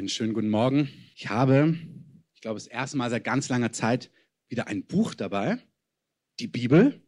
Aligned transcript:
Einen 0.00 0.08
schönen 0.08 0.32
guten 0.32 0.48
Morgen. 0.48 0.88
Ich 1.14 1.28
habe, 1.28 1.76
ich 2.34 2.40
glaube, 2.40 2.58
das 2.58 2.66
erste 2.66 2.96
Mal 2.96 3.10
seit 3.10 3.22
ganz 3.22 3.50
langer 3.50 3.70
Zeit 3.70 4.10
wieder 4.48 4.66
ein 4.66 4.86
Buch 4.86 5.14
dabei, 5.14 5.58
die 6.38 6.46
Bibel. 6.46 7.02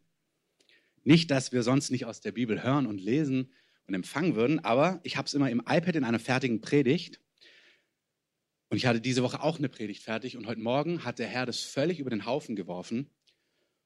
Nicht, 1.03 1.31
dass 1.31 1.51
wir 1.51 1.63
sonst 1.63 1.89
nicht 1.89 2.05
aus 2.05 2.21
der 2.21 2.33
Bibel 2.33 2.61
hören 2.61 2.85
und 2.85 3.01
lesen 3.01 3.51
und 3.87 3.95
empfangen 3.95 4.35
würden, 4.35 4.59
aber 4.59 4.99
ich 5.01 5.17
habe 5.17 5.25
es 5.25 5.33
immer 5.33 5.49
im 5.49 5.61
iPad 5.61 5.95
in 5.95 6.03
einer 6.03 6.19
fertigen 6.19 6.61
Predigt. 6.61 7.19
Und 8.69 8.77
ich 8.77 8.85
hatte 8.85 9.01
diese 9.01 9.23
Woche 9.23 9.41
auch 9.41 9.57
eine 9.57 9.69
Predigt 9.69 10.03
fertig 10.03 10.37
und 10.37 10.45
heute 10.45 10.61
Morgen 10.61 11.03
hat 11.03 11.17
der 11.17 11.25
Herr 11.25 11.47
das 11.47 11.61
völlig 11.61 11.97
über 11.97 12.11
den 12.11 12.27
Haufen 12.27 12.55
geworfen 12.55 13.09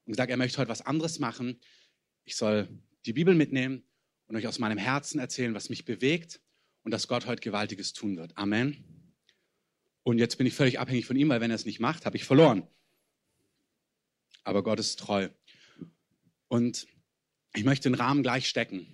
und 0.04 0.12
gesagt, 0.12 0.32
er 0.32 0.36
möchte 0.36 0.58
heute 0.58 0.70
was 0.70 0.86
anderes 0.86 1.20
machen. 1.20 1.62
Ich 2.26 2.36
soll 2.36 2.68
die 3.06 3.14
Bibel 3.14 3.36
mitnehmen 3.36 3.86
und 4.26 4.36
euch 4.36 4.48
aus 4.48 4.60
meinem 4.60 4.78
Herzen 4.78 5.18
erzählen, 5.22 5.54
was 5.54 5.70
mich 5.70 5.86
bewegt 5.86 6.42
und 6.84 6.92
dass 6.92 7.08
Gott 7.08 7.26
heute 7.26 7.40
Gewaltiges 7.40 7.94
tun 7.94 8.18
wird. 8.18 8.38
Amen. 8.38 8.97
Und 10.08 10.20
jetzt 10.20 10.38
bin 10.38 10.48
ich 10.48 10.54
völlig 10.54 10.80
abhängig 10.80 11.06
von 11.06 11.18
ihm, 11.18 11.28
weil 11.28 11.42
wenn 11.42 11.52
er 11.52 11.56
es 11.56 11.66
nicht 11.66 11.82
macht, 11.82 12.06
habe 12.06 12.16
ich 12.16 12.24
verloren. 12.24 12.66
Aber 14.46 14.64
Gott 14.64 14.80
ist 14.80 14.98
treu. 15.00 15.28
Und 16.48 16.88
ich 17.54 17.66
möchte 17.66 17.90
den 17.90 17.96
Rahmen 17.96 18.24
gleich 18.24 18.48
stecken. 18.48 18.88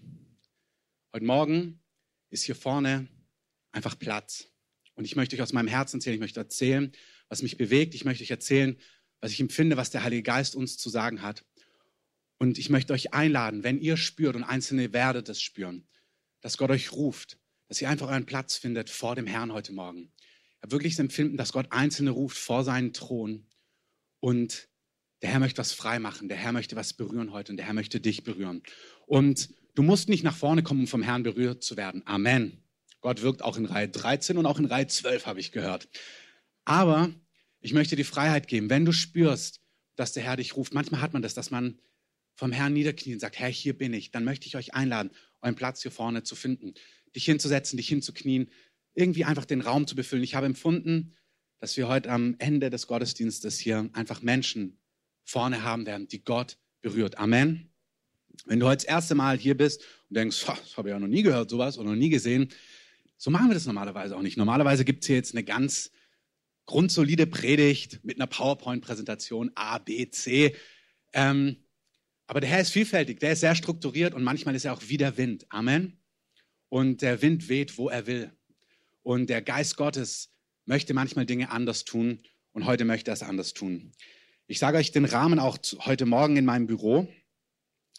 Heute 1.14 1.24
Morgen 1.24 1.84
ist 2.32 2.42
hier 2.46 2.56
vorne 2.56 3.08
einfach 3.72 4.00
Platz. 4.00 4.48
Und 4.96 5.06
ich 5.06 5.16
möchte 5.16 5.36
euch 5.36 5.44
aus 5.44 5.54
meinem 5.54 5.68
Herzen 5.68 5.98
erzählen, 5.98 6.16
ich 6.16 6.20
möchte 6.20 6.40
erzählen, 6.40 6.92
was 7.30 7.44
mich 7.44 7.58
bewegt. 7.58 7.94
Ich 7.94 8.06
möchte 8.06 8.24
euch 8.24 8.32
erzählen, 8.32 8.76
was 9.22 9.32
ich 9.32 9.40
empfinde, 9.40 9.78
was 9.78 9.92
der 9.92 10.04
Heilige 10.04 10.24
Geist 10.24 10.56
uns 10.56 10.78
zu 10.78 10.90
sagen 10.90 11.22
hat. 11.22 11.46
Und 12.40 12.58
ich 12.58 12.72
möchte 12.72 12.92
euch 12.92 13.14
einladen, 13.14 13.64
wenn 13.64 13.80
ihr 13.80 13.98
spürt 13.98 14.36
und 14.36 14.44
Einzelne 14.44 14.94
werdet 14.94 15.30
es 15.30 15.44
spüren, 15.44 15.88
dass 16.42 16.58
Gott 16.58 16.72
euch 16.72 16.92
ruft, 16.92 17.38
dass 17.68 17.80
ihr 17.80 17.90
einfach 17.90 18.08
euren 18.08 18.26
Platz 18.26 18.58
findet 18.58 18.90
vor 18.90 19.14
dem 19.14 19.28
Herrn 19.28 19.54
heute 19.54 19.74
Morgen. 19.74 20.12
Wirklich 20.68 20.94
das 20.94 21.00
Empfinden, 21.00 21.38
dass 21.38 21.52
Gott 21.52 21.68
Einzelne 21.72 22.12
ruft 22.12 22.38
vor 22.38 22.64
seinen 22.64 22.94
Thron 22.94 23.46
und 24.20 24.70
der 25.22 25.32
Herr 25.32 25.40
möchte 25.40 25.60
was 25.60 25.74
freimachen, 25.74 26.28
der 26.28 26.38
Herr 26.38 26.52
möchte 26.52 26.76
was 26.76 26.94
berühren 26.94 27.32
heute 27.32 27.52
und 27.52 27.58
der 27.58 27.66
Herr 27.66 27.74
möchte 27.74 28.00
dich 28.00 28.24
berühren. 28.24 28.62
Und 29.06 29.50
du 29.76 29.84
musst 29.84 30.10
nicht 30.10 30.24
nach 30.24 30.36
vorne 30.36 30.64
kommen, 30.64 30.82
um 30.82 30.88
vom 30.88 31.02
Herrn 31.02 31.24
berührt 31.24 31.64
zu 31.64 31.78
werden. 31.78 32.02
Amen. 32.06 32.64
Gott 33.02 33.22
wirkt 33.22 33.42
auch 33.42 33.58
in 33.58 33.66
Reihe 33.66 33.90
13 33.90 34.38
und 34.38 34.46
auch 34.46 34.60
in 34.60 34.66
Reihe 34.66 34.88
12, 34.88 35.26
habe 35.26 35.40
ich 35.40 35.52
gehört. 35.52 35.90
Aber 36.66 37.14
ich 37.60 37.74
möchte 37.74 37.96
dir 37.96 38.06
Freiheit 38.06 38.48
geben, 38.48 38.70
wenn 38.70 38.86
du 38.86 38.92
spürst, 38.92 39.62
dass 39.96 40.14
der 40.14 40.24
Herr 40.24 40.38
dich 40.38 40.56
ruft. 40.56 40.74
Manchmal 40.74 41.02
hat 41.02 41.14
man 41.14 41.22
das, 41.22 41.34
dass 41.34 41.52
man 41.52 41.80
vom 42.36 42.52
Herrn 42.52 42.74
niederkniet 42.74 43.16
und 43.16 43.20
sagt, 43.20 43.40
Herr, 43.40 43.50
hier 43.50 43.78
bin 43.78 43.94
ich. 43.94 44.12
Dann 44.12 44.24
möchte 44.24 44.48
ich 44.48 44.56
euch 44.56 44.74
einladen, 44.74 45.12
euren 45.42 45.56
Platz 45.56 45.82
hier 45.82 45.92
vorne 45.92 46.24
zu 46.24 46.36
finden 46.36 46.74
dich 47.16 47.26
hinzusetzen, 47.26 47.78
dich 47.78 47.88
hinzuknien, 47.88 48.50
irgendwie 48.96 49.26
einfach 49.26 49.46
den 49.46 49.62
Raum 49.62 49.88
zu 49.88 49.96
befüllen. 49.96 50.24
Ich 50.24 50.36
habe 50.36 50.46
empfunden, 50.46 51.14
dass 51.60 51.78
wir 51.78 51.88
heute 51.88 52.10
am 52.10 52.36
Ende 52.40 52.70
des 52.70 52.88
Gottesdienstes 52.88 53.60
hier 53.60 53.90
einfach 53.94 54.22
Menschen 54.22 54.80
vorne 55.24 55.64
haben 55.64 55.86
werden, 55.86 56.08
die 56.08 56.24
Gott 56.24 56.58
berührt. 56.82 57.18
Amen. 57.18 57.70
Wenn 58.46 58.60
du 58.60 58.68
heute 58.68 58.86
das 58.86 58.94
erste 58.94 59.16
Mal 59.16 59.38
hier 59.38 59.56
bist 59.56 59.82
und 60.10 60.18
denkst, 60.18 60.46
das 60.46 60.78
habe 60.78 60.90
ich 60.90 60.94
ja 60.94 61.00
noch 61.00 61.08
nie 61.08 61.24
gehört, 61.24 61.50
sowas 61.50 61.78
oder 61.78 61.90
noch 61.90 61.96
nie 61.96 62.10
gesehen, 62.10 62.50
so 63.18 63.32
machen 63.32 63.50
wir 63.50 63.54
das 63.54 63.66
normalerweise 63.66 64.18
auch 64.18 64.22
nicht. 64.22 64.38
Normalerweise 64.38 64.84
gibt 64.84 65.04
es 65.04 65.08
hier 65.08 65.16
jetzt 65.16 65.34
eine 65.34 65.44
ganz 65.44 65.92
grundsolide 66.66 67.28
Predigt 67.28 68.04
mit 68.04 68.18
einer 68.18 68.28
PowerPoint-Präsentation 68.28 69.52
A, 69.56 69.78
B, 69.78 70.10
C. 70.10 70.56
Ähm, 71.14 71.58
aber 72.28 72.42
der 72.42 72.50
Herr 72.50 72.62
ist 72.62 72.72
vielfältig, 72.72 73.20
der 73.20 73.34
ist 73.34 73.42
sehr 73.42 73.56
strukturiert 73.56 74.14
und 74.14 74.24
manchmal 74.24 74.56
ist 74.56 74.66
er 74.66 74.74
auch 74.74 74.82
wie 74.88 74.98
der 74.98 75.18
Wind. 75.18 75.46
Amen 75.50 76.00
und 76.74 77.04
der 77.04 77.22
Wind 77.22 77.50
weht, 77.50 77.78
wo 77.78 77.88
er 77.88 78.08
will. 78.08 78.32
Und 79.04 79.30
der 79.30 79.42
Geist 79.42 79.78
Gottes 79.78 80.32
möchte 80.66 80.94
manchmal 80.94 81.26
Dinge 81.26 81.52
anders 81.52 81.84
tun 81.84 82.24
und 82.54 82.66
heute 82.66 82.86
möchte 82.86 83.12
er 83.12 83.16
es 83.16 83.24
anders 83.24 83.54
tun. 83.54 83.92
Ich 84.48 84.60
sage 84.60 84.78
euch 84.78 84.92
den 84.92 85.06
Rahmen 85.06 85.40
auch 85.40 85.58
heute 85.80 86.06
Morgen 86.06 86.38
in 86.38 86.46
meinem 86.46 86.68
Büro. 86.68 87.08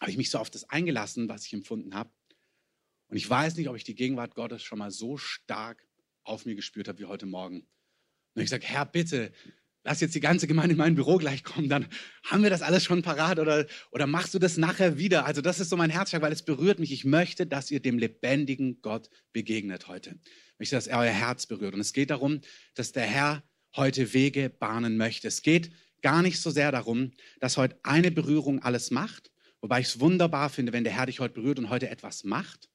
Habe 0.01 0.11
ich 0.11 0.17
mich 0.17 0.29
so 0.29 0.39
auf 0.39 0.49
das 0.49 0.69
eingelassen, 0.69 1.29
was 1.29 1.45
ich 1.45 1.53
empfunden 1.53 1.95
habe. 1.95 2.09
Und 3.07 3.17
ich 3.17 3.29
weiß 3.29 3.55
nicht, 3.55 3.69
ob 3.69 3.75
ich 3.75 3.83
die 3.83 3.95
Gegenwart 3.95 4.35
Gottes 4.35 4.63
schon 4.63 4.79
mal 4.79 4.91
so 4.91 5.17
stark 5.17 5.87
auf 6.23 6.45
mir 6.45 6.55
gespürt 6.55 6.87
habe 6.87 6.99
wie 6.99 7.05
heute 7.05 7.27
Morgen. 7.27 7.67
Und 8.33 8.41
ich 8.41 8.49
sage, 8.49 8.65
Herr, 8.65 8.85
bitte, 8.85 9.31
lass 9.85 10.01
jetzt 10.01 10.15
die 10.15 10.19
ganze 10.19 10.47
Gemeinde 10.47 10.73
in 10.73 10.77
mein 10.77 10.95
Büro 10.95 11.17
gleich 11.17 11.43
kommen, 11.43 11.69
dann 11.69 11.87
haben 12.23 12.43
wir 12.43 12.49
das 12.49 12.63
alles 12.63 12.83
schon 12.83 13.03
parat 13.03 13.39
oder, 13.39 13.67
oder 13.91 14.07
machst 14.07 14.33
du 14.33 14.39
das 14.39 14.57
nachher 14.57 14.97
wieder? 14.97 15.25
Also 15.25 15.41
das 15.41 15.59
ist 15.59 15.69
so 15.69 15.77
mein 15.77 15.91
Herzschlag, 15.91 16.21
weil 16.21 16.33
es 16.33 16.41
berührt 16.41 16.79
mich. 16.79 16.91
Ich 16.91 17.05
möchte, 17.05 17.45
dass 17.45 17.71
ihr 17.71 17.79
dem 17.79 17.99
lebendigen 17.99 18.81
Gott 18.81 19.09
begegnet 19.31 19.87
heute. 19.87 20.19
Ich 20.25 20.59
möchte, 20.59 20.75
dass 20.75 20.87
er 20.87 20.99
euer 20.99 21.11
Herz 21.11 21.45
berührt. 21.45 21.75
Und 21.75 21.79
es 21.79 21.93
geht 21.93 22.09
darum, 22.09 22.41
dass 22.73 22.91
der 22.91 23.03
Herr 23.03 23.43
heute 23.75 24.13
Wege 24.13 24.49
bahnen 24.49 24.97
möchte. 24.97 25.27
Es 25.27 25.43
geht 25.43 25.71
gar 26.01 26.23
nicht 26.23 26.41
so 26.41 26.49
sehr 26.49 26.71
darum, 26.71 27.11
dass 27.39 27.57
heute 27.57 27.77
eine 27.83 28.09
Berührung 28.09 28.63
alles 28.63 28.89
macht, 28.89 29.31
wobei 29.61 29.81
ich 29.81 29.87
es 29.87 29.99
wunderbar 29.99 30.49
finde, 30.49 30.73
wenn 30.73 30.83
der 30.83 30.93
Herr 30.93 31.05
dich 31.05 31.19
heute 31.19 31.35
berührt 31.35 31.59
und 31.59 31.69
heute 31.69 31.89
etwas 31.89 32.23
macht. 32.23 32.69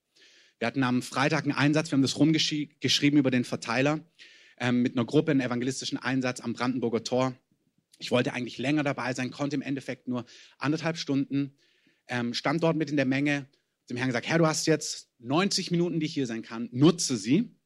Wir 0.61 0.67
hatten 0.67 0.85
am 0.85 1.03
Freitag 1.03 1.45
einen 1.45 1.53
Einsatz, 1.53 1.91
wir 1.91 1.97
haben 1.97 2.03
das 2.03 2.19
rumgeschrieben 2.19 3.19
über 3.19 3.31
den 3.31 3.45
Verteiler 3.45 4.01
ähm, 4.61 4.83
mit 4.83 4.97
einer 4.97 5.05
Gruppe 5.05 5.33
einen 5.33 5.41
evangelistischen 5.41 5.99
Einsatz 5.99 6.41
am 6.41 6.53
Brandenburger 6.53 7.03
Tor. 7.03 7.35
Ich 7.99 8.11
wollte 8.11 8.33
eigentlich 8.33 8.59
länger 8.59 8.85
dabei 8.85 9.13
sein, 9.15 9.31
konnte 9.31 9.57
im 9.57 9.63
Endeffekt 9.63 10.07
nur 10.07 10.25
anderthalb 10.59 10.97
Stunden, 10.97 11.57
ähm, 12.07 12.35
stand 12.35 12.63
dort 12.63 12.77
mit 12.77 12.91
in 12.91 12.97
der 12.97 13.07
Menge, 13.07 13.49
dem 13.89 13.97
Herrn 13.97 14.09
gesagt, 14.09 14.29
Herr, 14.29 14.39
du 14.39 14.47
hast 14.47 14.67
jetzt 14.67 15.11
90 15.19 15.71
Minuten, 15.71 15.99
die 15.99 16.07
ich 16.07 16.15
hier 16.15 16.27
sein 16.27 16.43
kann, 16.43 16.69
nutze 16.73 17.17
sie. 17.17 17.57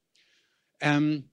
Ähm, 0.81 1.31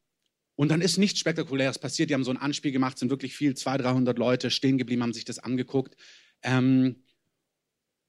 und 0.56 0.70
dann 0.70 0.82
ist 0.82 0.98
nichts 0.98 1.20
Spektakuläres 1.20 1.80
passiert. 1.80 2.10
Die 2.10 2.14
haben 2.14 2.24
so 2.24 2.32
ein 2.32 2.38
Anspiel 2.38 2.72
gemacht, 2.72 2.98
sind 2.98 3.10
wirklich 3.10 3.36
viel, 3.36 3.56
200, 3.56 3.88
300 3.88 4.18
Leute 4.18 4.52
stehen 4.52 4.78
geblieben, 4.78 5.02
haben 5.02 5.14
sich 5.14 5.26
das 5.26 5.40
angeguckt. 5.40 5.96
Ähm, 6.44 7.04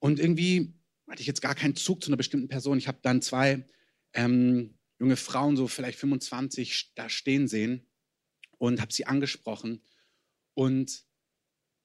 und 0.01 0.19
irgendwie 0.19 0.75
hatte 1.09 1.21
ich 1.21 1.27
jetzt 1.27 1.43
gar 1.43 1.55
keinen 1.55 1.77
Zug 1.77 2.03
zu 2.03 2.11
einer 2.11 2.17
bestimmten 2.17 2.49
Person. 2.49 2.79
Ich 2.79 2.89
habe 2.89 2.99
dann 3.03 3.23
zwei 3.23 3.65
ähm, 4.15 4.75
junge 5.03 5.17
Frauen, 5.17 5.57
so 5.57 5.67
vielleicht 5.67 5.99
25, 5.99 6.93
da 6.95 7.09
stehen 7.09 7.49
sehen 7.49 7.85
und 8.59 8.81
habe 8.81 8.93
sie 8.93 9.05
angesprochen. 9.05 9.83
Und 10.55 11.05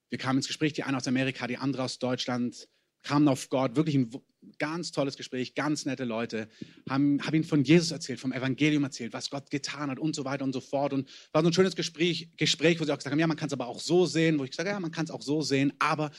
wir 0.10 0.20
kamen 0.20 0.38
ins 0.38 0.46
Gespräch, 0.46 0.74
die 0.74 0.84
eine 0.84 0.98
aus 0.98 1.08
Amerika, 1.08 1.48
die 1.48 1.58
andere 1.58 1.82
aus 1.82 1.98
Deutschland, 1.98 2.70
kamen 3.02 3.28
auf 3.28 3.50
Gott, 3.50 3.76
wirklich 3.76 3.96
ein 3.96 4.12
ganz 4.60 4.92
tolles 4.92 5.18
Gespräch, 5.18 5.56
ganz 5.56 5.86
nette 5.86 6.04
Leute, 6.04 6.48
haben, 6.88 7.20
haben 7.26 7.34
ihnen 7.34 7.44
von 7.44 7.64
Jesus 7.64 7.90
erzählt, 7.90 8.20
vom 8.20 8.34
Evangelium 8.34 8.84
erzählt, 8.84 9.14
was 9.14 9.32
Gott 9.32 9.50
getan 9.50 9.90
hat 9.90 9.98
und 9.98 10.16
so 10.16 10.24
weiter 10.24 10.44
und 10.44 10.54
so 10.54 10.62
fort. 10.62 10.94
Und 10.94 11.10
war 11.32 11.42
so 11.42 11.50
ein 11.50 11.54
schönes 11.54 11.76
Gespräch, 11.76 12.30
Gespräch 12.38 12.80
wo 12.80 12.86
sie 12.86 12.92
auch 12.92 12.98
gesagt 12.98 13.12
haben, 13.12 13.20
ja, 13.20 13.26
man 13.26 13.38
kann 13.38 13.48
es 13.48 13.54
aber 13.54 13.66
auch 13.66 13.80
so 13.80 14.06
sehen, 14.06 14.38
wo 14.38 14.44
ich 14.44 14.52
gesagt 14.52 14.70
habe, 14.70 14.76
ja, 14.76 14.80
man 14.80 14.92
kann 14.92 15.06
es 15.06 15.12
auch 15.12 15.24
so 15.24 15.42
sehen, 15.42 15.74
aber 15.80 16.12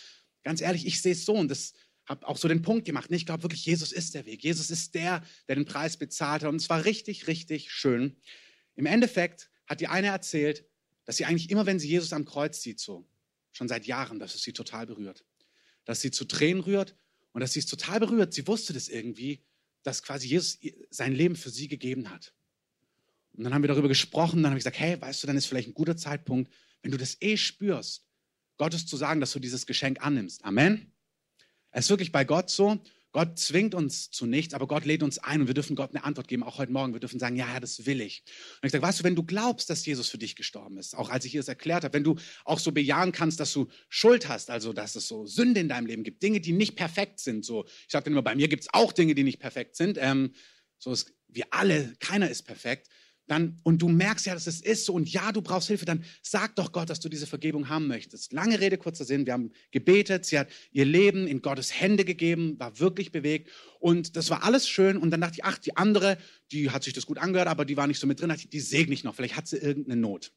ganz 0.43 0.61
ehrlich, 0.61 0.85
ich 0.85 1.01
sehe 1.01 1.13
es 1.13 1.25
so 1.25 1.35
und 1.35 1.49
das 1.49 1.75
habe 2.09 2.27
auch 2.27 2.37
so 2.37 2.49
den 2.49 2.63
Punkt 2.63 2.85
gemacht. 2.85 3.11
Ich 3.11 3.27
glaube 3.27 3.43
wirklich, 3.43 3.65
Jesus 3.67 3.93
ist 3.93 4.15
der 4.15 4.25
Weg. 4.27 4.43
Jesus 4.43 4.71
ist 4.71 4.95
der, 4.95 5.23
der 5.47 5.57
den 5.57 5.67
Preis 5.67 5.97
bezahlt 5.97 6.43
hat. 6.43 6.49
Und 6.49 6.57
es 6.57 6.71
war 6.71 6.85
richtig, 6.85 7.27
richtig 7.27 7.71
schön. 7.71 8.17
Im 8.77 8.87
Endeffekt 8.87 9.51
hat 9.67 9.81
die 9.81 9.89
eine 9.89 10.09
erzählt, 10.09 10.65
dass 11.05 11.17
sie 11.17 11.27
eigentlich 11.27 11.51
immer, 11.51 11.67
wenn 11.67 11.79
sie 11.79 11.89
Jesus 11.89 12.13
am 12.13 12.25
Kreuz 12.25 12.63
sieht, 12.63 12.81
so 12.81 13.07
schon 13.53 13.69
seit 13.69 13.87
Jahren, 13.87 14.19
dass 14.19 14.35
es 14.35 14.43
sie 14.43 14.53
total 14.53 14.87
berührt. 14.87 15.25
Dass 15.85 16.01
sie 16.01 16.11
zu 16.11 16.25
Tränen 16.25 16.63
rührt 16.63 16.97
und 17.33 17.41
dass 17.41 17.53
sie 17.53 17.61
es 17.61 17.67
total 17.67 18.01
berührt. 18.01 18.33
Sie 18.33 18.47
wusste 18.47 18.73
das 18.73 18.89
irgendwie, 18.89 19.45
dass 19.83 20.03
quasi 20.03 20.29
Jesus 20.29 20.59
sein 20.91 21.15
Leben 21.15 21.37
für 21.37 21.51
sie 21.51 21.69
gegeben 21.69 22.11
hat. 22.11 22.35
Und 23.33 23.45
dann 23.45 23.55
haben 23.55 23.63
wir 23.63 23.69
darüber 23.69 23.89
gesprochen. 23.89 24.43
Dann 24.43 24.51
habe 24.51 24.59
ich 24.59 24.65
gesagt, 24.65 24.81
hey, 24.81 25.01
weißt 25.01 25.23
du, 25.23 25.27
dann 25.27 25.37
ist 25.37 25.47
vielleicht 25.47 25.69
ein 25.69 25.75
guter 25.75 25.97
Zeitpunkt, 25.97 26.53
wenn 26.83 26.91
du 26.91 26.99
das 26.99 27.17
eh 27.21 27.37
spürst, 27.37 28.07
Gottes 28.57 28.87
zu 28.87 28.97
sagen, 28.97 29.21
dass 29.21 29.33
du 29.33 29.39
dieses 29.39 29.67
Geschenk 29.67 30.05
annimmst. 30.05 30.45
Amen. 30.45 30.93
Es 31.78 31.84
ist 31.84 31.91
wirklich 31.91 32.11
bei 32.11 32.25
Gott 32.25 32.50
so, 32.50 32.81
Gott 33.12 33.39
zwingt 33.39 33.72
uns 33.72 34.11
zu 34.11 34.27
nichts, 34.27 34.53
aber 34.53 34.66
Gott 34.66 34.84
lädt 34.84 35.05
uns 35.05 35.19
ein 35.21 35.43
und 35.43 35.47
wir 35.47 35.55
dürfen 35.55 35.77
Gott 35.77 35.94
eine 35.94 36.03
Antwort 36.03 36.27
geben, 36.27 36.43
auch 36.43 36.59
heute 36.59 36.72
Morgen. 36.72 36.93
Wir 36.93 36.99
dürfen 36.99 37.21
sagen, 37.21 37.37
ja, 37.37 37.47
ja, 37.47 37.61
das 37.61 37.87
will 37.87 38.00
ich. 38.00 38.25
Und 38.61 38.66
ich 38.66 38.72
sage, 38.72 38.83
weißt 38.83 38.99
du, 38.99 39.05
wenn 39.05 39.15
du 39.15 39.22
glaubst, 39.22 39.71
dass 39.71 39.87
Jesus 39.87 40.09
für 40.09 40.19
dich 40.19 40.35
gestorben 40.35 40.76
ist, 40.76 40.97
auch 40.97 41.08
als 41.08 41.25
ich 41.25 41.37
ihr 41.37 41.41
das 41.41 41.47
erklärt 41.47 41.85
habe, 41.85 41.94
wenn 41.94 42.03
du 42.03 42.17
auch 42.44 42.58
so 42.58 42.73
bejahen 42.73 43.12
kannst, 43.12 43.38
dass 43.38 43.53
du 43.53 43.69
Schuld 43.88 44.29
hast, 44.29 44.50
also 44.50 44.73
dass 44.73 44.97
es 44.97 45.06
so 45.06 45.25
Sünde 45.25 45.61
in 45.61 45.69
deinem 45.69 45.87
Leben 45.87 46.03
gibt, 46.03 46.20
Dinge, 46.20 46.41
die 46.41 46.53
nicht 46.53 46.75
perfekt 46.75 47.20
sind. 47.20 47.44
So, 47.44 47.64
ich 47.64 47.93
sage 47.93 48.06
dann 48.06 48.14
immer, 48.14 48.23
bei 48.23 48.35
mir 48.35 48.49
gibt 48.49 48.64
es 48.64 48.75
auch 48.75 48.93
Dinge, 48.93 49.14
die 49.14 49.23
nicht 49.23 49.38
perfekt 49.38 49.76
sind. 49.76 49.99
Ähm, 50.00 50.32
so 50.79 50.91
ist, 50.91 51.12
wir 51.29 51.44
alle, 51.50 51.94
keiner 52.00 52.29
ist 52.29 52.43
perfekt 52.43 52.88
dann, 53.29 53.61
und 53.63 53.83
du 53.83 53.89
merkst 53.89 54.27
ja, 54.27 54.35
dass 54.35 54.47
es 54.47 54.61
ist 54.61 54.87
so, 54.87 54.95
und 54.95 55.13
ja, 55.13 55.33
du 55.33 55.43
brauchst 55.43 55.69
Hilfe, 55.69 55.85
dann 55.85 56.03
sag 56.23 56.57
doch 56.57 56.73
Gott, 56.73 56.89
dass 56.89 56.99
du 56.99 57.11
diese 57.11 57.27
Vergebung 57.27 57.69
haben 57.69 57.87
möchtest. 57.87 58.33
Lange 58.33 58.59
Rede, 58.59 58.79
kurzer 58.79 59.05
Sinn. 59.05 59.27
Wir 59.27 59.35
haben 59.35 59.53
gebetet, 59.71 60.25
sie 60.25 60.39
hat 60.39 60.49
ihr 60.73 60.87
Leben 60.87 61.27
in 61.27 61.43
Gottes 61.43 61.79
Hände 61.79 62.07
gegeben, 62.07 62.59
war 62.59 62.81
wirklich 62.81 63.13
bewegt. 63.13 63.51
Und 63.81 64.17
das 64.17 64.31
war 64.31 64.45
alles 64.45 64.67
schön. 64.67 64.97
Und 64.97 65.11
dann 65.11 65.21
dachte 65.21 65.35
ich, 65.35 65.45
ach, 65.45 65.59
die 65.59 65.77
andere, 65.77 66.17
die 66.51 66.71
hat 66.71 66.83
sich 66.83 66.95
das 66.95 67.07
gut 67.07 67.19
angehört, 67.19 67.49
aber 67.49 67.67
die 67.67 67.77
war 67.77 67.87
nicht 67.87 68.01
so 68.01 68.07
mit 68.07 68.21
drin. 68.21 68.33
Ich, 68.35 68.49
die 68.49 68.61
segne 68.61 68.95
ich 68.95 69.05
noch, 69.05 69.15
vielleicht 69.15 69.37
hat 69.37 69.47
sie 69.47 69.59
irgendeine 69.59 70.01
Not. 70.01 70.33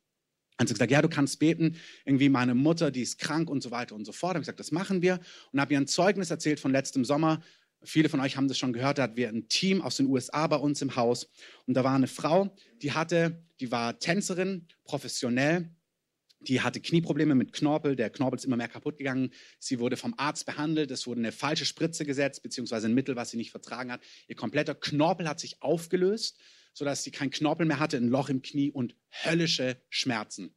Dann 0.58 0.66
hat 0.66 0.68
sie 0.68 0.74
gesagt, 0.74 0.92
ja, 0.92 1.02
du 1.02 1.10
kannst 1.10 1.40
beten. 1.40 1.78
Irgendwie 2.06 2.30
meine 2.30 2.54
Mutter, 2.54 2.92
die 2.92 3.02
ist 3.02 3.18
krank 3.18 3.50
und 3.50 3.64
so 3.64 3.72
weiter 3.72 3.96
und 3.96 4.06
so 4.06 4.12
fort. 4.12 4.32
Dann 4.32 4.36
habe 4.36 4.42
ich 4.42 4.48
gesagt, 4.48 4.60
das 4.60 4.72
machen 4.72 5.02
wir. 5.02 5.20
Und 5.52 5.62
habe 5.62 5.74
ihr 5.74 5.80
ein 5.80 5.88
Zeugnis 5.88 6.30
erzählt 6.30 6.60
von 6.60 6.72
letztem 6.72 7.06
Sommer, 7.06 7.42
Viele 7.84 8.10
von 8.10 8.20
euch 8.20 8.38
haben 8.38 8.48
das 8.48 8.58
schon 8.58 8.74
gehört, 8.74 8.98
da 8.98 9.04
hatten 9.04 9.18
wir 9.18 9.30
ein 9.30 9.48
Team 9.48 9.82
aus 9.82 9.98
den 9.98 10.06
USA 10.08 10.46
bei 10.48 10.58
uns 10.58 10.82
im 10.82 10.96
Haus. 10.96 11.30
Und 11.66 11.74
da 11.74 11.84
war 11.84 11.96
eine 11.96 12.08
Frau, 12.08 12.56
die 12.82 12.92
hatte, 12.92 13.44
die 13.60 13.72
war 13.72 13.98
Tänzerin, 14.00 14.68
professionell. 14.84 15.72
Die 16.48 16.62
hatte 16.62 16.82
Knieprobleme 16.82 17.36
mit 17.36 17.54
Knorpel. 17.54 17.96
Der 17.96 18.10
Knorpel 18.10 18.38
ist 18.38 18.46
immer 18.46 18.58
mehr 18.58 18.68
kaputt 18.68 18.98
gegangen. 18.98 19.32
Sie 19.60 19.80
wurde 19.80 19.96
vom 19.96 20.16
Arzt 20.18 20.48
behandelt. 20.48 20.90
Es 20.90 21.06
wurde 21.06 21.20
eine 21.20 21.32
falsche 21.32 21.66
Spritze 21.66 22.04
gesetzt, 22.04 22.42
beziehungsweise 22.42 22.88
ein 22.88 22.96
Mittel, 22.96 23.16
was 23.16 23.30
sie 23.30 23.38
nicht 23.38 23.52
vertragen 23.52 23.92
hat. 23.92 24.02
Ihr 24.28 24.36
kompletter 24.36 24.74
Knorpel 24.74 25.28
hat 25.28 25.40
sich 25.40 25.62
aufgelöst, 25.62 26.40
sodass 26.74 27.04
sie 27.04 27.12
kein 27.12 27.30
Knorpel 27.30 27.68
mehr 27.68 27.80
hatte, 27.80 27.98
ein 27.98 28.08
Loch 28.08 28.30
im 28.30 28.42
Knie 28.42 28.72
und 28.72 28.96
höllische 29.12 29.82
Schmerzen. 29.90 30.56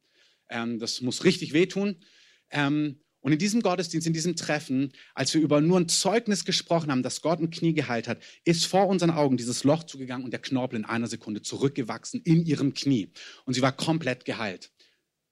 Ähm, 0.49 0.79
das 0.79 1.01
muss 1.01 1.23
richtig 1.23 1.53
wehtun. 1.53 2.03
Ähm, 2.49 2.99
und 3.25 3.31
in 3.31 3.39
diesem 3.39 3.63
Gottesdienst, 3.63 4.05
in 4.05 4.13
diesem 4.13 4.35
Treffen, 4.35 4.93
als 5.15 5.33
wir 5.33 5.41
über 5.41 5.59
nur 5.59 5.79
ein 5.79 5.89
Zeugnis 5.89 6.45
gesprochen 6.45 6.91
haben, 6.91 7.01
dass 7.01 7.23
Gott 7.23 7.39
ein 7.39 7.49
Knie 7.49 7.73
geheilt 7.73 8.07
hat, 8.07 8.19
ist 8.43 8.67
vor 8.67 8.85
unseren 8.85 9.09
Augen 9.09 9.35
dieses 9.35 9.63
Loch 9.63 9.81
zugegangen 9.81 10.23
und 10.23 10.29
der 10.29 10.39
Knorpel 10.39 10.77
in 10.77 10.85
einer 10.85 11.07
Sekunde 11.07 11.41
zurückgewachsen 11.41 12.21
in 12.23 12.45
ihrem 12.45 12.75
Knie. 12.75 13.09
Und 13.45 13.55
sie 13.55 13.63
war 13.63 13.71
komplett 13.71 14.25
geheilt. 14.25 14.69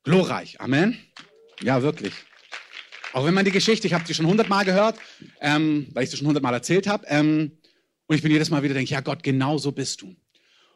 Glorreich. 0.01 0.59
Amen. 0.59 0.97
Ja, 1.61 1.83
wirklich. 1.83 2.13
Auch 3.13 3.27
wenn 3.27 3.35
man 3.35 3.45
die 3.45 3.51
Geschichte, 3.51 3.85
ich 3.85 3.93
habe 3.93 4.07
sie 4.07 4.15
schon 4.15 4.25
hundertmal 4.25 4.65
gehört, 4.65 4.97
ähm, 5.39 5.85
weil 5.93 6.05
ich 6.05 6.09
sie 6.09 6.17
schon 6.17 6.25
hundertmal 6.25 6.55
erzählt 6.55 6.87
habe. 6.87 7.05
Ähm, 7.09 7.59
und 8.07 8.15
ich 8.15 8.23
bin 8.23 8.31
jedes 8.31 8.49
Mal 8.49 8.63
wieder 8.63 8.73
denke, 8.73 8.89
ja 8.89 9.01
Gott, 9.01 9.21
genau 9.21 9.59
so 9.59 9.71
bist 9.71 10.01
du. 10.01 10.15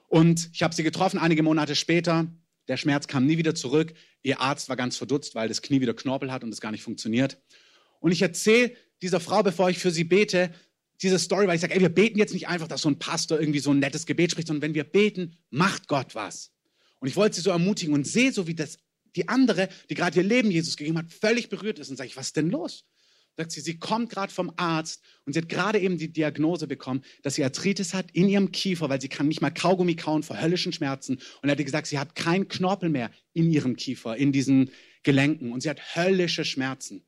Und 0.07 0.51
ich 0.53 0.61
habe 0.61 0.75
sie 0.75 0.83
getroffen 0.83 1.17
einige 1.17 1.41
Monate 1.41 1.75
später. 1.75 2.27
Der 2.67 2.77
Schmerz 2.77 3.07
kam 3.07 3.25
nie 3.25 3.37
wieder 3.37 3.55
zurück. 3.55 3.93
Ihr 4.23 4.41
Arzt 4.41 4.69
war 4.69 4.75
ganz 4.75 4.97
verdutzt, 4.97 5.35
weil 5.35 5.47
das 5.47 5.61
Knie 5.61 5.81
wieder 5.81 5.93
Knorpel 5.93 6.31
hat 6.31 6.43
und 6.43 6.53
es 6.53 6.61
gar 6.61 6.71
nicht 6.71 6.83
funktioniert. 6.83 7.41
Und 7.99 8.11
ich 8.11 8.21
erzähle 8.21 8.73
dieser 9.01 9.19
Frau, 9.19 9.43
bevor 9.43 9.69
ich 9.69 9.79
für 9.79 9.91
sie 9.91 10.03
bete, 10.03 10.51
diese 11.01 11.19
Story, 11.19 11.47
weil 11.47 11.55
ich 11.55 11.61
sage, 11.61 11.75
ey, 11.75 11.81
wir 11.81 11.89
beten 11.89 12.17
jetzt 12.17 12.33
nicht 12.33 12.47
einfach, 12.47 12.67
dass 12.67 12.81
so 12.81 12.89
ein 12.89 12.99
Pastor 12.99 13.39
irgendwie 13.39 13.59
so 13.59 13.71
ein 13.71 13.79
nettes 13.79 14.05
Gebet 14.05 14.31
spricht, 14.31 14.47
sondern 14.47 14.63
wenn 14.63 14.73
wir 14.73 14.83
beten, 14.83 15.37
macht 15.49 15.87
Gott 15.87 16.15
was. 16.15 16.51
Und 16.99 17.07
ich 17.07 17.15
wollte 17.15 17.35
sie 17.35 17.41
so 17.41 17.51
ermutigen 17.51 17.93
und 17.93 18.07
sehe 18.07 18.31
so, 18.31 18.47
wie 18.47 18.55
das 18.55 18.79
die 19.15 19.29
andere, 19.29 19.69
die 19.89 19.95
gerade 19.95 20.17
ihr 20.17 20.25
Leben 20.25 20.51
Jesus 20.51 20.77
gegeben 20.77 20.97
hat, 20.97 21.11
völlig 21.11 21.49
berührt 21.49 21.79
ist 21.79 21.89
und 21.89 21.97
sage 21.97 22.11
was 22.15 22.27
ist 22.27 22.35
denn 22.35 22.49
los? 22.49 22.85
Sagt 23.37 23.51
sie, 23.51 23.61
sie 23.61 23.77
kommt 23.77 24.09
gerade 24.09 24.33
vom 24.33 24.51
Arzt 24.57 25.01
und 25.25 25.33
sie 25.33 25.39
hat 25.39 25.47
gerade 25.47 25.79
eben 25.79 25.97
die 25.97 26.11
Diagnose 26.11 26.67
bekommen, 26.67 27.03
dass 27.21 27.35
sie 27.35 27.43
Arthritis 27.43 27.93
hat 27.93 28.11
in 28.11 28.27
ihrem 28.27 28.51
Kiefer, 28.51 28.89
weil 28.89 28.99
sie 28.99 29.09
kann 29.09 29.27
nicht 29.27 29.41
mal 29.41 29.51
Kaugummi 29.51 29.95
kauen 29.95 30.23
vor 30.23 30.41
höllischen 30.41 30.73
Schmerzen. 30.73 31.19
Und 31.41 31.49
er 31.49 31.51
hat 31.51 31.63
gesagt, 31.63 31.87
sie 31.87 31.99
hat 31.99 32.15
keinen 32.15 32.47
Knorpel 32.47 32.89
mehr 32.89 33.11
in 33.33 33.51
ihrem 33.51 33.75
Kiefer, 33.75 34.17
in 34.17 34.31
diesen 34.31 34.71
Gelenken 35.03 35.51
und 35.51 35.61
sie 35.61 35.69
hat 35.69 35.95
höllische 35.95 36.43
Schmerzen. 36.43 37.05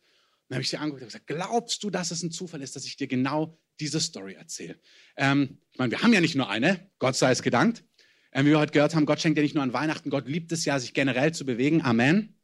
dann 0.48 0.58
habe 0.58 0.64
ich 0.64 0.70
sie 0.70 0.78
angeguckt 0.78 1.02
und 1.02 1.08
gesagt, 1.08 1.28
glaubst 1.28 1.84
du, 1.84 1.90
dass 1.90 2.12
es 2.12 2.24
ein 2.24 2.32
Zufall 2.32 2.62
ist, 2.62 2.76
dass 2.76 2.86
ich 2.86 2.96
dir 2.96 3.08
genau 3.08 3.60
diese 3.80 4.00
Story 4.00 4.36
erzähle? 4.36 4.80
Ähm, 5.18 5.58
ich 5.72 5.80
meine, 5.80 5.92
wir 5.92 6.02
haben 6.02 6.14
ja 6.14 6.22
nicht 6.22 6.36
nur 6.36 6.50
eine, 6.50 6.92
Gott 7.00 7.16
sei 7.16 7.32
es 7.32 7.42
gedankt. 7.42 7.84
Ähm, 8.32 8.46
wie 8.46 8.52
wir 8.52 8.60
heute 8.60 8.72
gehört 8.72 8.94
haben, 8.94 9.08
Gott 9.08 9.20
schenkt 9.20 9.38
ja 9.38 9.42
nicht 9.42 9.56
nur 9.56 9.64
an 9.64 9.74
Weihnachten, 9.74 10.12
Gott 10.12 10.28
liebt 10.28 10.52
es 10.52 10.64
ja, 10.64 10.80
sich 10.80 10.94
generell 10.94 11.34
zu 11.34 11.46
bewegen. 11.46 11.82
Amen. 11.82 12.36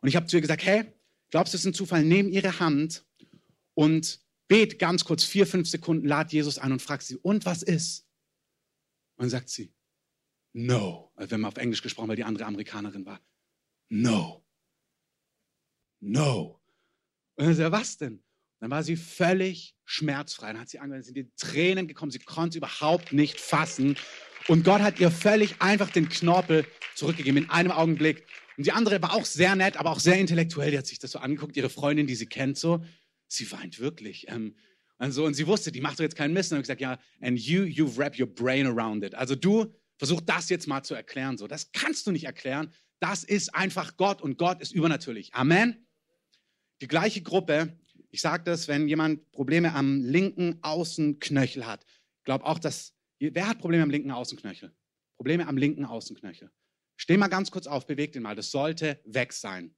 Und 0.00 0.08
ich 0.08 0.16
habe 0.16 0.26
zu 0.26 0.36
ihr 0.36 0.40
gesagt, 0.40 0.64
hey, 0.64 0.86
Glaubst 1.30 1.52
du, 1.52 1.56
es 1.56 1.62
ist 1.62 1.66
ein 1.66 1.74
Zufall? 1.74 2.04
Nimm 2.04 2.28
ihre 2.28 2.58
Hand 2.60 3.04
und 3.74 4.20
bet 4.48 4.78
ganz 4.78 5.04
kurz, 5.04 5.24
vier, 5.24 5.46
fünf 5.46 5.68
Sekunden, 5.68 6.06
lad 6.06 6.32
Jesus 6.32 6.58
ein 6.58 6.72
und 6.72 6.82
frag 6.82 7.02
sie, 7.02 7.16
und 7.16 7.46
was 7.46 7.62
ist? 7.62 8.06
Und 9.16 9.30
sagt 9.30 9.48
sie, 9.48 9.72
no. 10.52 11.12
Also 11.14 11.30
wenn 11.32 11.40
man 11.40 11.48
auf 11.52 11.56
Englisch 11.56 11.82
gesprochen, 11.82 12.08
weil 12.08 12.16
die 12.16 12.24
andere 12.24 12.46
Amerikanerin 12.46 13.06
war. 13.06 13.20
No. 13.88 14.44
No. 16.00 16.60
Und 17.36 17.46
dann 17.46 17.54
sagt 17.54 17.72
was 17.72 17.96
denn? 17.96 18.22
Dann 18.60 18.70
war 18.70 18.82
sie 18.82 18.96
völlig 18.96 19.76
schmerzfrei. 19.84 20.52
Dann 20.52 20.60
hat 20.60 20.68
sie 20.68 20.78
angefangen, 20.78 21.02
sind 21.02 21.16
die 21.16 21.30
Tränen 21.36 21.88
gekommen. 21.88 22.10
Sie 22.10 22.18
konnte 22.18 22.58
überhaupt 22.58 23.12
nicht 23.12 23.40
fassen. 23.40 23.96
Und 24.48 24.64
Gott 24.64 24.82
hat 24.82 25.00
ihr 25.00 25.10
völlig 25.10 25.60
einfach 25.62 25.90
den 25.90 26.08
Knorpel 26.08 26.66
zurückgegeben 26.94 27.44
in 27.44 27.50
einem 27.50 27.70
Augenblick. 27.70 28.26
Und 28.60 28.66
die 28.66 28.72
andere 28.72 29.00
war 29.00 29.14
auch 29.14 29.24
sehr 29.24 29.56
nett, 29.56 29.78
aber 29.78 29.90
auch 29.90 30.00
sehr 30.00 30.18
intellektuell. 30.18 30.70
Die 30.70 30.76
hat 30.76 30.86
sich 30.86 30.98
das 30.98 31.12
so 31.12 31.18
angeguckt, 31.18 31.56
ihre 31.56 31.70
Freundin, 31.70 32.06
die 32.06 32.14
sie 32.14 32.26
kennt, 32.26 32.58
so. 32.58 32.84
Sie 33.26 33.50
weint 33.52 33.78
wirklich. 33.78 34.28
Ähm, 34.28 34.54
und, 34.98 35.12
so, 35.12 35.24
und 35.24 35.32
sie 35.32 35.46
wusste, 35.46 35.72
die 35.72 35.80
macht 35.80 35.98
doch 35.98 36.02
jetzt 36.02 36.14
keinen 36.14 36.34
Mist. 36.34 36.52
Und 36.52 36.58
ich 36.58 36.64
gesagt, 36.64 36.82
ja, 36.82 36.98
and 37.22 37.40
you, 37.40 37.62
you 37.62 37.90
wrap 37.96 38.20
your 38.20 38.26
brain 38.26 38.66
around 38.66 39.02
it. 39.02 39.14
Also 39.14 39.34
du 39.34 39.74
versuch 39.96 40.20
das 40.20 40.50
jetzt 40.50 40.66
mal 40.66 40.82
zu 40.82 40.92
erklären. 40.92 41.38
So, 41.38 41.46
das 41.46 41.72
kannst 41.72 42.06
du 42.06 42.10
nicht 42.10 42.24
erklären. 42.24 42.70
Das 42.98 43.24
ist 43.24 43.54
einfach 43.54 43.96
Gott 43.96 44.20
und 44.20 44.36
Gott 44.36 44.60
ist 44.60 44.74
übernatürlich. 44.74 45.32
Amen. 45.32 45.86
Die 46.82 46.86
gleiche 46.86 47.22
Gruppe. 47.22 47.78
Ich 48.10 48.20
sage 48.20 48.44
das, 48.44 48.68
wenn 48.68 48.88
jemand 48.88 49.32
Probleme 49.32 49.72
am 49.72 50.04
linken 50.04 50.58
Außenknöchel 50.60 51.66
hat. 51.66 51.86
Ich 52.18 52.24
glaube 52.24 52.44
auch, 52.44 52.58
dass 52.58 52.92
wer 53.20 53.48
hat 53.48 53.58
Probleme 53.58 53.84
am 53.84 53.90
linken 53.90 54.10
Außenknöchel? 54.10 54.70
Probleme 55.16 55.48
am 55.48 55.56
linken 55.56 55.86
Außenknöchel. 55.86 56.50
Steh 57.00 57.16
mal 57.16 57.28
ganz 57.28 57.50
kurz 57.50 57.66
auf, 57.66 57.86
beweg 57.86 58.12
den 58.12 58.22
mal. 58.22 58.36
Das 58.36 58.50
sollte 58.50 59.00
weg 59.06 59.32
sein. 59.32 59.74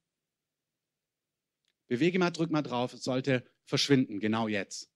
Bewege 1.86 2.18
mal, 2.18 2.32
drück 2.32 2.50
mal 2.50 2.62
drauf. 2.62 2.94
Es 2.94 3.04
sollte 3.04 3.48
verschwinden, 3.64 4.18
genau 4.18 4.48
jetzt. 4.48 4.90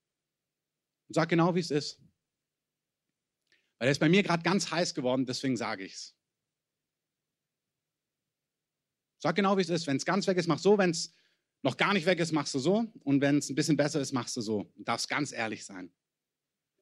Und 1.06 1.14
sag 1.14 1.28
genau, 1.28 1.55
wie 1.55 1.61
es 1.61 1.70
ist. 1.70 2.00
Weil 3.78 3.87
er 3.87 3.93
ist 3.93 4.00
bei 4.00 4.08
mir 4.08 4.25
gerade 4.25 4.43
ganz 4.43 4.73
heiß 4.73 4.93
geworden, 4.93 5.25
deswegen 5.25 5.56
sage 5.56 5.84
ich 5.84 5.93
es. 5.93 6.17
Sag 9.23 9.37
genau, 9.37 9.56
wie 9.56 9.62
es 9.62 9.69
ist. 9.69 9.87
Wenn 9.87 9.96
es 9.96 10.05
ganz 10.05 10.26
weg 10.26 10.37
ist, 10.37 10.49
mach 10.49 10.58
so. 10.58 10.78
Wenn 10.78 10.90
es 10.90 11.14
noch 11.62 11.76
gar 11.76 11.93
nicht 11.93 12.06
weg 12.06 12.19
ist, 12.19 12.32
machst 12.32 12.52
du 12.56 12.58
so. 12.58 12.93
Und 13.05 13.20
wenn 13.20 13.38
es 13.38 13.50
ein 13.50 13.55
bisschen 13.55 13.76
besser 13.76 14.00
ist, 14.00 14.11
machst 14.11 14.37
du 14.37 14.40
so. 14.40 14.64
Du 14.75 14.82
darfst 14.82 15.08
ganz 15.08 15.31
ehrlich 15.31 15.64
sein. 15.64 15.94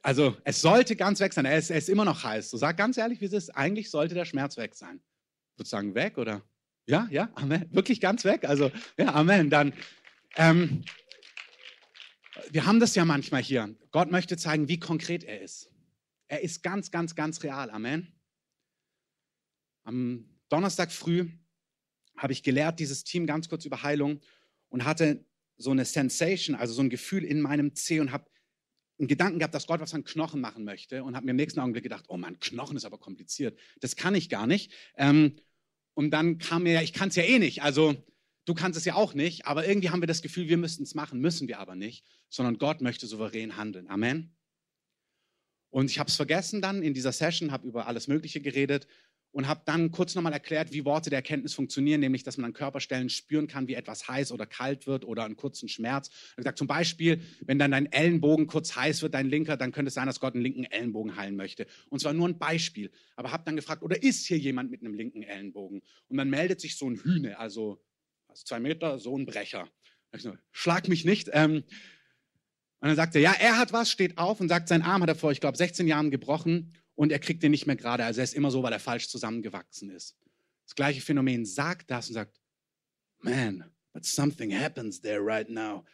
Also, 0.00 0.38
es 0.44 0.62
sollte 0.62 0.96
ganz 0.96 1.20
weg 1.20 1.34
sein. 1.34 1.44
Er 1.44 1.58
ist, 1.58 1.68
er 1.68 1.76
ist 1.76 1.90
immer 1.90 2.06
noch 2.06 2.24
heiß. 2.24 2.48
So 2.48 2.56
sag 2.56 2.78
ganz 2.78 2.96
ehrlich, 2.96 3.20
wie 3.20 3.26
es 3.26 3.34
ist. 3.34 3.50
Eigentlich 3.50 3.90
sollte 3.90 4.14
der 4.14 4.24
Schmerz 4.24 4.56
weg 4.56 4.74
sein 4.74 5.04
sozusagen 5.56 5.94
weg 5.94 6.18
oder? 6.18 6.42
Ja, 6.86 7.08
ja, 7.10 7.30
Amen. 7.34 7.66
Wirklich 7.70 8.00
ganz 8.00 8.24
weg? 8.24 8.44
Also, 8.44 8.70
ja, 8.98 9.14
Amen. 9.14 9.48
Dann, 9.50 9.72
ähm, 10.36 10.84
wir 12.50 12.66
haben 12.66 12.80
das 12.80 12.94
ja 12.94 13.04
manchmal 13.04 13.42
hier. 13.42 13.74
Gott 13.90 14.10
möchte 14.10 14.36
zeigen, 14.36 14.68
wie 14.68 14.78
konkret 14.78 15.24
er 15.24 15.40
ist. 15.40 15.70
Er 16.28 16.42
ist 16.42 16.62
ganz, 16.62 16.90
ganz, 16.90 17.14
ganz 17.14 17.42
real. 17.42 17.70
Amen. 17.70 18.12
Am 19.84 20.28
Donnerstag 20.48 20.92
früh 20.92 21.30
habe 22.16 22.32
ich 22.32 22.42
gelehrt, 22.42 22.80
dieses 22.80 23.04
Team 23.04 23.26
ganz 23.26 23.48
kurz 23.48 23.64
über 23.64 23.82
Heilung 23.82 24.20
und 24.68 24.84
hatte 24.84 25.24
so 25.56 25.70
eine 25.70 25.84
Sensation, 25.84 26.56
also 26.56 26.74
so 26.74 26.82
ein 26.82 26.90
Gefühl 26.90 27.24
in 27.24 27.40
meinem 27.40 27.74
Zeh 27.74 28.00
und 28.00 28.12
habe 28.12 28.28
einen 28.98 29.08
Gedanken 29.08 29.38
gehabt, 29.38 29.54
dass 29.54 29.66
Gott 29.66 29.80
was 29.80 29.94
an 29.94 30.04
Knochen 30.04 30.40
machen 30.40 30.64
möchte 30.64 31.02
und 31.02 31.16
habe 31.16 31.26
mir 31.26 31.32
im 31.32 31.36
nächsten 31.36 31.60
Augenblick 31.60 31.82
gedacht, 31.82 32.04
oh 32.08 32.16
mein 32.16 32.38
Knochen 32.38 32.76
ist 32.76 32.84
aber 32.84 32.98
kompliziert. 32.98 33.58
Das 33.80 33.96
kann 33.96 34.14
ich 34.14 34.28
gar 34.28 34.46
nicht. 34.46 34.72
Ähm, 34.96 35.36
und 35.94 36.10
dann 36.10 36.38
kam 36.38 36.64
mir 36.64 36.82
ich 36.82 36.92
kann 36.92 37.08
es 37.08 37.16
ja 37.16 37.24
eh 37.24 37.38
nicht. 37.38 37.62
Also 37.62 37.94
du 38.44 38.54
kannst 38.54 38.78
es 38.78 38.84
ja 38.84 38.94
auch 38.94 39.14
nicht. 39.14 39.46
Aber 39.46 39.66
irgendwie 39.66 39.90
haben 39.90 40.02
wir 40.02 40.06
das 40.06 40.22
Gefühl, 40.22 40.48
wir 40.48 40.58
müssten 40.58 40.84
es 40.84 40.94
machen. 40.94 41.20
Müssen 41.20 41.48
wir 41.48 41.58
aber 41.58 41.74
nicht. 41.74 42.04
Sondern 42.28 42.58
Gott 42.58 42.80
möchte 42.80 43.06
souverän 43.06 43.56
handeln. 43.56 43.88
Amen. 43.88 44.34
Und 45.70 45.90
ich 45.90 45.98
habe 45.98 46.08
es 46.08 46.16
vergessen 46.16 46.62
dann 46.62 46.82
in 46.82 46.94
dieser 46.94 47.12
Session, 47.12 47.50
habe 47.50 47.66
über 47.66 47.88
alles 47.88 48.06
Mögliche 48.06 48.40
geredet 48.40 48.86
und 49.34 49.48
habe 49.48 49.62
dann 49.64 49.90
kurz 49.90 50.14
nochmal 50.14 50.32
erklärt, 50.32 50.72
wie 50.72 50.84
Worte 50.84 51.10
der 51.10 51.18
Erkenntnis 51.18 51.54
funktionieren, 51.54 51.98
nämlich, 51.98 52.22
dass 52.22 52.36
man 52.36 52.44
an 52.44 52.52
Körperstellen 52.52 53.10
spüren 53.10 53.48
kann, 53.48 53.66
wie 53.66 53.74
etwas 53.74 54.06
heiß 54.06 54.30
oder 54.30 54.46
kalt 54.46 54.86
wird 54.86 55.04
oder 55.04 55.24
einen 55.24 55.34
kurzen 55.34 55.68
Schmerz. 55.68 56.08
Ich 56.30 56.36
gesagt, 56.36 56.56
zum 56.56 56.68
Beispiel, 56.68 57.20
wenn 57.44 57.58
dann 57.58 57.72
dein 57.72 57.90
Ellenbogen 57.90 58.46
kurz 58.46 58.76
heiß 58.76 59.02
wird, 59.02 59.12
dein 59.12 59.28
linker, 59.28 59.56
dann 59.56 59.72
könnte 59.72 59.88
es 59.88 59.94
sein, 59.94 60.06
dass 60.06 60.20
Gott 60.20 60.34
einen 60.34 60.44
linken 60.44 60.62
Ellenbogen 60.62 61.16
heilen 61.16 61.34
möchte. 61.34 61.66
Und 61.88 61.98
zwar 61.98 62.12
nur 62.12 62.28
ein 62.28 62.38
Beispiel. 62.38 62.92
Aber 63.16 63.32
habe 63.32 63.42
dann 63.44 63.56
gefragt, 63.56 63.82
oder 63.82 64.00
ist 64.00 64.24
hier 64.24 64.38
jemand 64.38 64.70
mit 64.70 64.82
einem 64.82 64.94
linken 64.94 65.24
Ellenbogen? 65.24 65.82
Und 66.06 66.16
dann 66.16 66.30
meldet 66.30 66.60
sich 66.60 66.76
so 66.76 66.88
ein 66.88 66.94
Hühne, 66.94 67.36
also, 67.36 67.82
also 68.28 68.44
zwei 68.44 68.60
Meter, 68.60 69.00
so 69.00 69.18
ein 69.18 69.26
Brecher. 69.26 69.68
Ich 70.12 70.22
so, 70.22 70.36
Schlag 70.52 70.86
mich 70.86 71.04
nicht. 71.04 71.28
Ähm, 71.32 71.64
und 72.78 72.88
dann 72.88 72.94
sagt 72.94 73.16
er, 73.16 73.20
ja, 73.20 73.32
er 73.32 73.58
hat 73.58 73.72
was, 73.72 73.90
steht 73.90 74.16
auf 74.16 74.40
und 74.40 74.48
sagt, 74.48 74.68
sein 74.68 74.82
Arm 74.82 75.02
hat 75.02 75.08
er 75.08 75.16
vor, 75.16 75.32
ich 75.32 75.40
glaube, 75.40 75.56
16 75.56 75.88
Jahren 75.88 76.12
gebrochen 76.12 76.72
und 76.94 77.12
er 77.12 77.18
kriegt 77.18 77.42
den 77.42 77.50
nicht 77.50 77.66
mehr 77.66 77.76
gerade. 77.76 78.04
Also 78.04 78.20
er 78.20 78.24
ist 78.24 78.34
immer 78.34 78.50
so, 78.50 78.62
weil 78.62 78.72
er 78.72 78.80
falsch 78.80 79.08
zusammengewachsen 79.08 79.90
ist. 79.90 80.16
Das 80.64 80.74
gleiche 80.74 81.00
Phänomen 81.00 81.44
sagt 81.44 81.90
das 81.90 82.08
und 82.08 82.14
sagt, 82.14 82.40
man, 83.20 83.64
but 83.92 84.04
something 84.04 84.52
happens 84.52 85.00
there 85.00 85.20
right 85.20 85.48
now. 85.48 85.84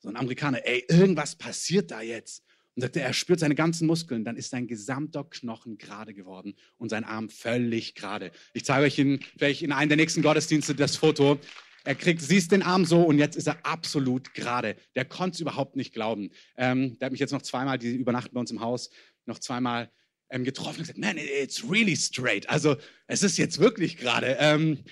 So 0.00 0.08
ein 0.08 0.16
Amerikaner, 0.16 0.64
ey, 0.64 0.84
irgendwas 0.88 1.36
passiert 1.36 1.90
da 1.90 2.00
jetzt. 2.00 2.44
Und 2.74 2.82
sagt 2.82 2.96
er, 2.96 3.02
er 3.02 3.12
spürt 3.12 3.40
seine 3.40 3.56
ganzen 3.56 3.88
Muskeln, 3.88 4.24
dann 4.24 4.36
ist 4.36 4.50
sein 4.50 4.68
gesamter 4.68 5.24
Knochen 5.24 5.78
gerade 5.78 6.14
geworden 6.14 6.54
und 6.76 6.90
sein 6.90 7.02
Arm 7.02 7.28
völlig 7.28 7.96
gerade. 7.96 8.30
Ich 8.54 8.64
zeige 8.64 8.86
euch 8.86 8.98
in, 8.98 9.20
vielleicht 9.36 9.62
in 9.62 9.72
einem 9.72 9.88
der 9.88 9.96
nächsten 9.96 10.22
Gottesdienste 10.22 10.76
das 10.76 10.94
Foto. 10.94 11.40
Er 11.82 11.96
kriegt, 11.96 12.20
siehst 12.20 12.52
den 12.52 12.62
Arm 12.62 12.84
so 12.84 13.02
und 13.02 13.18
jetzt 13.18 13.36
ist 13.36 13.48
er 13.48 13.64
absolut 13.66 14.32
gerade. 14.34 14.76
Der 14.94 15.04
konnte 15.04 15.34
es 15.34 15.40
überhaupt 15.40 15.74
nicht 15.74 15.92
glauben. 15.92 16.30
Ähm, 16.56 16.96
der 16.98 17.06
hat 17.06 17.12
mich 17.12 17.20
jetzt 17.20 17.32
noch 17.32 17.42
zweimal, 17.42 17.78
die 17.78 17.96
übernachten 17.96 18.34
bei 18.34 18.40
uns 18.40 18.52
im 18.52 18.60
Haus, 18.60 18.90
noch 19.26 19.40
zweimal 19.40 19.90
ähm, 20.30 20.44
getroffen 20.44 20.80
und 20.80 20.82
gesagt, 20.82 20.98
man, 20.98 21.16
it's 21.16 21.68
really 21.68 21.96
straight. 21.96 22.48
Also 22.48 22.76
es 23.06 23.22
ist 23.22 23.38
jetzt 23.38 23.58
wirklich 23.58 23.96
gerade. 23.96 24.36
Ähm, 24.38 24.84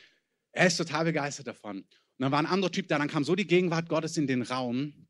er 0.52 0.66
ist 0.66 0.76
total 0.76 1.04
begeistert 1.04 1.46
davon. 1.46 1.78
Und 1.78 1.86
dann 2.18 2.32
war 2.32 2.38
ein 2.38 2.46
anderer 2.46 2.72
Typ 2.72 2.88
da, 2.88 2.98
dann 2.98 3.08
kam 3.08 3.24
so 3.24 3.34
die 3.34 3.46
Gegenwart 3.46 3.88
Gottes 3.88 4.16
in 4.16 4.26
den 4.26 4.42
Raum, 4.42 5.06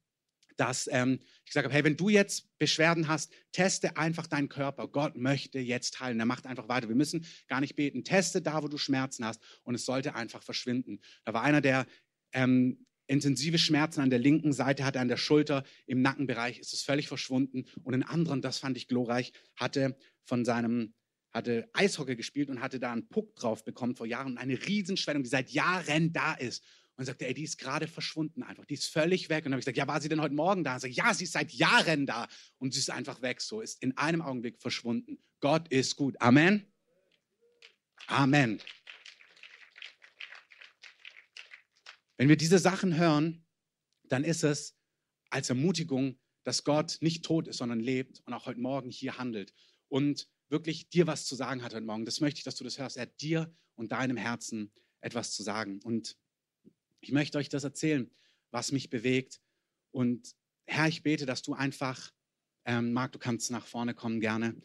dass 0.56 0.88
ähm, 0.90 1.20
ich 1.44 1.50
gesagt 1.50 1.66
habe, 1.66 1.74
hey, 1.74 1.84
wenn 1.84 1.96
du 1.96 2.08
jetzt 2.08 2.58
Beschwerden 2.58 3.08
hast, 3.08 3.32
teste 3.52 3.96
einfach 3.96 4.26
deinen 4.26 4.48
Körper. 4.48 4.88
Gott 4.88 5.16
möchte 5.16 5.58
jetzt 5.58 6.00
heilen. 6.00 6.18
Er 6.18 6.26
macht 6.26 6.46
einfach 6.46 6.68
weiter. 6.68 6.88
Wir 6.88 6.96
müssen 6.96 7.26
gar 7.46 7.60
nicht 7.60 7.76
beten. 7.76 8.04
Teste 8.04 8.42
da, 8.42 8.62
wo 8.62 8.68
du 8.68 8.78
Schmerzen 8.78 9.24
hast 9.24 9.40
und 9.62 9.74
es 9.74 9.84
sollte 9.84 10.14
einfach 10.14 10.42
verschwinden. 10.42 11.00
Da 11.24 11.34
war 11.34 11.42
einer, 11.42 11.60
der 11.60 11.86
ähm, 12.32 12.86
intensive 13.06 13.58
Schmerzen 13.58 14.00
an 14.00 14.10
der 14.10 14.18
linken 14.18 14.52
Seite 14.52 14.84
hatte, 14.84 15.00
an 15.00 15.08
der 15.08 15.16
Schulter, 15.16 15.64
im 15.86 16.02
Nackenbereich 16.02 16.58
ist 16.58 16.72
es 16.72 16.82
völlig 16.82 17.08
verschwunden. 17.08 17.64
Und 17.84 17.94
ein 17.94 18.02
anderen, 18.02 18.42
das 18.42 18.58
fand 18.58 18.76
ich 18.76 18.88
glorreich, 18.88 19.32
hatte 19.54 19.96
von 20.24 20.44
seinem 20.44 20.94
hatte 21.36 21.68
Eishockey 21.74 22.16
gespielt 22.16 22.48
und 22.48 22.60
hatte 22.60 22.80
da 22.80 22.92
einen 22.92 23.08
Puck 23.08 23.36
drauf 23.36 23.62
bekommen 23.62 23.94
vor 23.94 24.06
Jahren 24.06 24.38
eine 24.38 24.66
Riesenschwellung, 24.66 25.22
die 25.22 25.28
seit 25.28 25.50
Jahren 25.50 26.12
da 26.12 26.34
ist. 26.34 26.64
Und 26.98 27.04
sagte, 27.04 27.26
ey, 27.26 27.34
die 27.34 27.42
ist 27.42 27.58
gerade 27.58 27.88
verschwunden 27.88 28.42
einfach, 28.42 28.64
die 28.64 28.72
ist 28.72 28.86
völlig 28.86 29.28
weg. 29.28 29.44
Und 29.44 29.52
habe 29.52 29.60
ich 29.60 29.66
gesagt, 29.66 29.76
ja, 29.76 29.86
war 29.86 30.00
sie 30.00 30.08
denn 30.08 30.22
heute 30.22 30.34
Morgen 30.34 30.64
da? 30.64 30.74
Und 30.74 30.80
sagte, 30.80 30.96
ja, 30.96 31.12
sie 31.12 31.24
ist 31.24 31.34
seit 31.34 31.52
Jahren 31.52 32.06
da 32.06 32.26
und 32.56 32.72
sie 32.72 32.80
ist 32.80 32.90
einfach 32.90 33.20
weg, 33.20 33.42
so 33.42 33.60
ist 33.60 33.82
in 33.82 33.94
einem 33.98 34.22
Augenblick 34.22 34.58
verschwunden. 34.58 35.18
Gott 35.40 35.68
ist 35.68 35.96
gut. 35.96 36.18
Amen. 36.22 36.72
Amen. 38.06 38.60
Wenn 42.16 42.28
wir 42.28 42.36
diese 42.36 42.58
Sachen 42.58 42.96
hören, 42.96 43.46
dann 44.04 44.24
ist 44.24 44.44
es 44.44 44.76
als 45.30 45.48
Ermutigung, 45.48 46.18
dass 46.44 46.64
Gott 46.64 46.98
nicht 47.00 47.24
tot 47.24 47.48
ist, 47.48 47.58
sondern 47.58 47.80
lebt 47.80 48.22
und 48.24 48.32
auch 48.32 48.46
heute 48.46 48.60
Morgen 48.60 48.90
hier 48.90 49.18
handelt 49.18 49.52
und 49.88 50.28
wirklich 50.48 50.88
dir 50.88 51.06
was 51.06 51.26
zu 51.26 51.34
sagen 51.34 51.62
hat 51.62 51.74
heute 51.74 51.84
Morgen. 51.84 52.04
Das 52.04 52.20
möchte 52.20 52.38
ich, 52.38 52.44
dass 52.44 52.56
du 52.56 52.64
das 52.64 52.78
hörst. 52.78 52.96
Er 52.96 53.02
hat 53.02 53.20
dir 53.20 53.52
und 53.74 53.92
deinem 53.92 54.16
Herzen 54.16 54.72
etwas 55.00 55.32
zu 55.32 55.42
sagen. 55.42 55.80
Und 55.82 56.16
ich 57.00 57.12
möchte 57.12 57.38
euch 57.38 57.48
das 57.48 57.64
erzählen, 57.64 58.10
was 58.50 58.72
mich 58.72 58.90
bewegt. 58.90 59.40
Und 59.90 60.34
Herr, 60.66 60.88
ich 60.88 61.02
bete, 61.02 61.26
dass 61.26 61.42
du 61.42 61.54
einfach, 61.54 62.12
ähm, 62.64 62.92
Marc, 62.92 63.12
du 63.12 63.18
kannst 63.18 63.50
nach 63.50 63.66
vorne 63.66 63.94
kommen 63.94 64.20
gerne. 64.20 64.56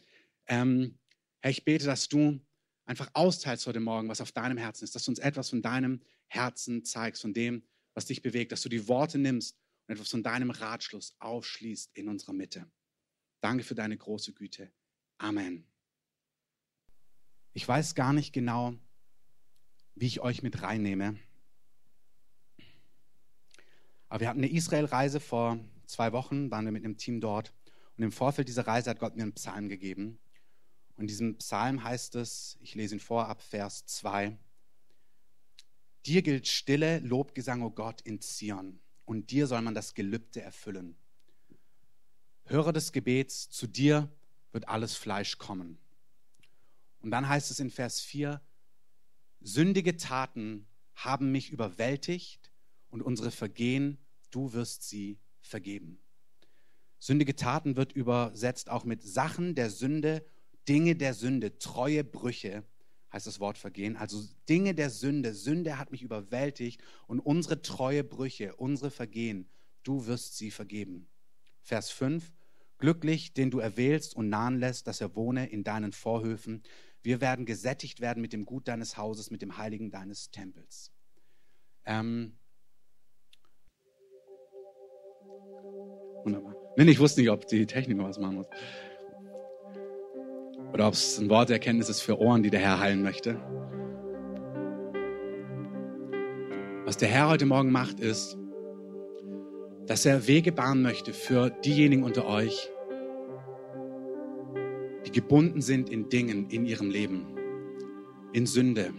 Ähm, 0.46 0.98
Herr, 1.40 1.50
ich 1.50 1.64
bete, 1.64 1.84
dass 1.84 2.08
du 2.08 2.40
einfach 2.84 3.10
austeilst 3.14 3.66
heute 3.66 3.80
Morgen, 3.80 4.08
was 4.08 4.20
auf 4.20 4.32
deinem 4.32 4.58
Herzen 4.58 4.84
ist, 4.84 4.94
dass 4.94 5.04
du 5.04 5.10
uns 5.10 5.18
etwas 5.18 5.50
von 5.50 5.62
deinem 5.62 6.00
Herzen 6.28 6.84
zeigst, 6.84 7.22
von 7.22 7.32
dem, 7.32 7.62
was 7.94 8.06
dich 8.06 8.22
bewegt, 8.22 8.52
dass 8.52 8.62
du 8.62 8.68
die 8.68 8.88
Worte 8.88 9.18
nimmst 9.18 9.56
und 9.86 9.94
etwas 9.94 10.08
von 10.08 10.22
deinem 10.22 10.50
Ratschluss 10.50 11.14
aufschließt 11.18 11.90
in 11.94 12.08
unserer 12.08 12.32
Mitte. 12.32 12.70
Danke 13.40 13.64
für 13.64 13.74
deine 13.74 13.96
große 13.96 14.32
Güte. 14.32 14.70
Amen. 15.18 15.66
Ich 17.52 17.66
weiß 17.66 17.94
gar 17.94 18.12
nicht 18.12 18.32
genau, 18.32 18.74
wie 19.94 20.06
ich 20.06 20.20
euch 20.20 20.42
mit 20.42 20.62
reinnehme. 20.62 21.18
Aber 24.08 24.20
wir 24.20 24.28
hatten 24.28 24.40
eine 24.40 24.50
Israel-Reise 24.50 25.20
vor 25.20 25.58
zwei 25.86 26.12
Wochen, 26.12 26.50
waren 26.50 26.64
wir 26.64 26.72
mit 26.72 26.84
einem 26.84 26.96
Team 26.96 27.20
dort. 27.20 27.52
Und 27.96 28.04
im 28.04 28.12
Vorfeld 28.12 28.48
dieser 28.48 28.66
Reise 28.66 28.90
hat 28.90 28.98
Gott 28.98 29.16
mir 29.16 29.22
einen 29.22 29.34
Psalm 29.34 29.68
gegeben. 29.68 30.18
Und 30.96 31.04
in 31.04 31.06
diesem 31.08 31.38
Psalm 31.38 31.82
heißt 31.82 32.14
es, 32.16 32.58
ich 32.60 32.74
lese 32.74 32.96
ihn 32.96 33.00
vor 33.00 33.28
ab 33.28 33.42
Vers 33.42 33.86
2, 33.86 34.36
Dir 36.06 36.22
gilt 36.22 36.48
stille 36.48 36.98
Lobgesang, 36.98 37.62
o 37.62 37.66
oh 37.66 37.70
Gott, 37.70 38.00
in 38.00 38.20
Zion, 38.20 38.80
und 39.04 39.30
dir 39.30 39.46
soll 39.46 39.62
man 39.62 39.74
das 39.74 39.94
Gelübde 39.94 40.42
erfüllen. 40.42 40.96
Höre 42.44 42.72
des 42.72 42.90
Gebets, 42.90 43.48
zu 43.50 43.68
dir 43.68 44.10
wird 44.50 44.68
alles 44.68 44.96
Fleisch 44.96 45.38
kommen. 45.38 45.78
Und 47.00 47.12
dann 47.12 47.28
heißt 47.28 47.50
es 47.52 47.60
in 47.60 47.70
Vers 47.70 48.00
4, 48.00 48.40
sündige 49.40 49.96
Taten 49.96 50.66
haben 50.94 51.30
mich 51.30 51.50
überwältigt 51.50 52.52
und 52.90 53.00
unsere 53.00 53.30
Vergehen, 53.30 53.98
du 54.30 54.52
wirst 54.52 54.88
sie 54.88 55.18
vergeben. 55.40 55.98
Sündige 56.98 57.34
Taten 57.34 57.76
wird 57.76 57.92
übersetzt 57.92 58.70
auch 58.70 58.84
mit 58.84 59.02
Sachen 59.02 59.54
der 59.54 59.70
Sünde, 59.70 60.24
Dinge 60.68 60.96
der 60.96 61.14
Sünde, 61.14 61.58
treue 61.58 62.04
Brüche, 62.04 62.64
heißt 63.12 63.26
das 63.26 63.40
Wort 63.40 63.58
Vergehen. 63.58 63.96
Also 63.96 64.22
Dinge 64.48 64.74
der 64.74 64.90
Sünde, 64.90 65.34
Sünde 65.34 65.78
hat 65.78 65.92
mich 65.92 66.02
überwältigt 66.02 66.82
und 67.06 67.20
unsere 67.20 67.62
treue 67.62 68.04
Brüche, 68.04 68.56
unsere 68.56 68.90
Vergehen, 68.90 69.48
du 69.82 70.06
wirst 70.06 70.36
sie 70.36 70.50
vergeben. 70.50 71.08
Vers 71.60 71.90
5, 71.90 72.32
glücklich, 72.78 73.34
den 73.34 73.50
du 73.50 73.58
erwählst 73.58 74.16
und 74.16 74.28
nahen 74.28 74.58
lässt, 74.58 74.86
dass 74.86 75.00
er 75.00 75.14
wohne 75.14 75.48
in 75.48 75.64
deinen 75.64 75.92
Vorhöfen. 75.92 76.62
Wir 77.02 77.20
werden 77.20 77.46
gesättigt 77.46 78.00
werden 78.00 78.20
mit 78.20 78.32
dem 78.32 78.44
Gut 78.44 78.68
deines 78.68 78.96
Hauses, 78.96 79.30
mit 79.30 79.42
dem 79.42 79.56
Heiligen 79.56 79.90
deines 79.90 80.30
Tempels. 80.30 80.92
Ähm, 81.84 82.38
wunderbar. 86.24 86.54
Nee, 86.76 86.90
ich 86.90 87.00
wusste 87.00 87.20
nicht, 87.20 87.30
ob 87.30 87.46
die 87.46 87.66
Technik 87.66 87.98
was 87.98 88.18
machen 88.18 88.36
muss. 88.36 88.46
Oder 90.72 90.88
ob 90.88 90.94
es 90.94 91.18
ein 91.18 91.28
Wort 91.28 91.50
der 91.50 91.56
Erkenntnis 91.56 91.88
ist 91.88 92.00
für 92.00 92.18
Ohren, 92.18 92.42
die 92.42 92.50
der 92.50 92.60
Herr 92.60 92.80
heilen 92.80 93.02
möchte. 93.02 93.36
Was 96.86 96.96
der 96.96 97.08
Herr 97.08 97.28
heute 97.28 97.46
Morgen 97.46 97.70
macht, 97.70 98.00
ist, 98.00 98.38
dass 99.86 100.06
er 100.06 100.26
Wege 100.26 100.52
bahnen 100.52 100.82
möchte 100.82 101.12
für 101.12 101.50
diejenigen 101.50 102.04
unter 102.04 102.26
euch, 102.26 102.70
die 105.06 105.12
gebunden 105.12 105.60
sind 105.60 105.90
in 105.90 106.08
Dingen 106.08 106.48
in 106.48 106.64
ihrem 106.64 106.88
Leben, 106.88 107.26
in 108.32 108.46
Sünde. 108.46 108.92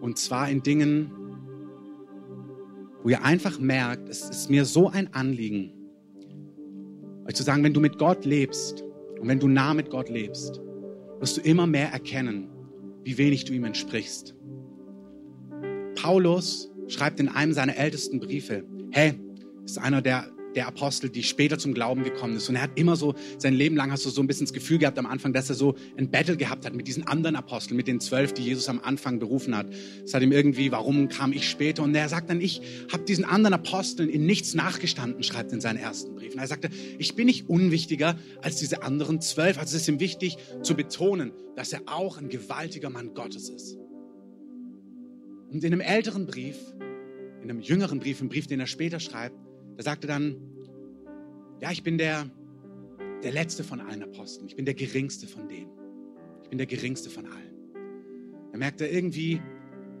Und 0.00 0.18
zwar 0.18 0.48
in 0.50 0.62
Dingen, 0.62 1.12
wo 3.02 3.10
ihr 3.10 3.22
einfach 3.22 3.60
merkt, 3.60 4.08
es 4.08 4.28
ist 4.28 4.50
mir 4.50 4.64
so 4.64 4.88
ein 4.88 5.14
Anliegen, 5.14 5.72
euch 7.26 7.34
zu 7.34 7.42
sagen, 7.42 7.62
wenn 7.62 7.74
du 7.74 7.80
mit 7.80 7.98
Gott 7.98 8.24
lebst 8.24 8.85
und 9.18 9.28
wenn 9.28 9.40
du 9.40 9.48
nah 9.48 9.74
mit 9.74 9.90
Gott 9.90 10.08
lebst, 10.08 10.60
wirst 11.18 11.36
du 11.36 11.40
immer 11.40 11.66
mehr 11.66 11.90
erkennen, 11.90 12.48
wie 13.04 13.18
wenig 13.18 13.44
du 13.44 13.52
ihm 13.52 13.64
entsprichst. 13.64 14.34
Paulus 15.94 16.70
schreibt 16.88 17.20
in 17.20 17.28
einem 17.28 17.52
seiner 17.52 17.76
ältesten 17.76 18.20
Briefe, 18.20 18.64
hey, 18.90 19.14
ist 19.64 19.78
einer 19.78 20.02
der 20.02 20.30
der 20.56 20.66
Apostel, 20.66 21.10
die 21.10 21.22
später 21.22 21.58
zum 21.58 21.74
Glauben 21.74 22.02
gekommen 22.02 22.36
ist. 22.36 22.48
Und 22.48 22.56
er 22.56 22.62
hat 22.62 22.70
immer 22.74 22.96
so, 22.96 23.14
sein 23.38 23.54
Leben 23.54 23.76
lang 23.76 23.92
hast 23.92 24.06
du 24.06 24.10
so 24.10 24.22
ein 24.22 24.26
bisschen 24.26 24.46
das 24.46 24.54
Gefühl 24.54 24.78
gehabt 24.78 24.98
am 24.98 25.06
Anfang, 25.06 25.32
dass 25.32 25.50
er 25.50 25.54
so 25.54 25.76
ein 25.96 26.10
Battle 26.10 26.36
gehabt 26.36 26.64
hat 26.64 26.74
mit 26.74 26.88
diesen 26.88 27.06
anderen 27.06 27.36
Aposteln, 27.36 27.76
mit 27.76 27.86
den 27.86 28.00
zwölf, 28.00 28.32
die 28.32 28.42
Jesus 28.42 28.68
am 28.68 28.80
Anfang 28.80 29.18
berufen 29.18 29.54
hat. 29.54 29.66
Es 30.04 30.14
hat 30.14 30.22
ihm 30.22 30.32
irgendwie, 30.32 30.72
warum 30.72 31.08
kam 31.08 31.32
ich 31.32 31.48
später? 31.48 31.82
Und 31.82 31.94
er 31.94 32.08
sagt 32.08 32.30
dann, 32.30 32.40
ich 32.40 32.62
habe 32.90 33.04
diesen 33.04 33.24
anderen 33.24 33.54
Aposteln 33.54 34.08
in 34.08 34.24
nichts 34.24 34.54
nachgestanden, 34.54 35.22
schreibt 35.22 35.52
in 35.52 35.60
seinen 35.60 35.76
ersten 35.76 36.14
Briefen. 36.14 36.38
Er 36.40 36.46
sagte, 36.46 36.70
ich 36.98 37.14
bin 37.14 37.26
nicht 37.26 37.48
unwichtiger 37.48 38.18
als 38.40 38.56
diese 38.56 38.82
anderen 38.82 39.20
zwölf. 39.20 39.58
Also 39.58 39.76
es 39.76 39.82
ist 39.82 39.88
ihm 39.88 40.00
wichtig 40.00 40.38
zu 40.62 40.74
betonen, 40.74 41.32
dass 41.54 41.72
er 41.72 41.82
auch 41.86 42.16
ein 42.16 42.30
gewaltiger 42.30 42.88
Mann 42.88 43.12
Gottes 43.14 43.50
ist. 43.50 43.76
Und 45.50 45.62
in 45.62 45.72
einem 45.72 45.80
älteren 45.80 46.26
Brief, 46.26 46.56
in 47.42 47.50
einem 47.50 47.60
jüngeren 47.60 48.00
Brief, 48.00 48.20
im 48.20 48.28
Brief, 48.28 48.46
den 48.46 48.58
er 48.58 48.66
später 48.66 48.98
schreibt, 48.98 49.36
da 49.76 49.82
sagte 49.82 50.06
dann, 50.06 50.36
ja, 51.60 51.70
ich 51.70 51.82
bin 51.82 51.98
der, 51.98 52.30
der 53.22 53.32
letzte 53.32 53.64
von 53.64 53.80
allen 53.80 54.02
Aposteln. 54.02 54.48
Ich 54.48 54.56
bin 54.56 54.64
der 54.64 54.74
geringste 54.74 55.26
von 55.26 55.48
denen. 55.48 55.70
Ich 56.42 56.48
bin 56.48 56.58
der 56.58 56.66
geringste 56.66 57.10
von 57.10 57.26
allen. 57.26 57.54
Er 58.52 58.58
merkte 58.58 58.86
irgendwie, 58.86 59.40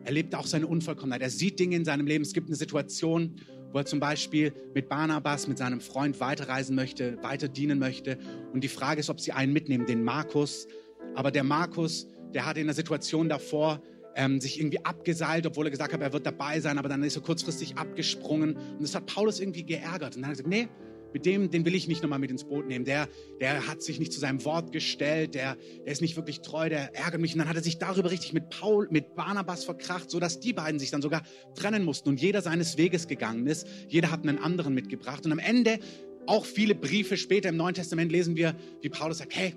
er 0.04 0.12
lebt 0.12 0.34
auch 0.34 0.46
seine 0.46 0.66
Unvollkommenheit. 0.66 1.22
Er 1.22 1.30
sieht 1.30 1.58
Dinge 1.58 1.76
in 1.76 1.84
seinem 1.84 2.06
Leben. 2.06 2.22
Es 2.22 2.32
gibt 2.32 2.46
eine 2.46 2.56
Situation, 2.56 3.36
wo 3.72 3.78
er 3.78 3.86
zum 3.86 4.00
Beispiel 4.00 4.52
mit 4.74 4.88
Barnabas, 4.88 5.48
mit 5.48 5.58
seinem 5.58 5.80
Freund 5.80 6.20
weiterreisen 6.20 6.76
möchte, 6.76 7.22
weiter 7.22 7.48
dienen 7.48 7.78
möchte. 7.78 8.16
Und 8.52 8.64
die 8.64 8.68
Frage 8.68 9.00
ist, 9.00 9.10
ob 9.10 9.20
sie 9.20 9.32
einen 9.32 9.52
mitnehmen, 9.52 9.84
den 9.84 10.04
Markus. 10.04 10.68
Aber 11.14 11.30
der 11.30 11.44
Markus, 11.44 12.08
der 12.32 12.46
hatte 12.46 12.60
in 12.60 12.66
der 12.66 12.74
Situation 12.74 13.28
davor 13.28 13.82
ähm, 14.16 14.40
sich 14.40 14.58
irgendwie 14.58 14.84
abgeseilt, 14.84 15.46
obwohl 15.46 15.66
er 15.66 15.70
gesagt 15.70 15.92
hat, 15.92 16.00
er 16.00 16.12
wird 16.12 16.26
dabei 16.26 16.58
sein, 16.60 16.78
aber 16.78 16.88
dann 16.88 17.02
ist 17.04 17.16
er 17.16 17.22
kurzfristig 17.22 17.76
abgesprungen. 17.76 18.56
Und 18.56 18.82
das 18.82 18.94
hat 18.94 19.06
Paulus 19.06 19.38
irgendwie 19.38 19.64
geärgert. 19.64 20.16
Und 20.16 20.22
dann 20.22 20.30
hat 20.30 20.38
er 20.38 20.42
gesagt, 20.42 20.48
nee, 20.48 20.68
mit 21.12 21.24
dem, 21.24 21.50
den 21.50 21.64
will 21.64 21.74
ich 21.74 21.86
nicht 21.88 22.02
nochmal 22.02 22.18
mit 22.18 22.30
ins 22.30 22.44
Boot 22.44 22.66
nehmen. 22.66 22.84
Der, 22.84 23.08
der 23.40 23.66
hat 23.66 23.82
sich 23.82 23.98
nicht 23.98 24.12
zu 24.12 24.20
seinem 24.20 24.44
Wort 24.44 24.72
gestellt, 24.72 25.34
der, 25.34 25.56
der 25.84 25.92
ist 25.92 26.02
nicht 26.02 26.16
wirklich 26.16 26.40
treu, 26.40 26.68
der 26.68 26.94
ärgert 26.94 27.20
mich. 27.20 27.32
Und 27.32 27.38
dann 27.38 27.48
hat 27.48 27.56
er 27.56 27.62
sich 27.62 27.78
darüber 27.78 28.10
richtig 28.10 28.32
mit 28.32 28.50
Paul, 28.50 28.88
mit 28.90 29.14
Barnabas 29.14 29.64
verkracht, 29.64 30.10
sodass 30.10 30.40
die 30.40 30.52
beiden 30.52 30.78
sich 30.78 30.90
dann 30.90 31.02
sogar 31.02 31.22
trennen 31.54 31.84
mussten 31.84 32.08
und 32.08 32.20
jeder 32.20 32.42
seines 32.42 32.76
Weges 32.76 33.08
gegangen 33.08 33.46
ist. 33.46 33.66
Jeder 33.88 34.10
hat 34.10 34.26
einen 34.26 34.38
anderen 34.38 34.74
mitgebracht. 34.74 35.24
Und 35.24 35.32
am 35.32 35.38
Ende, 35.38 35.78
auch 36.26 36.44
viele 36.44 36.74
Briefe 36.74 37.16
später 37.16 37.48
im 37.50 37.56
Neuen 37.56 37.74
Testament, 37.74 38.10
lesen 38.10 38.36
wir, 38.36 38.54
wie 38.80 38.88
Paulus 38.88 39.18
sagt, 39.18 39.34
hey, 39.36 39.54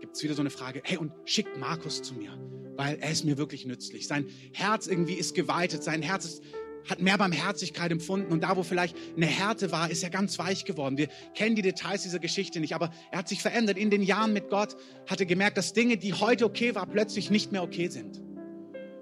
gibt 0.00 0.14
es 0.14 0.22
wieder 0.22 0.34
so 0.34 0.42
eine 0.42 0.50
Frage, 0.50 0.82
hey, 0.84 0.98
und 0.98 1.12
schickt 1.24 1.58
Markus 1.58 2.02
zu 2.02 2.14
mir 2.14 2.36
weil 2.76 2.98
er 3.00 3.10
ist 3.10 3.24
mir 3.24 3.38
wirklich 3.38 3.66
nützlich. 3.66 4.06
Sein 4.06 4.26
Herz 4.52 4.86
irgendwie 4.86 5.14
ist 5.14 5.34
geweitet, 5.34 5.82
sein 5.82 6.02
Herz 6.02 6.24
ist, 6.24 6.42
hat 6.88 7.00
mehr 7.00 7.16
Barmherzigkeit 7.16 7.92
empfunden 7.92 8.32
und 8.32 8.42
da, 8.42 8.56
wo 8.56 8.62
vielleicht 8.62 8.96
eine 9.16 9.26
Härte 9.26 9.70
war, 9.70 9.90
ist 9.90 10.02
er 10.02 10.10
ganz 10.10 10.38
weich 10.38 10.64
geworden. 10.64 10.96
Wir 10.96 11.08
kennen 11.34 11.54
die 11.54 11.62
Details 11.62 12.02
dieser 12.02 12.18
Geschichte 12.18 12.58
nicht, 12.58 12.74
aber 12.74 12.90
er 13.12 13.20
hat 13.20 13.28
sich 13.28 13.40
verändert. 13.40 13.78
In 13.78 13.90
den 13.90 14.02
Jahren 14.02 14.32
mit 14.32 14.50
Gott 14.50 14.76
hat 15.06 15.20
er 15.20 15.26
gemerkt, 15.26 15.56
dass 15.56 15.72
Dinge, 15.72 15.96
die 15.96 16.12
heute 16.12 16.44
okay 16.44 16.74
waren, 16.74 16.90
plötzlich 16.90 17.30
nicht 17.30 17.52
mehr 17.52 17.62
okay 17.62 17.88
sind. 17.88 18.20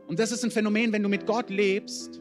Und 0.07 0.19
das 0.19 0.33
ist 0.33 0.45
ein 0.45 0.51
Phänomen, 0.51 0.93
wenn 0.93 1.03
du 1.03 1.09
mit 1.09 1.25
Gott 1.25 1.51
lebst, 1.51 2.21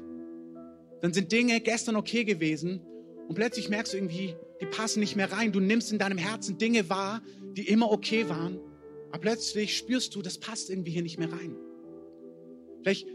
dann 1.01 1.13
sind 1.13 1.31
Dinge 1.31 1.59
gestern 1.61 1.95
okay 1.95 2.23
gewesen 2.23 2.81
Und 3.29 3.35
plötzlich 3.35 3.69
merkst 3.69 3.93
du 3.93 3.97
irgendwie, 3.97 4.35
die 4.59 4.65
passen 4.65 4.99
nicht 4.99 5.15
mehr 5.15 5.31
rein. 5.31 5.51
Du 5.51 5.59
nimmst 5.59 5.91
in 5.91 5.99
deinem 5.99 6.17
Herzen 6.17 6.57
Dinge 6.57 6.89
wahr, 6.89 7.21
die 7.53 7.67
immer 7.67 7.91
okay 7.91 8.27
waren. 8.27 8.59
Aber 9.09 9.19
plötzlich 9.19 9.77
spürst 9.77 10.15
du, 10.15 10.21
das 10.21 10.39
passt 10.39 10.69
irgendwie 10.69 10.91
hier 10.91 11.01
nicht 11.01 11.17
mehr 11.17 11.31
rein. 11.31 11.55
Vielleicht 12.81 13.07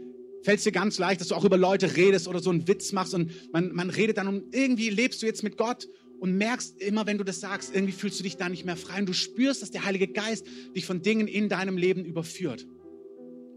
fällt 0.43 0.59
es 0.59 0.63
dir 0.63 0.71
ganz 0.71 0.99
leicht, 0.99 1.21
dass 1.21 1.29
du 1.29 1.35
auch 1.35 1.45
über 1.45 1.57
Leute 1.57 1.95
redest 1.95 2.27
oder 2.27 2.39
so 2.39 2.51
einen 2.51 2.67
Witz 2.67 2.91
machst 2.91 3.13
und 3.13 3.31
man, 3.51 3.73
man 3.73 3.89
redet 3.89 4.17
dann 4.17 4.27
und 4.27 4.55
irgendwie 4.55 4.89
lebst 4.89 5.21
du 5.21 5.25
jetzt 5.25 5.43
mit 5.43 5.57
Gott 5.57 5.89
und 6.19 6.37
merkst 6.37 6.81
immer, 6.81 7.07
wenn 7.07 7.17
du 7.17 7.23
das 7.23 7.39
sagst, 7.39 7.73
irgendwie 7.73 7.93
fühlst 7.93 8.19
du 8.19 8.23
dich 8.23 8.37
da 8.37 8.47
nicht 8.47 8.65
mehr 8.65 8.77
frei 8.77 8.99
und 8.99 9.07
du 9.07 9.13
spürst, 9.13 9.61
dass 9.61 9.71
der 9.71 9.85
Heilige 9.85 10.07
Geist 10.07 10.45
dich 10.75 10.85
von 10.85 11.01
Dingen 11.01 11.27
in 11.27 11.49
deinem 11.49 11.77
Leben 11.77 12.05
überführt. 12.05 12.67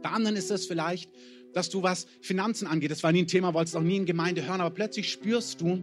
Bei 0.02 0.10
anderen 0.10 0.36
ist 0.36 0.50
es 0.50 0.66
vielleicht, 0.66 1.10
dass 1.52 1.70
du 1.70 1.82
was 1.82 2.06
Finanzen 2.20 2.66
angeht, 2.66 2.90
das 2.90 3.02
war 3.02 3.12
nie 3.12 3.22
ein 3.22 3.26
Thema, 3.26 3.54
wolltest 3.54 3.76
auch 3.76 3.82
nie 3.82 3.96
in 3.96 4.06
Gemeinde 4.06 4.46
hören, 4.46 4.60
aber 4.60 4.74
plötzlich 4.74 5.10
spürst 5.10 5.60
du, 5.60 5.82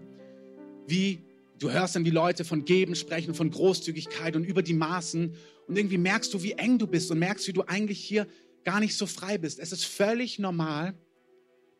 wie 0.88 1.20
du 1.60 1.72
hörst 1.72 1.96
dann, 1.96 2.06
wie 2.06 2.12
Leute 2.12 2.44
von 2.44 2.66
Geben 2.66 2.96
sprechen, 2.96 3.34
von 3.34 3.50
Großzügigkeit 3.50 4.36
und 4.36 4.44
über 4.44 4.62
die 4.62 4.74
Maßen 4.74 5.36
und 5.68 5.78
irgendwie 5.78 5.98
merkst 5.98 6.34
du, 6.34 6.44
wie 6.44 6.54
eng 6.54 6.78
du 6.78 6.88
bist 6.88 7.12
und 7.12 7.20
merkst, 7.20 7.48
wie 7.48 7.54
du 7.54 7.64
eigentlich 7.64 8.00
hier 8.00 8.28
gar 8.64 8.80
nicht 8.80 8.96
so 8.96 9.06
frei 9.06 9.38
bist. 9.38 9.60
Es 9.60 9.72
ist 9.72 9.86
völlig 9.86 10.40
normal, 10.40 10.94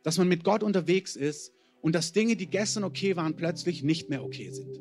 dass 0.04 0.18
man 0.18 0.28
mit 0.28 0.44
Gott 0.44 0.64
unterwegs 0.64 1.16
ist 1.16 1.52
und 1.82 1.94
dass 1.94 2.14
Dinge, 2.14 2.36
die 2.36 2.48
gestern 2.48 2.84
okay 2.84 3.16
waren, 3.16 3.36
plötzlich 3.36 3.84
nicht 3.84 4.10
mehr 4.10 4.24
okay 4.24 4.50
sind. 4.52 4.80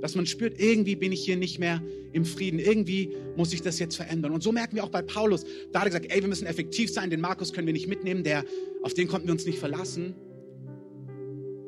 Dass 0.00 0.16
man 0.16 0.26
spürt, 0.26 0.58
irgendwie 0.58 0.96
bin 0.96 1.12
ich 1.12 1.24
hier 1.24 1.36
nicht 1.36 1.60
mehr 1.60 1.80
im 2.12 2.24
Frieden, 2.24 2.58
irgendwie 2.58 3.14
muss 3.36 3.52
ich 3.52 3.62
das 3.62 3.78
jetzt 3.78 3.96
verändern. 3.96 4.32
Und 4.32 4.42
so 4.42 4.50
merken 4.50 4.74
wir 4.74 4.82
auch 4.82 4.88
bei 4.88 5.02
Paulus, 5.02 5.44
da 5.72 5.80
hat 5.80 5.86
er 5.86 5.90
gesagt, 5.90 6.12
ey, 6.12 6.20
wir 6.20 6.28
müssen 6.28 6.46
effektiv 6.46 6.92
sein, 6.92 7.10
den 7.10 7.20
Markus 7.20 7.52
können 7.52 7.66
wir 7.66 7.72
nicht 7.72 7.86
mitnehmen, 7.86 8.24
der, 8.24 8.44
auf 8.82 8.94
den 8.94 9.06
konnten 9.06 9.28
wir 9.28 9.32
uns 9.32 9.46
nicht 9.46 9.60
verlassen. 9.60 10.14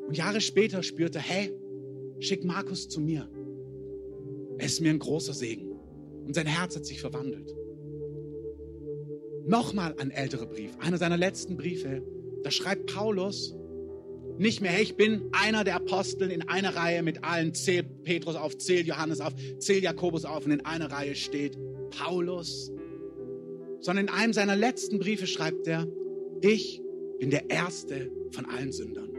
Und 0.07 0.17
Jahre 0.17 0.41
später 0.41 0.83
spürte, 0.83 1.19
hey, 1.19 1.53
schick 2.19 2.43
Markus 2.43 2.87
zu 2.87 3.01
mir. 3.01 3.29
Er 4.57 4.65
ist 4.65 4.81
mir 4.81 4.89
ein 4.89 4.99
großer 4.99 5.33
Segen. 5.33 5.71
Und 6.25 6.33
sein 6.33 6.47
Herz 6.47 6.75
hat 6.75 6.85
sich 6.85 7.01
verwandelt. 7.01 7.53
Nochmal 9.45 9.95
ein 9.99 10.09
älterer 10.09 10.47
Brief, 10.47 10.71
einer 10.79 10.97
seiner 10.97 11.17
letzten 11.17 11.55
Briefe. 11.55 12.01
Da 12.43 12.49
schreibt 12.51 12.93
Paulus 12.93 13.55
nicht 14.37 14.61
mehr, 14.61 14.71
hey, 14.71 14.83
ich 14.83 14.97
bin 14.97 15.29
einer 15.31 15.63
der 15.63 15.75
Aposteln 15.75 16.29
in 16.29 16.47
einer 16.49 16.75
Reihe 16.75 17.03
mit 17.03 17.23
allen. 17.23 17.53
Zählt 17.53 18.03
Petrus 18.03 18.35
auf, 18.35 18.57
zählt 18.57 18.87
Johannes 18.87 19.21
auf, 19.21 19.33
zählt 19.59 19.83
Jakobus 19.83 20.25
auf 20.25 20.45
und 20.45 20.51
in 20.51 20.65
einer 20.65 20.91
Reihe 20.91 21.15
steht 21.15 21.57
Paulus. 21.91 22.71
Sondern 23.79 24.07
in 24.07 24.13
einem 24.13 24.33
seiner 24.33 24.55
letzten 24.55 24.99
Briefe 24.99 25.27
schreibt 25.27 25.67
er, 25.67 25.87
ich 26.41 26.81
bin 27.19 27.29
der 27.29 27.49
Erste 27.49 28.11
von 28.31 28.45
allen 28.45 28.71
Sündern. 28.71 29.14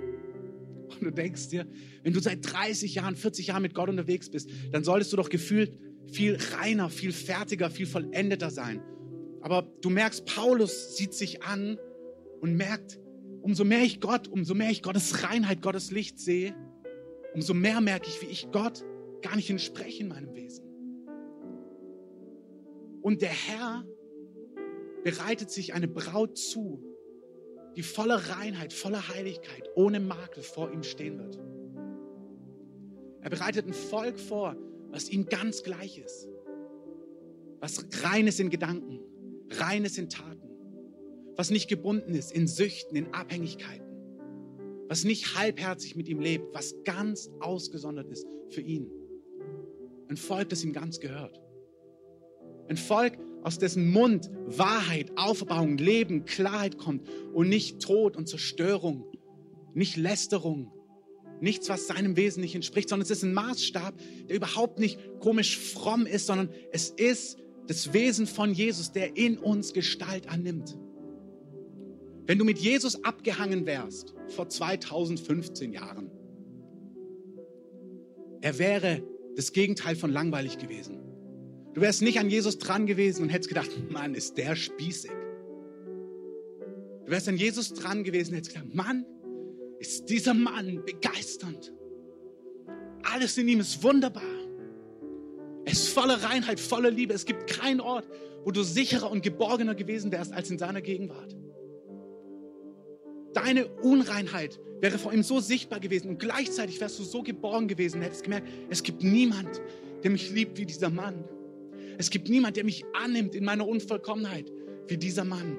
Und 0.89 1.03
du 1.03 1.11
denkst 1.11 1.49
dir, 1.49 1.67
wenn 2.03 2.13
du 2.13 2.21
seit 2.21 2.39
30 2.51 2.95
Jahren, 2.95 3.17
40 3.17 3.49
Jahren 3.49 3.63
mit 3.63 3.75
Gott 3.75 3.89
unterwegs 3.89 4.31
bist, 4.31 4.51
dann 4.73 4.85
solltest 4.85 5.13
du 5.13 5.17
doch 5.17 5.29
gefühlt 5.29 5.73
viel 6.07 6.39
reiner, 6.53 6.91
viel 6.91 7.13
fertiger, 7.13 7.71
viel 7.71 7.87
vollendeter 7.87 8.51
sein. 8.51 8.83
Aber 9.41 9.63
du 9.81 9.91
merkst, 9.91 10.25
Paulus 10.27 10.97
sieht 10.97 11.15
sich 11.15 11.43
an 11.43 11.79
und 12.41 12.55
merkt, 12.55 13.01
umso 13.43 13.65
mehr 13.65 13.83
ich 13.83 14.01
Gott, 14.01 14.29
umso 14.29 14.55
mehr 14.55 14.71
ich 14.71 14.83
Gottes 14.83 15.23
Reinheit, 15.23 15.63
Gottes 15.63 15.91
Licht 15.91 16.19
sehe, 16.19 16.55
umso 17.35 17.55
mehr 17.55 17.81
merke 17.81 18.09
ich, 18.09 18.23
wie 18.23 18.27
ich 18.27 18.51
Gott 18.51 18.85
gar 19.23 19.37
nicht 19.37 19.51
entspreche 19.51 20.03
in 20.03 20.09
meinem 20.09 20.35
Wesen. 20.35 20.65
Und 23.03 23.23
der 23.23 23.31
Herr 23.31 23.85
bereitet 25.05 25.51
sich 25.51 25.75
eine 25.75 25.87
Braut 25.87 26.37
zu, 26.37 26.83
die 27.77 27.83
voller 27.83 28.17
Reinheit, 28.17 28.73
voller 28.73 29.09
Heiligkeit, 29.09 29.69
ohne 29.75 30.01
Makel 30.01 30.43
vor 30.43 30.73
ihm 30.73 30.83
stehen 30.83 31.19
wird. 31.19 31.39
Er 33.21 33.31
bereitet 33.31 33.67
ein 33.67 33.75
Volk 33.75 34.19
vor, 34.19 34.57
was 34.91 35.11
ihm 35.11 35.27
ganz 35.27 35.63
gleich 35.63 35.99
ist. 35.99 36.29
Was 37.61 37.85
rein 38.03 38.27
ist 38.27 38.41
in 38.41 38.51
Gedanken, 38.51 39.01
rein 39.51 39.85
ist 39.85 39.99
in 39.99 40.09
Taten. 40.09 40.49
Was 41.37 41.51
nicht 41.51 41.69
gebunden 41.69 42.15
ist 42.15 42.33
in 42.33 42.47
Süchten, 42.47 42.97
in 42.97 43.13
Abhängigkeiten. 43.13 43.87
Was 44.89 45.05
nicht 45.05 45.37
halbherzig 45.37 45.97
mit 45.97 46.09
ihm 46.09 46.21
lebt, 46.21 46.55
was 46.55 46.75
ganz 46.85 47.31
ausgesondert 47.41 48.09
ist 48.09 48.27
für 48.51 48.63
ihn. 48.63 48.91
Ein 50.09 50.17
Volk, 50.17 50.49
das 50.49 50.65
ihm 50.65 50.73
ganz 50.73 51.01
gehört. 51.01 51.41
Ein 52.69 52.77
Volk, 52.77 53.19
aus 53.47 53.59
dessen 53.59 53.93
Mund 53.93 54.29
Wahrheit, 54.47 55.13
Aufbauung, 55.15 55.79
Leben, 55.79 56.25
Klarheit 56.25 56.79
kommt 56.79 57.09
und 57.33 57.49
nicht 57.49 57.81
Tod 57.81 58.17
und 58.17 58.29
Zerstörung, 58.29 59.05
nicht 59.73 59.97
Lästerung, 59.97 60.73
nichts, 61.41 61.69
was 61.69 61.87
seinem 61.87 62.17
Wesen 62.17 62.41
nicht 62.41 62.57
entspricht, 62.57 62.89
sondern 62.89 63.05
es 63.05 63.11
ist 63.13 63.23
ein 63.23 63.33
Maßstab, 63.33 63.95
der 64.29 64.35
überhaupt 64.35 64.81
nicht 64.81 64.99
komisch 65.21 65.59
fromm 65.59 66.07
ist, 66.07 66.27
sondern 66.27 66.51
es 66.73 66.91
ist 66.91 67.39
das 67.69 67.93
Wesen 67.93 68.27
von 68.27 68.53
Jesus, 68.53 68.91
der 68.91 69.17
in 69.17 69.39
uns 69.39 69.73
Gestalt 69.73 70.29
annimmt. 70.29 70.77
Wenn 72.27 72.39
du 72.39 72.45
mit 72.45 72.59
Jesus 72.59 73.05
abgehangen 73.05 73.65
wärst 73.65 74.13
vor 74.27 74.49
2015 74.49 75.73
Jahren, 75.73 76.11
er 78.41 78.59
wäre 78.59 79.05
das 79.37 79.53
Gegenteil 79.53 79.95
von 79.95 80.11
langweilig 80.11 80.59
gewesen. 80.59 81.06
Du 81.77 81.83
wärst 81.83 82.01
nicht 82.01 82.19
an 82.19 82.31
Jesus 82.31 82.57
dran 82.57 82.87
gewesen 82.87 83.25
und 83.25 83.29
hättest 83.29 83.51
gedacht, 83.51 83.71
Mann, 83.91 84.15
ist 84.15 84.39
der 84.39 84.57
spießig. 84.57 85.11
Du 87.05 87.11
wärst 87.11 87.29
an 87.29 87.37
Jesus 87.37 87.75
dran 87.75 88.03
gewesen 88.03 88.31
und 88.31 88.37
hättest 88.37 88.55
gedacht, 88.55 88.75
Mann, 88.75 89.05
ist 89.79 90.09
dieser 90.09 90.33
Mann 90.33 90.83
begeisternd. 90.87 91.75
Alles 93.03 93.37
in 93.37 93.47
ihm 93.49 93.61
ist 93.61 93.83
wunderbar. 93.83 94.23
Er 95.67 95.73
ist 95.73 95.91
voller 95.91 96.15
Reinheit, 96.23 96.61
voller 96.61 96.91
Liebe. 96.91 97.13
Es 97.13 97.27
gibt 97.27 97.47
keinen 97.47 97.83
Ort, 97.83 98.09
wo 98.47 98.53
du 98.53 98.63
sicherer 98.63 99.11
und 99.11 99.23
geborgener 99.23 99.75
gewesen 99.75 100.11
wärst 100.11 100.33
als 100.33 100.51
in 100.51 100.57
seiner 100.57 100.81
Gegenwart. 100.81 101.37
Deine 103.35 103.67
Unreinheit 103.83 104.59
wäre 104.81 104.99
vor 104.99 105.13
ihm 105.13 105.23
so 105.23 105.41
sichtbar 105.41 105.81
gewesen 105.81 106.09
und 106.09 106.21
gleichzeitig 106.21 106.81
wärst 106.81 106.99
du 106.99 107.03
so 107.03 107.23
geborgen 107.23 107.69
gewesen, 107.69 108.01
hättest 108.01 108.25
gemerkt, 108.25 108.49
es 108.71 108.83
gibt 108.83 109.03
niemand, 109.03 109.61
der 110.03 110.11
mich 110.11 110.31
liebt 110.31 110.57
wie 110.57 110.65
dieser 110.65 110.89
Mann. 110.89 111.23
Es 111.99 112.11
gibt 112.11 112.29
niemand, 112.29 112.57
der 112.57 112.65
mich 112.65 112.85
annimmt 112.93 113.35
in 113.35 113.45
meiner 113.45 113.67
Unvollkommenheit 113.67 114.53
wie 114.89 114.99
dieser 114.99 115.25
Mann. 115.25 115.59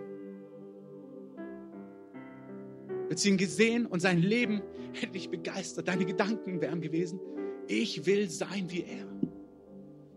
Hättest 3.10 3.26
ihn 3.26 3.38
gesehen 3.38 3.86
und 3.86 4.02
sein 4.02 4.22
Leben 4.22 4.62
hätte 4.94 5.14
dich 5.14 5.30
begeistert. 5.30 5.88
Deine 5.88 6.06
Gedanken 6.06 6.62
wären 6.62 6.82
gewesen, 6.82 7.20
ich 7.68 8.06
will 8.06 8.30
sein 8.30 8.70
wie 8.70 8.84
er. 8.84 9.08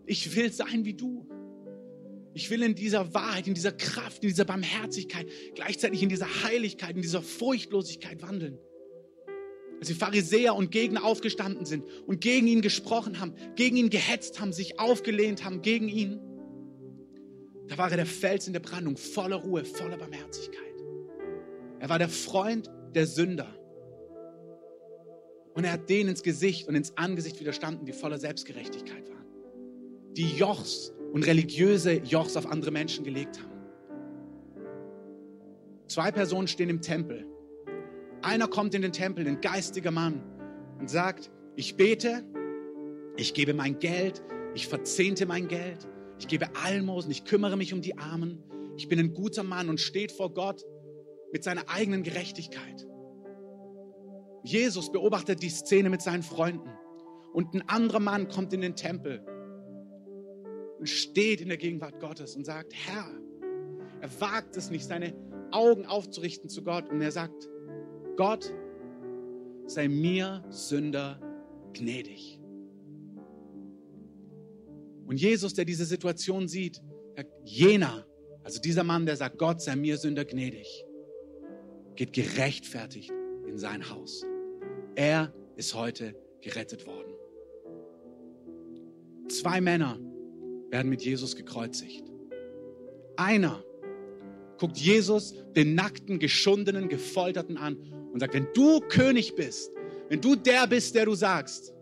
Ich 0.07 0.35
will 0.37 0.53
sein 0.53 0.85
wie 0.85 0.95
du. 0.95 1.27
Ich 2.33 2.51
will 2.51 2.63
in 2.63 2.75
dieser 2.75 3.13
Wahrheit, 3.13 3.49
in 3.49 3.55
dieser 3.55 3.73
Kraft, 3.73 4.23
in 4.23 4.29
dieser 4.29 4.45
Barmherzigkeit, 4.45 5.27
gleichzeitig 5.55 6.03
in 6.03 6.09
dieser 6.09 6.45
Heiligkeit, 6.45 6.95
in 6.95 7.03
dieser 7.03 7.23
Furchtlosigkeit 7.23 8.23
wandeln. 8.23 8.59
Als 9.81 9.89
die 9.89 9.95
Pharisäer 9.95 10.55
und 10.55 10.71
Gegner 10.71 11.05
aufgestanden 11.05 11.65
sind 11.65 11.85
und 12.07 12.21
gegen 12.21 12.47
ihn 12.47 12.61
gesprochen 12.61 13.19
haben, 13.19 13.35
gegen 13.57 13.77
ihn 13.77 13.89
gehetzt 13.89 14.39
haben, 14.39 14.53
sich 14.53 14.79
aufgelehnt 14.79 15.43
haben 15.43 15.63
gegen 15.63 15.89
ihn, 15.89 16.21
da 17.67 17.79
war 17.79 17.91
er 17.91 17.97
der 17.97 18.07
Fels 18.07 18.47
in 18.47 18.53
der 18.53 18.61
Brandung, 18.61 18.99
voller 18.99 19.37
Ruhe, 19.37 19.65
voller 19.65 19.97
Barmherzigkeit. 19.97 20.75
Er 21.79 21.89
war 21.89 21.99
der 21.99 22.11
Freund 22.11 22.71
der 22.95 23.07
Sünder. 23.07 23.47
Und 25.55 25.65
er 25.65 25.73
hat 25.73 25.89
denen 25.89 26.11
ins 26.11 26.23
Gesicht 26.23 26.69
und 26.69 26.75
ins 26.75 26.97
Angesicht 26.99 27.41
widerstanden, 27.41 27.87
die 27.87 27.93
voller 27.93 28.19
Selbstgerechtigkeit 28.19 29.09
waren. 29.09 29.25
Die 30.13 30.37
Jochs 30.37 30.93
und 31.13 31.27
religiöse 31.27 31.93
Jochs 31.93 32.37
auf 32.37 32.47
andere 32.47 32.71
Menschen 32.71 33.03
gelegt 33.03 33.41
haben. 33.41 33.51
Zwei 35.87 36.13
Personen 36.13 36.49
stehen 36.49 36.69
im 36.69 36.83
Tempel 36.83 37.30
einer 38.23 38.49
kommt 38.49 38.75
in 38.75 38.83
den 38.83 38.93
Tempel, 38.93 39.27
ein 39.27 39.41
geistiger 39.41 39.91
Mann, 39.91 40.23
und 40.79 40.89
sagt, 40.89 41.31
ich 41.57 41.77
bete, 41.77 42.25
ich 43.17 43.35
gebe 43.35 43.55
mein 43.55 43.79
Geld, 43.79 44.23
ich 44.55 44.67
verzehnte 44.67 45.27
mein 45.27 45.49
Geld, 45.49 45.89
ich 46.19 46.27
gebe 46.27 46.49
Almosen, 46.65 47.11
ich 47.11 47.25
kümmere 47.25 47.57
mich 47.57 47.73
um 47.73 47.83
die 47.83 47.99
Armen, 47.99 48.43
ich 48.77 48.89
bin 48.89 48.99
ein 48.99 49.13
guter 49.13 49.43
Mann 49.43 49.69
und 49.69 49.81
steht 49.81 50.13
vor 50.13 50.33
Gott 50.33 50.65
mit 51.33 51.45
seiner 51.45 51.69
eigenen 51.69 52.03
Gerechtigkeit. 52.03 52.87
Jesus 54.43 54.91
beobachtet 54.91 55.43
die 55.43 55.51
Szene 55.51 55.91
mit 55.91 56.01
seinen 56.01 56.23
Freunden. 56.23 56.71
Und 57.33 57.55
ein 57.55 57.69
anderer 57.69 58.01
Mann 58.01 58.29
kommt 58.29 58.53
in 58.53 58.63
den 58.63 58.75
Tempel 58.75 59.23
und 60.79 60.89
steht 60.89 61.41
in 61.41 61.49
der 61.49 61.59
Gegenwart 61.59 62.01
Gottes 62.01 62.37
und 62.37 62.45
sagt, 62.45 62.73
Herr, 62.75 63.07
er 64.01 64.21
wagt 64.21 64.57
es 64.57 64.71
nicht, 64.71 64.87
seine 64.87 65.15
Augen 65.53 65.85
aufzurichten 65.85 66.49
zu 66.49 66.65
Gott. 66.65 66.89
Und 66.89 67.03
er 67.03 67.13
sagt, 67.13 67.49
Gott, 68.21 68.53
sei 69.65 69.89
mir 69.89 70.45
Sünder 70.51 71.19
gnädig. 71.73 72.39
Und 75.07 75.19
Jesus, 75.19 75.55
der 75.55 75.65
diese 75.65 75.87
Situation 75.87 76.47
sieht, 76.47 76.83
sagt, 77.17 77.31
jener, 77.47 78.07
also 78.45 78.61
dieser 78.61 78.85
Mann, 78.85 79.07
der 79.07 79.17
sagt, 79.17 79.39
Gott 79.39 79.63
sei 79.63 79.75
mir 79.75 79.97
Sünder 79.97 80.27
gnädig, 80.27 80.85
geht 81.97 82.13
gerechtfertigt 82.13 83.11
in 83.47 83.57
sein 83.57 83.89
Haus. 83.89 84.23
Er 84.97 85.33
ist 85.57 85.75
heute 85.75 86.15
gerettet 86.43 86.87
worden. 86.87 87.15
Zwei 89.31 89.63
Männer 89.63 89.99
werden 90.69 90.91
mit 90.91 91.01
Jesus 91.03 91.37
gekreuzigt. 91.37 92.05
Einer 93.17 93.65
guckt 94.59 94.77
Jesus 94.77 95.35
den 95.57 95.75
nackten, 95.75 96.19
geschundenen, 96.19 96.91
gefolterten 96.91 97.57
an 97.57 97.79
und 98.13 98.21
sagt, 98.21 98.35
wenn 98.35 98.49
du 98.55 98.81
König 98.81 99.35
bist, 99.35 99.73
wenn 100.09 100.21
du 100.21 100.35
der 100.35 100.67
bist, 100.67 100.95
der 100.95 101.05
du 101.05 101.15
sagst, 101.15 101.73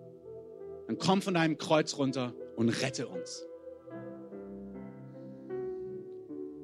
dann 0.87 0.99
komm 0.99 1.23
von 1.23 1.35
deinem 1.35 1.59
Kreuz 1.59 1.97
runter 1.97 2.35
und 2.57 2.69
rette 2.69 3.09
uns. 3.09 3.47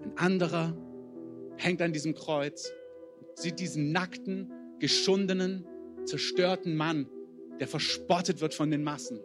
Ein 0.02 0.16
anderer 0.16 0.76
hängt 1.56 1.80
an 1.82 1.92
diesem 1.92 2.14
Kreuz, 2.14 2.72
sieht 3.34 3.60
diesen 3.60 3.92
nackten, 3.92 4.52
geschundenen, 4.78 5.66
zerstörten 6.04 6.76
Mann, 6.76 7.08
der 7.60 7.68
verspottet 7.68 8.40
wird 8.40 8.54
von 8.54 8.70
den 8.70 8.82
Massen, 8.82 9.20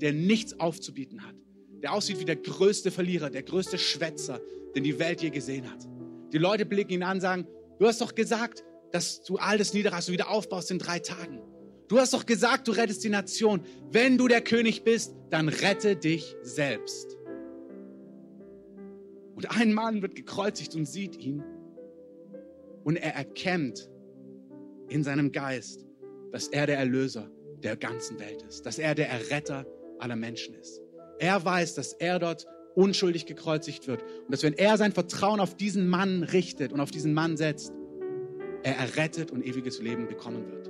der 0.00 0.12
nichts 0.12 0.58
aufzubieten 0.60 1.26
hat, 1.26 1.34
der 1.82 1.92
aussieht 1.92 2.20
wie 2.20 2.24
der 2.24 2.36
größte 2.36 2.90
Verlierer, 2.90 3.30
der 3.30 3.42
größte 3.42 3.78
Schwätzer, 3.78 4.40
den 4.74 4.84
die 4.84 4.98
Welt 4.98 5.22
je 5.22 5.30
gesehen 5.30 5.70
hat. 5.70 5.88
Die 6.32 6.38
Leute 6.38 6.66
blicken 6.66 6.92
ihn 6.92 7.02
an 7.02 7.16
und 7.16 7.20
sagen, 7.20 7.46
du 7.78 7.86
hast 7.86 8.00
doch 8.00 8.14
gesagt, 8.14 8.64
dass 8.96 9.20
du 9.20 9.36
alles 9.36 9.74
niederreißt 9.74 10.08
und 10.08 10.14
wieder 10.14 10.30
aufbaust 10.30 10.70
in 10.70 10.78
drei 10.78 10.98
Tagen. 10.98 11.42
Du 11.88 11.98
hast 11.98 12.14
doch 12.14 12.24
gesagt, 12.24 12.66
du 12.66 12.72
rettest 12.72 13.04
die 13.04 13.10
Nation. 13.10 13.60
Wenn 13.92 14.16
du 14.16 14.26
der 14.26 14.40
König 14.40 14.84
bist, 14.84 15.14
dann 15.28 15.50
rette 15.50 15.96
dich 15.96 16.34
selbst. 16.40 17.18
Und 19.34 19.50
ein 19.50 19.74
Mann 19.74 20.00
wird 20.00 20.14
gekreuzigt 20.14 20.74
und 20.74 20.86
sieht 20.86 21.14
ihn. 21.18 21.44
Und 22.84 22.96
er 22.96 23.14
erkennt 23.14 23.90
in 24.88 25.04
seinem 25.04 25.30
Geist, 25.30 25.84
dass 26.32 26.48
er 26.48 26.66
der 26.66 26.78
Erlöser 26.78 27.30
der 27.62 27.76
ganzen 27.76 28.18
Welt 28.18 28.42
ist, 28.48 28.64
dass 28.64 28.78
er 28.78 28.94
der 28.94 29.10
Erretter 29.10 29.66
aller 29.98 30.16
Menschen 30.16 30.54
ist. 30.54 30.80
Er 31.18 31.44
weiß, 31.44 31.74
dass 31.74 31.92
er 31.92 32.18
dort 32.18 32.46
unschuldig 32.74 33.26
gekreuzigt 33.26 33.88
wird 33.88 34.02
und 34.02 34.30
dass 34.30 34.42
wenn 34.42 34.54
er 34.54 34.78
sein 34.78 34.92
Vertrauen 34.92 35.40
auf 35.40 35.54
diesen 35.54 35.86
Mann 35.86 36.22
richtet 36.22 36.72
und 36.72 36.80
auf 36.80 36.90
diesen 36.90 37.12
Mann 37.12 37.36
setzt, 37.36 37.72
er 38.66 38.76
errettet 38.78 39.30
und 39.30 39.46
ewiges 39.46 39.80
Leben 39.80 40.08
bekommen 40.08 40.50
wird. 40.50 40.68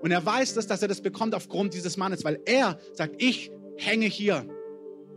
Und 0.00 0.10
er 0.12 0.24
weiß 0.24 0.54
das, 0.54 0.66
dass 0.66 0.80
er 0.80 0.88
das 0.88 1.02
bekommt 1.02 1.34
aufgrund 1.34 1.74
dieses 1.74 1.98
Mannes, 1.98 2.24
weil 2.24 2.40
er 2.46 2.78
sagt, 2.94 3.22
ich 3.22 3.50
hänge 3.76 4.06
hier 4.06 4.46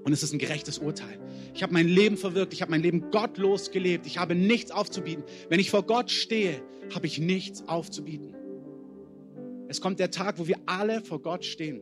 und 0.04 0.12
es 0.12 0.22
ist 0.22 0.34
ein 0.34 0.40
gerechtes 0.40 0.80
Urteil. 0.80 1.18
Ich 1.54 1.64
habe 1.64 1.72
mein 1.72 1.88
Leben 1.88 2.18
verwirkt, 2.18 2.52
ich 2.52 2.62
habe 2.62 2.72
mein 2.72 2.82
Leben 2.82 3.12
gottlos 3.12 3.72
gelebt, 3.72 4.08
ich 4.08 4.18
habe 4.18 4.36
nichts 4.36 4.72
aufzubieten. 4.72 5.24
Wenn 5.48 5.62
ich 5.62 5.72
vor 5.72 5.84
Gott 5.84 6.12
stehe, 6.12 6.62
habe 6.94 7.08
ich 7.08 7.18
nichts 7.18 7.66
aufzubieten. 7.66 8.36
Es 9.70 9.80
kommt 9.80 10.02
der 10.02 10.12
Tag, 10.12 10.38
wo 10.38 10.48
wir 10.48 10.58
alle 10.66 11.02
vor 11.02 11.22
Gott 11.22 11.46
stehen. 11.46 11.82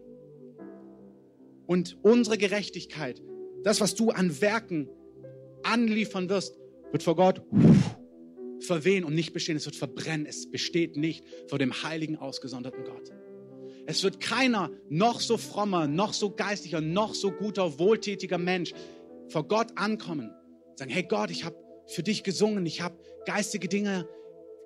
Und 1.66 1.98
unsere 2.04 2.38
Gerechtigkeit, 2.38 3.24
das, 3.64 3.82
was 3.82 3.96
du 3.96 4.12
an 4.12 4.42
Werken 4.42 4.90
anliefern 5.64 6.30
wirst, 6.30 6.56
wird 6.92 7.02
vor 7.02 7.16
Gott 7.16 7.42
verwehen 8.68 9.04
und 9.04 9.16
nicht 9.16 9.34
bestehen. 9.34 9.58
Es 9.58 9.66
wird 9.66 9.76
verbrennen. 9.76 10.28
Es 10.28 10.50
besteht 10.52 10.98
nicht 10.98 11.26
vor 11.48 11.58
dem 11.58 11.84
heiligen, 11.84 12.18
ausgesonderten 12.18 12.84
Gott. 12.84 13.12
Es 13.88 14.04
wird 14.04 14.20
keiner 14.20 14.70
noch 14.90 15.22
so 15.22 15.38
frommer, 15.38 15.88
noch 15.88 16.14
so 16.14 16.30
geistlicher, 16.30 16.82
noch 16.82 17.16
so 17.16 17.32
guter, 17.32 17.80
wohltätiger 17.80 18.38
Mensch 18.38 18.74
vor 19.30 19.48
Gott 19.48 19.70
ankommen. 19.76 20.32
Sagen, 20.76 20.92
hey 20.92 21.04
Gott, 21.04 21.32
ich 21.32 21.46
habe 21.46 21.56
für 21.88 22.04
dich 22.04 22.24
gesungen, 22.24 22.66
ich 22.66 22.82
habe 22.82 22.98
geistige 23.26 23.70
Dinge, 23.70 24.08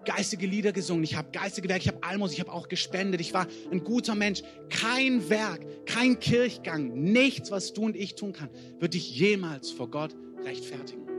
geistige 0.05 0.47
Lieder 0.47 0.71
gesungen, 0.71 1.03
ich 1.03 1.15
habe 1.15 1.29
geistige 1.31 1.69
Werke, 1.69 1.83
ich 1.83 1.87
habe 1.87 2.03
Almos, 2.03 2.33
ich 2.33 2.39
habe 2.39 2.51
auch 2.51 2.67
gespendet, 2.67 3.21
ich 3.21 3.33
war 3.33 3.47
ein 3.71 3.83
guter 3.83 4.15
Mensch. 4.15 4.41
Kein 4.69 5.29
Werk, 5.29 5.85
kein 5.85 6.19
Kirchgang, 6.19 6.93
nichts, 6.93 7.51
was 7.51 7.73
du 7.73 7.83
und 7.83 7.95
ich 7.95 8.15
tun 8.15 8.33
kann, 8.33 8.49
wird 8.79 8.95
dich 8.95 9.15
jemals 9.15 9.69
vor 9.69 9.89
Gott 9.89 10.15
rechtfertigen. 10.43 11.10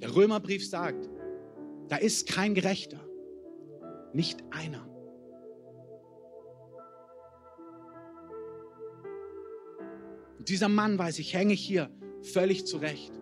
Der 0.00 0.14
Römerbrief 0.14 0.68
sagt, 0.68 1.08
da 1.88 1.96
ist 1.96 2.28
kein 2.28 2.54
Gerechter, 2.54 3.00
nicht 4.12 4.42
einer. 4.50 4.86
Und 10.38 10.48
dieser 10.48 10.68
Mann 10.68 10.98
weiß, 10.98 11.18
ich 11.18 11.34
hänge 11.34 11.54
hier 11.54 11.90
völlig 12.22 12.66
zurecht. 12.66 13.12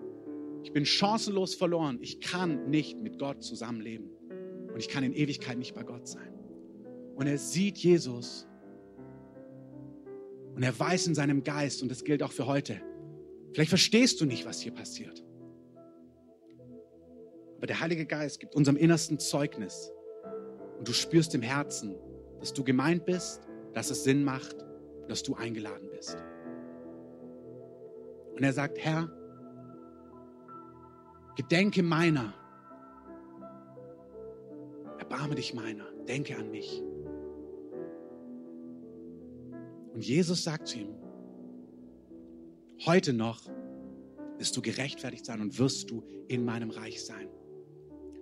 Ich 0.62 0.72
bin 0.72 0.87
chancenlos 0.87 1.54
verloren. 1.54 1.98
Ich 2.00 2.20
kann 2.20 2.70
nicht 2.70 2.98
mit 2.98 3.18
Gott 3.18 3.42
zusammenleben. 3.42 4.10
Und 4.72 4.78
ich 4.78 4.88
kann 4.88 5.04
in 5.04 5.12
Ewigkeit 5.12 5.58
nicht 5.58 5.74
bei 5.74 5.84
Gott 5.84 6.08
sein. 6.08 6.32
Und 7.14 7.26
er 7.26 7.38
sieht 7.38 7.78
Jesus. 7.78 8.46
Und 10.54 10.62
er 10.62 10.78
weiß 10.78 11.06
in 11.06 11.14
seinem 11.14 11.44
Geist, 11.44 11.82
und 11.82 11.90
das 11.90 12.04
gilt 12.04 12.22
auch 12.22 12.32
für 12.32 12.46
heute, 12.46 12.80
vielleicht 13.52 13.70
verstehst 13.70 14.20
du 14.20 14.24
nicht, 14.24 14.46
was 14.46 14.60
hier 14.60 14.72
passiert. 14.72 15.23
Aber 17.56 17.66
der 17.66 17.80
Heilige 17.80 18.06
Geist 18.06 18.40
gibt 18.40 18.54
unserem 18.54 18.76
Innersten 18.76 19.18
Zeugnis. 19.18 19.92
Und 20.78 20.88
du 20.88 20.92
spürst 20.92 21.34
im 21.34 21.42
Herzen, 21.42 21.94
dass 22.40 22.52
du 22.52 22.64
gemeint 22.64 23.04
bist, 23.04 23.40
dass 23.72 23.90
es 23.90 24.04
Sinn 24.04 24.24
macht, 24.24 24.56
dass 25.08 25.22
du 25.22 25.34
eingeladen 25.34 25.88
bist. 25.90 26.16
Und 28.34 28.42
er 28.42 28.52
sagt, 28.52 28.78
Herr, 28.78 29.10
gedenke 31.36 31.82
meiner. 31.82 32.34
Erbarme 34.98 35.34
dich 35.34 35.54
meiner. 35.54 35.84
Denke 36.08 36.36
an 36.36 36.50
mich. 36.50 36.82
Und 39.94 40.04
Jesus 40.04 40.42
sagt 40.42 40.66
zu 40.68 40.78
ihm, 40.78 40.94
heute 42.84 43.12
noch 43.12 43.40
wirst 44.38 44.56
du 44.56 44.62
gerechtfertigt 44.62 45.24
sein 45.24 45.40
und 45.40 45.58
wirst 45.58 45.90
du 45.90 46.02
in 46.26 46.44
meinem 46.44 46.70
Reich 46.70 47.04
sein. 47.04 47.28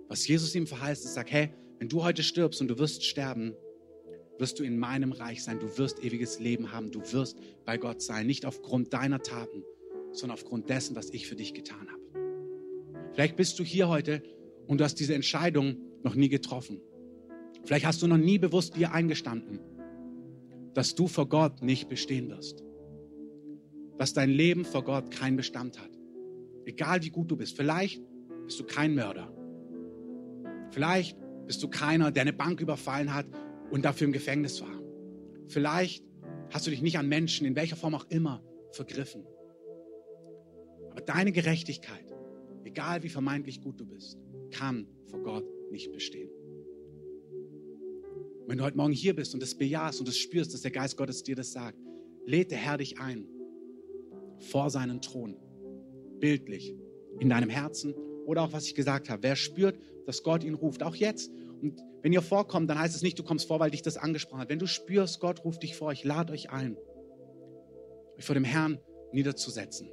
Was 0.07 0.27
Jesus 0.27 0.53
ihm 0.55 0.67
verheißt, 0.67 1.05
ist, 1.05 1.13
sag, 1.13 1.31
hey, 1.31 1.53
wenn 1.79 1.89
du 1.89 2.03
heute 2.03 2.23
stirbst 2.23 2.61
und 2.61 2.67
du 2.67 2.77
wirst 2.77 3.03
sterben, 3.03 3.55
wirst 4.39 4.59
du 4.59 4.63
in 4.63 4.77
meinem 4.77 5.11
Reich 5.11 5.43
sein. 5.43 5.59
Du 5.59 5.77
wirst 5.77 6.03
ewiges 6.03 6.39
Leben 6.39 6.71
haben. 6.71 6.91
Du 6.91 7.01
wirst 7.11 7.37
bei 7.65 7.77
Gott 7.77 8.01
sein. 8.01 8.27
Nicht 8.27 8.45
aufgrund 8.45 8.93
deiner 8.93 9.21
Taten, 9.21 9.63
sondern 10.11 10.37
aufgrund 10.37 10.69
dessen, 10.69 10.95
was 10.95 11.09
ich 11.11 11.27
für 11.27 11.35
dich 11.35 11.53
getan 11.53 11.87
habe. 11.89 12.01
Vielleicht 13.13 13.35
bist 13.35 13.59
du 13.59 13.63
hier 13.63 13.89
heute 13.89 14.23
und 14.67 14.79
du 14.79 14.83
hast 14.83 14.95
diese 14.95 15.13
Entscheidung 15.13 15.77
noch 16.03 16.15
nie 16.15 16.29
getroffen. 16.29 16.81
Vielleicht 17.63 17.85
hast 17.85 18.01
du 18.01 18.07
noch 18.07 18.17
nie 18.17 18.39
bewusst 18.39 18.75
dir 18.75 18.91
eingestanden, 18.91 19.59
dass 20.73 20.95
du 20.95 21.07
vor 21.07 21.29
Gott 21.29 21.61
nicht 21.61 21.87
bestehen 21.87 22.29
wirst. 22.29 22.63
Dass 23.97 24.13
dein 24.13 24.29
Leben 24.29 24.65
vor 24.65 24.83
Gott 24.83 25.11
keinen 25.11 25.37
Bestand 25.37 25.79
hat. 25.79 25.91
Egal 26.65 27.03
wie 27.03 27.09
gut 27.09 27.29
du 27.29 27.37
bist. 27.37 27.55
Vielleicht 27.55 28.01
bist 28.45 28.59
du 28.59 28.63
kein 28.63 28.95
Mörder. 28.95 29.31
Vielleicht 30.73 31.17
bist 31.45 31.61
du 31.61 31.67
keiner, 31.67 32.11
der 32.11 32.21
eine 32.21 32.33
Bank 32.33 32.59
überfallen 32.59 33.13
hat 33.13 33.27
und 33.69 33.85
dafür 33.85 34.07
im 34.07 34.13
Gefängnis 34.13 34.59
war. 34.59 34.81
Vielleicht 35.47 36.03
hast 36.49 36.65
du 36.65 36.71
dich 36.71 36.81
nicht 36.81 36.97
an 36.97 37.07
Menschen, 37.07 37.45
in 37.45 37.55
welcher 37.55 37.75
Form 37.75 37.93
auch 37.93 38.07
immer, 38.09 38.43
vergriffen. 38.71 39.23
Aber 40.89 41.01
deine 41.01 41.31
Gerechtigkeit, 41.31 42.11
egal 42.63 43.03
wie 43.03 43.09
vermeintlich 43.09 43.61
gut 43.61 43.79
du 43.79 43.85
bist, 43.85 44.17
kann 44.49 44.87
vor 45.05 45.21
Gott 45.21 45.45
nicht 45.71 45.91
bestehen. 45.91 46.29
wenn 48.47 48.57
du 48.57 48.63
heute 48.63 48.77
Morgen 48.77 48.93
hier 48.93 49.15
bist 49.15 49.33
und 49.33 49.41
das 49.41 49.55
bejahst 49.55 49.99
und 49.99 50.07
das 50.07 50.17
spürst, 50.17 50.53
dass 50.53 50.61
der 50.61 50.71
Geist 50.71 50.97
Gottes 50.97 51.23
dir 51.23 51.35
das 51.35 51.53
sagt, 51.53 51.77
lädt 52.25 52.51
der 52.51 52.57
Herr 52.57 52.77
dich 52.77 52.99
ein 52.99 53.27
vor 54.39 54.69
seinen 54.69 55.01
Thron, 55.01 55.37
bildlich, 56.19 56.75
in 57.19 57.29
deinem 57.29 57.49
Herzen 57.49 57.93
oder 58.25 58.41
auch 58.41 58.53
was 58.53 58.65
ich 58.65 58.75
gesagt 58.75 59.09
habe. 59.09 59.23
Wer 59.23 59.35
spürt, 59.35 59.77
dass 60.05 60.23
Gott 60.23 60.43
ihn 60.43 60.53
ruft, 60.53 60.83
auch 60.83 60.95
jetzt. 60.95 61.31
Und 61.61 61.81
wenn 62.01 62.13
ihr 62.13 62.21
vorkommt, 62.21 62.69
dann 62.69 62.79
heißt 62.79 62.95
es 62.95 63.01
nicht, 63.01 63.17
du 63.17 63.23
kommst 63.23 63.47
vor, 63.47 63.59
weil 63.59 63.71
dich 63.71 63.81
das 63.81 63.97
angesprochen 63.97 64.41
hat. 64.41 64.49
Wenn 64.49 64.59
du 64.59 64.67
spürst, 64.67 65.19
Gott 65.19 65.43
ruft 65.45 65.63
dich 65.63 65.75
vor, 65.75 65.91
ich 65.91 66.03
lade 66.03 66.33
euch 66.33 66.49
ein, 66.49 66.77
euch 68.17 68.25
vor 68.25 68.35
dem 68.35 68.43
Herrn 68.43 68.79
niederzusetzen. 69.11 69.89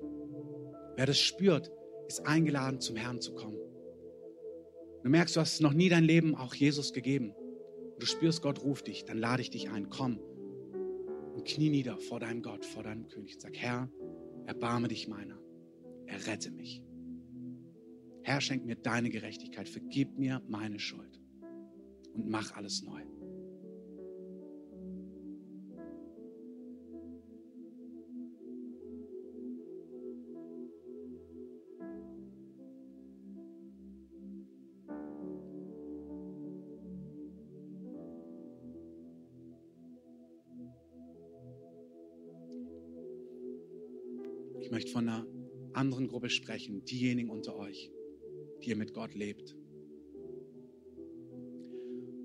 Wer 0.96 1.06
das 1.06 1.18
spürt, 1.18 1.70
ist 2.08 2.26
eingeladen, 2.26 2.80
zum 2.80 2.96
Herrn 2.96 3.20
zu 3.20 3.34
kommen. 3.34 3.58
Du 5.02 5.08
merkst, 5.08 5.36
du 5.36 5.40
hast 5.40 5.60
noch 5.60 5.72
nie 5.72 5.88
dein 5.88 6.04
Leben 6.04 6.34
auch 6.34 6.54
Jesus 6.54 6.92
gegeben. 6.92 7.32
Und 7.32 8.02
du 8.02 8.06
spürst, 8.06 8.42
Gott 8.42 8.62
ruft 8.62 8.86
dich, 8.86 9.04
dann 9.04 9.18
lade 9.18 9.42
ich 9.42 9.50
dich 9.50 9.70
ein. 9.70 9.88
Komm 9.88 10.20
und 11.40 11.46
knie 11.46 11.70
nieder 11.70 11.98
vor 11.98 12.20
deinem 12.20 12.42
Gott, 12.42 12.66
vor 12.66 12.82
deinem 12.82 13.08
König. 13.08 13.40
Sag, 13.40 13.56
Herr, 13.56 13.90
erbarme 14.46 14.88
dich 14.88 15.08
meiner. 15.08 15.38
Errette 16.06 16.50
mich. 16.50 16.82
Herr, 18.22 18.40
schenk 18.40 18.64
mir 18.64 18.76
deine 18.76 19.10
Gerechtigkeit, 19.10 19.68
vergib 19.68 20.18
mir 20.18 20.42
meine 20.48 20.78
Schuld 20.78 21.20
und 22.14 22.28
mach 22.28 22.54
alles 22.54 22.82
neu. 22.82 23.02
Ich 44.60 44.70
möchte 44.70 44.92
von 44.92 45.08
einer 45.08 45.26
anderen 45.72 46.06
Gruppe 46.06 46.30
sprechen, 46.30 46.84
diejenigen 46.84 47.30
unter 47.30 47.56
euch, 47.56 47.90
die 48.62 48.70
ihr 48.70 48.76
mit 48.76 48.94
Gott 48.94 49.14
lebt. 49.14 49.56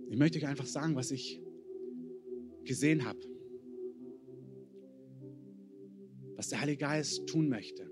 Ich 0.10 0.18
möchte 0.18 0.38
euch 0.38 0.48
einfach 0.48 0.66
sagen, 0.66 0.96
was 0.96 1.12
ich 1.12 1.42
gesehen 2.64 3.06
habe, 3.06 3.20
was 6.36 6.50
der 6.50 6.62
Heilige 6.62 6.80
Geist 6.80 7.28
tun 7.28 7.50
möchte. 7.50 7.92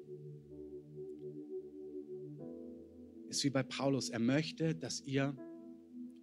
Ist 3.30 3.44
wie 3.44 3.50
bei 3.50 3.64
Paulus. 3.64 4.10
Er 4.10 4.20
möchte, 4.20 4.76
dass 4.76 5.02
ihr 5.02 5.36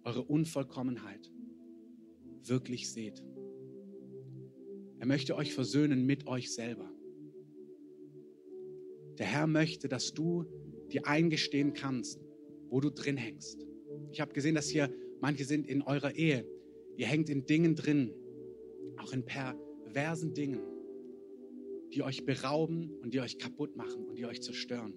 eure 0.03 0.23
Unvollkommenheit 0.23 1.31
wirklich 2.43 2.91
seht. 2.91 3.23
Er 4.99 5.07
möchte 5.07 5.35
euch 5.35 5.53
versöhnen 5.53 6.05
mit 6.05 6.27
euch 6.27 6.53
selber. 6.53 6.89
Der 9.17 9.25
Herr 9.25 9.47
möchte, 9.47 9.87
dass 9.87 10.13
du 10.13 10.45
dir 10.93 11.07
eingestehen 11.07 11.73
kannst, 11.73 12.19
wo 12.69 12.79
du 12.79 12.89
drin 12.89 13.17
hängst. 13.17 13.65
Ich 14.11 14.21
habe 14.21 14.33
gesehen, 14.33 14.55
dass 14.55 14.69
hier 14.69 14.93
manche 15.19 15.45
sind 15.45 15.67
in 15.67 15.81
eurer 15.81 16.15
Ehe. 16.15 16.45
Ihr 16.97 17.07
hängt 17.07 17.29
in 17.29 17.45
Dingen 17.45 17.75
drin, 17.75 18.13
auch 18.97 19.13
in 19.13 19.25
perversen 19.25 20.33
Dingen, 20.33 20.61
die 21.93 22.03
euch 22.03 22.25
berauben 22.25 22.91
und 23.01 23.13
die 23.13 23.19
euch 23.19 23.37
kaputt 23.37 23.75
machen 23.75 24.05
und 24.05 24.17
die 24.17 24.25
euch 24.25 24.41
zerstören. 24.41 24.93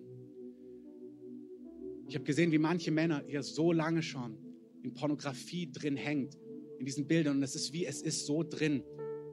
Ich 2.07 2.15
habe 2.15 2.25
gesehen, 2.25 2.53
wie 2.53 2.59
manche 2.59 2.91
Männer 2.91 3.25
hier 3.27 3.43
so 3.43 3.73
lange 3.73 4.03
schon 4.03 4.37
in 4.83 4.93
Pornografie 4.93 5.71
drin 5.73 5.97
hängt, 5.97 6.39
in 6.79 6.85
diesen 6.85 7.07
Bildern. 7.07 7.39
Und 7.39 7.43
es 7.43 7.55
ist 7.55 7.73
wie, 7.73 7.87
es 7.87 8.03
ist 8.03 8.27
so 8.27 8.43
drin. 8.43 8.83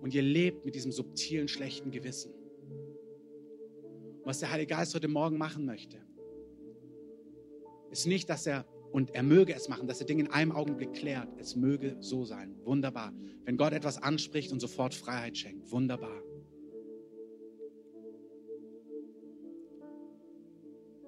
Und 0.01 0.13
ihr 0.13 0.21
lebt 0.21 0.65
mit 0.65 0.75
diesem 0.75 0.91
subtilen, 0.91 1.47
schlechten 1.47 1.91
Gewissen. 1.91 2.31
Und 4.21 4.25
was 4.25 4.39
der 4.39 4.51
Heilige 4.51 4.73
Geist 4.73 4.95
heute 4.95 5.07
Morgen 5.07 5.37
machen 5.37 5.65
möchte, 5.65 5.97
ist 7.91 8.07
nicht, 8.07 8.29
dass 8.29 8.47
er, 8.47 8.65
und 8.91 9.11
er 9.11 9.23
möge 9.23 9.53
es 9.53 9.69
machen, 9.69 9.87
dass 9.87 9.99
er 9.99 10.05
Dinge 10.05 10.23
in 10.23 10.31
einem 10.31 10.51
Augenblick 10.51 10.93
klärt. 10.93 11.29
Es 11.37 11.55
möge 11.55 11.97
so 11.99 12.23
sein. 12.25 12.55
Wunderbar. 12.63 13.13
Wenn 13.43 13.57
Gott 13.57 13.73
etwas 13.73 14.01
anspricht 14.01 14.51
und 14.51 14.59
sofort 14.59 14.93
Freiheit 14.93 15.37
schenkt. 15.37 15.71
Wunderbar. 15.71 16.21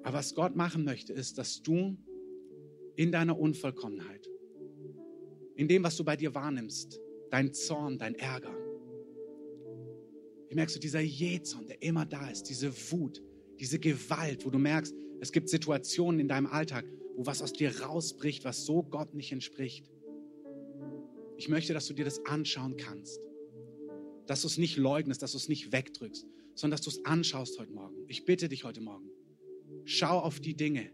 Aber 0.04 0.18
was 0.18 0.36
Gott 0.36 0.56
machen 0.56 0.84
möchte, 0.84 1.14
ist, 1.14 1.38
dass 1.38 1.62
du 1.62 1.98
in 2.96 3.12
deiner 3.12 3.40
Unvollkommenheit, 3.40 4.30
in 5.56 5.68
dem, 5.68 5.84
was 5.84 5.96
du 5.96 6.04
bei 6.04 6.18
dir 6.18 6.36
wahrnimmst, 6.36 7.00
dein 7.30 7.54
Zorn, 7.54 7.98
dein 7.98 8.16
Ärger, 8.16 8.54
wie 10.50 10.56
merkst 10.56 10.76
du, 10.76 10.80
dieser 10.80 11.00
Jezorn, 11.00 11.66
der 11.66 11.82
immer 11.82 12.06
da 12.06 12.30
ist, 12.30 12.44
diese 12.44 12.72
Wut, 12.92 13.24
diese 13.60 13.80
Gewalt, 13.80 14.46
wo 14.46 14.50
du 14.50 14.60
merkst, 14.60 14.94
es 15.24 15.32
gibt 15.32 15.48
Situationen 15.48 16.20
in 16.20 16.28
deinem 16.28 16.48
Alltag, 16.48 16.84
wo 17.16 17.26
was 17.26 17.42
aus 17.42 17.54
dir 17.54 17.80
rausbricht, 17.80 18.44
was 18.44 18.66
so 18.66 18.84
Gott 18.84 19.14
nicht 19.14 19.32
entspricht. 19.32 19.90
Ich 21.38 21.48
möchte, 21.48 21.74
dass 21.74 21.88
du 21.88 21.94
dir 21.94 22.04
das 22.04 22.26
anschauen 22.26 22.76
kannst. 22.76 23.22
Dass 24.28 24.42
du 24.42 24.48
es 24.48 24.58
nicht 24.58 24.76
leugnest, 24.76 25.22
dass 25.22 25.32
du 25.32 25.38
es 25.38 25.48
nicht 25.48 25.72
wegdrückst, 25.72 26.28
sondern 26.56 26.78
dass 26.78 26.82
du 26.82 26.90
es 26.90 27.06
anschaust 27.06 27.58
heute 27.58 27.72
Morgen. 27.72 27.96
Ich 28.10 28.26
bitte 28.26 28.50
dich 28.50 28.66
heute 28.66 28.82
Morgen. 28.82 29.10
Schau 29.86 30.20
auf 30.20 30.42
die 30.42 30.56
Dinge, 30.56 30.92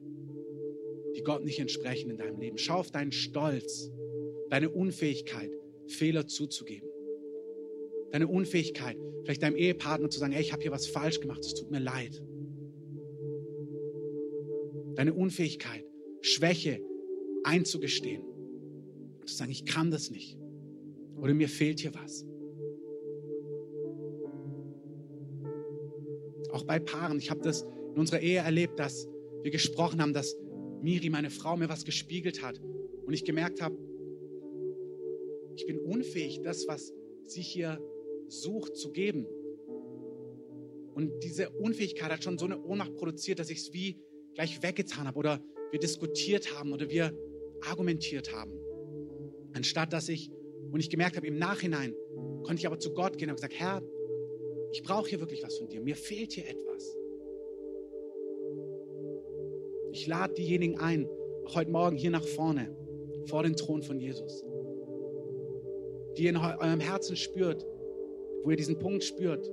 die 1.15 1.24
Gott 1.24 1.44
nicht 1.44 1.58
entsprechen 1.58 2.12
in 2.12 2.18
deinem 2.20 2.39
Leben. 2.39 2.60
Schau 2.60 2.78
auf 2.78 2.92
deinen 2.92 3.12
Stolz, 3.12 3.89
deine 4.52 4.70
Unfähigkeit, 4.70 5.50
Fehler 5.88 6.28
zuzugeben. 6.28 6.88
Deine 8.12 8.28
Unfähigkeit, 8.28 8.98
vielleicht 9.24 9.42
deinem 9.42 9.56
Ehepartner 9.56 10.12
zu 10.12 10.20
sagen, 10.20 10.34
hey, 10.34 10.44
ich 10.44 10.54
habe 10.54 10.62
hier 10.62 10.72
was 10.72 10.86
falsch 10.86 11.20
gemacht, 11.20 11.39
es 11.39 11.56
tut 11.56 11.72
mir 11.72 11.80
leid. 11.80 12.22
Deine 14.99 15.13
Unfähigkeit, 15.13 15.85
Schwäche 16.19 16.81
einzugestehen. 17.45 18.21
Zu 19.25 19.33
sagen, 19.33 19.49
ich 19.49 19.63
kann 19.63 19.91
das 19.91 20.12
nicht. 20.12 20.38
Oder 21.15 21.33
mir 21.33 21.47
fehlt 21.47 21.79
hier 21.79 21.93
was. 21.95 22.25
Auch 26.51 26.65
bei 26.65 26.79
Paaren, 26.79 27.17
ich 27.17 27.31
habe 27.31 27.39
das 27.39 27.62
in 27.62 27.97
unserer 27.97 28.19
Ehe 28.19 28.39
erlebt, 28.39 28.77
dass 28.77 29.07
wir 29.41 29.51
gesprochen 29.51 30.01
haben, 30.01 30.12
dass 30.12 30.35
Miri, 30.81 31.09
meine 31.09 31.29
Frau, 31.29 31.55
mir 31.55 31.69
was 31.69 31.85
gespiegelt 31.85 32.43
hat 32.43 32.59
und 33.05 33.13
ich 33.13 33.23
gemerkt 33.23 33.62
habe, 33.62 33.77
ich 35.55 35.65
bin 35.65 35.79
unfähig, 35.79 36.41
das, 36.43 36.67
was 36.67 36.91
sie 37.23 37.41
hier 37.41 37.79
sucht, 38.27 38.75
zu 38.75 38.91
geben. 38.91 39.25
Und 40.93 41.23
diese 41.23 41.51
Unfähigkeit 41.51 42.12
hat 42.12 42.21
schon 42.21 42.38
so 42.38 42.43
eine 42.43 42.62
Ohnmacht 42.62 42.97
produziert, 42.97 43.39
dass 43.39 43.49
ich 43.49 43.59
es 43.59 43.71
wie 43.71 43.97
gleich 44.39 44.63
weggetan 44.63 45.06
habe 45.06 45.19
oder 45.19 45.41
wir 45.69 45.82
diskutiert 45.82 46.58
haben 46.58 46.71
oder 46.71 46.89
wir 46.89 47.12
argumentiert 47.60 48.34
haben. 48.34 48.54
Anstatt 49.52 49.91
dass 49.91 50.08
ich, 50.08 50.32
und 50.71 50.80
ich 50.80 50.89
gemerkt 50.89 51.17
habe, 51.17 51.28
im 51.28 51.38
Nachhinein 51.38 51.93
konnte 52.43 52.56
ich 52.56 52.65
aber 52.65 52.80
zu 52.80 52.93
Gott 52.93 53.17
gehen 53.17 53.30
und 53.30 53.36
gesagt, 53.36 53.56
Herr, 53.60 53.84
ich 54.71 54.82
brauche 54.82 55.10
hier 55.10 55.19
wirklich 55.19 55.43
was 55.43 55.58
von 55.58 55.67
dir. 55.67 55.82
Mir 55.82 55.97
fehlt 55.97 56.32
hier 56.32 56.47
etwas. 56.47 56.97
Ich 59.91 60.08
lade 60.08 60.36
diejenigen 60.36 60.80
ein, 60.80 61.10
auch 61.45 61.56
heute 61.56 61.71
Morgen 61.71 61.97
hier 61.97 62.12
nach 62.12 62.25
vorne, 62.25 62.73
vor 63.25 63.43
den 63.43 63.58
Thron 63.58 63.84
von 63.84 63.99
Jesus, 63.99 64.45
die 66.15 66.28
in 66.28 66.38
eurem 66.38 66.80
Herzen 66.80 67.17
spürt, 67.17 67.65
wo 68.43 68.52
ihr 68.52 68.58
diesen 68.58 68.80
Punkt 68.80 69.04
spürt, 69.04 69.52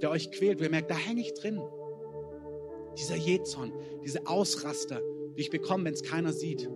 der 0.00 0.12
euch 0.12 0.30
quält, 0.30 0.60
wo 0.60 0.62
ihr 0.62 0.70
merkt, 0.70 0.92
da 0.92 0.96
hänge 0.96 1.22
ich 1.22 1.34
drin. 1.34 1.60
Dieser 2.98 3.16
Jezorn, 3.16 3.72
diese 4.04 4.26
Ausraster, 4.26 5.00
die 5.36 5.42
ich 5.42 5.50
bekomme, 5.50 5.84
wenn 5.84 5.94
es 5.94 6.02
keiner 6.02 6.32
sieht. 6.32 6.68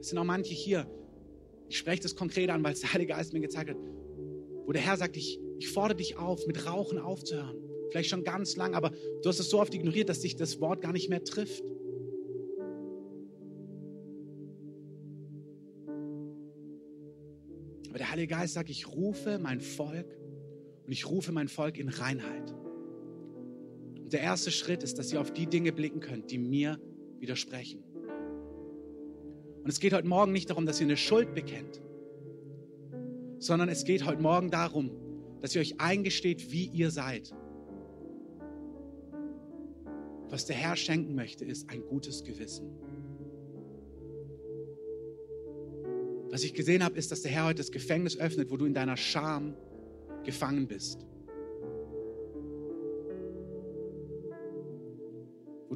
Es 0.00 0.08
sind 0.08 0.18
auch 0.18 0.24
manche 0.24 0.54
hier, 0.54 0.86
ich 1.68 1.78
spreche 1.78 2.02
das 2.02 2.14
konkret 2.14 2.48
an, 2.50 2.62
weil 2.62 2.74
es 2.74 2.80
der 2.80 2.92
Heilige 2.92 3.12
Geist 3.12 3.32
mir 3.32 3.40
gezeigt 3.40 3.70
hat, 3.70 3.76
wo 4.64 4.72
der 4.72 4.82
Herr 4.82 4.96
sagt, 4.96 5.16
ich, 5.16 5.40
ich 5.58 5.68
fordere 5.68 5.96
dich 5.96 6.16
auf, 6.16 6.46
mit 6.46 6.66
Rauchen 6.66 6.98
aufzuhören. 6.98 7.56
Vielleicht 7.90 8.10
schon 8.10 8.24
ganz 8.24 8.56
lang, 8.56 8.74
aber 8.74 8.90
du 8.90 9.28
hast 9.28 9.40
es 9.40 9.50
so 9.50 9.60
oft 9.60 9.74
ignoriert, 9.74 10.08
dass 10.08 10.20
dich 10.20 10.36
das 10.36 10.60
Wort 10.60 10.80
gar 10.80 10.92
nicht 10.92 11.08
mehr 11.08 11.24
trifft. 11.24 11.64
Aber 17.88 17.98
der 17.98 18.10
Heilige 18.10 18.34
Geist 18.34 18.54
sagt, 18.54 18.70
ich 18.70 18.88
rufe 18.88 19.38
mein 19.38 19.60
Volk 19.60 20.06
und 20.84 20.92
ich 20.92 21.08
rufe 21.08 21.32
mein 21.32 21.48
Volk 21.48 21.78
in 21.78 21.88
Reinheit. 21.88 22.54
Und 24.06 24.12
der 24.12 24.20
erste 24.20 24.52
Schritt 24.52 24.84
ist, 24.84 25.00
dass 25.00 25.12
ihr 25.12 25.20
auf 25.20 25.32
die 25.32 25.48
Dinge 25.48 25.72
blicken 25.72 25.98
könnt, 25.98 26.30
die 26.30 26.38
mir 26.38 26.78
widersprechen. 27.18 27.82
Und 29.64 29.68
es 29.68 29.80
geht 29.80 29.92
heute 29.92 30.06
Morgen 30.06 30.30
nicht 30.30 30.48
darum, 30.48 30.64
dass 30.64 30.80
ihr 30.80 30.86
eine 30.86 30.96
Schuld 30.96 31.34
bekennt, 31.34 31.82
sondern 33.40 33.68
es 33.68 33.82
geht 33.82 34.06
heute 34.06 34.22
Morgen 34.22 34.52
darum, 34.52 34.92
dass 35.40 35.56
ihr 35.56 35.60
euch 35.60 35.80
eingesteht, 35.80 36.52
wie 36.52 36.66
ihr 36.66 36.92
seid. 36.92 37.34
Was 40.28 40.46
der 40.46 40.54
Herr 40.54 40.76
schenken 40.76 41.16
möchte, 41.16 41.44
ist 41.44 41.68
ein 41.68 41.84
gutes 41.84 42.22
Gewissen. 42.22 42.70
Was 46.30 46.44
ich 46.44 46.54
gesehen 46.54 46.84
habe, 46.84 46.96
ist, 46.96 47.10
dass 47.10 47.22
der 47.22 47.32
Herr 47.32 47.46
heute 47.46 47.56
das 47.56 47.72
Gefängnis 47.72 48.16
öffnet, 48.16 48.52
wo 48.52 48.56
du 48.56 48.66
in 48.66 48.74
deiner 48.74 48.96
Scham 48.96 49.56
gefangen 50.22 50.68
bist. 50.68 51.04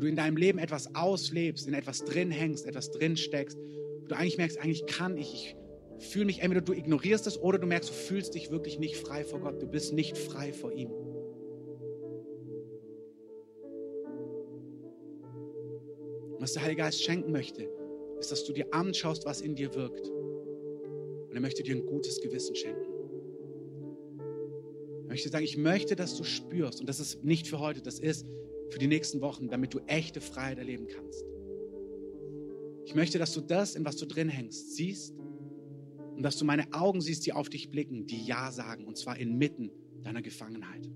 Du 0.01 0.07
in 0.07 0.17
deinem 0.17 0.37
Leben 0.37 0.59
etwas 0.59 0.95
auslebst, 0.95 1.69
in 1.69 1.75
etwas 1.75 2.05
drin 2.05 2.31
hängst, 2.31 2.67
etwas 2.67 2.91
drin 2.91 3.17
steckst, 3.17 3.59
wo 3.59 4.07
du 4.09 4.17
eigentlich 4.17 4.39
merkst, 4.39 4.59
eigentlich 4.59 4.87
kann 4.87 5.17
ich, 5.17 5.57
ich 5.99 6.07
fühle 6.07 6.25
mich, 6.25 6.41
entweder 6.41 6.63
du 6.63 6.73
ignorierst 6.73 7.27
es 7.27 7.39
oder 7.39 7.59
du 7.59 7.67
merkst, 7.67 7.91
du 7.91 7.95
fühlst 7.95 8.35
dich 8.35 8.51
wirklich 8.51 8.79
nicht 8.79 8.97
frei 8.97 9.25
vor 9.25 9.41
Gott, 9.41 9.61
du 9.61 9.67
bist 9.67 9.93
nicht 9.93 10.17
frei 10.17 10.53
vor 10.53 10.73
ihm. 10.73 10.91
was 16.41 16.55
der 16.55 16.63
Heilige 16.63 16.83
Geist 16.83 17.03
schenken 17.03 17.33
möchte, 17.33 17.69
ist, 18.19 18.33
dass 18.33 18.45
du 18.45 18.53
dir 18.53 18.67
anschaust, 18.73 19.25
was 19.27 19.41
in 19.41 19.55
dir 19.55 19.75
wirkt. 19.75 20.09
Und 20.09 21.35
er 21.35 21.41
möchte 21.41 21.63
dir 21.63 21.77
ein 21.77 21.87
gutes 21.87 22.21
Gewissen 22.21 22.57
schenken. 22.57 22.91
Er 25.03 25.09
möchte 25.09 25.29
sagen, 25.29 25.45
ich 25.45 25.57
möchte, 25.57 25.97
dass 25.97 26.17
du 26.17 26.25
spürst, 26.25 26.81
und 26.81 26.89
das 26.89 26.99
ist 26.99 27.23
nicht 27.23 27.47
für 27.47 27.61
heute, 27.61 27.83
das 27.83 27.99
ist 27.99 28.27
für 28.71 28.79
die 28.79 28.87
nächsten 28.87 29.21
Wochen, 29.21 29.49
damit 29.49 29.75
du 29.75 29.81
echte 29.87 30.21
Freiheit 30.21 30.59
erleben 30.59 30.87
kannst. 30.87 31.25
Ich 32.85 32.95
möchte, 32.95 33.19
dass 33.19 33.33
du 33.33 33.41
das, 33.41 33.75
in 33.75 33.85
was 33.85 33.97
du 33.97 34.07
drin 34.07 34.29
hängst, 34.29 34.77
siehst 34.77 35.15
und 36.17 36.23
dass 36.23 36.37
du 36.37 36.45
meine 36.45 36.73
Augen 36.73 37.01
siehst, 37.01 37.27
die 37.27 37.33
auf 37.33 37.49
dich 37.49 37.71
blicken, 37.71 38.07
die 38.07 38.25
Ja 38.25 38.51
sagen, 38.51 38.85
und 38.85 38.97
zwar 38.97 39.19
inmitten 39.19 39.71
deiner 40.03 40.23
Gefangenheit, 40.23 40.89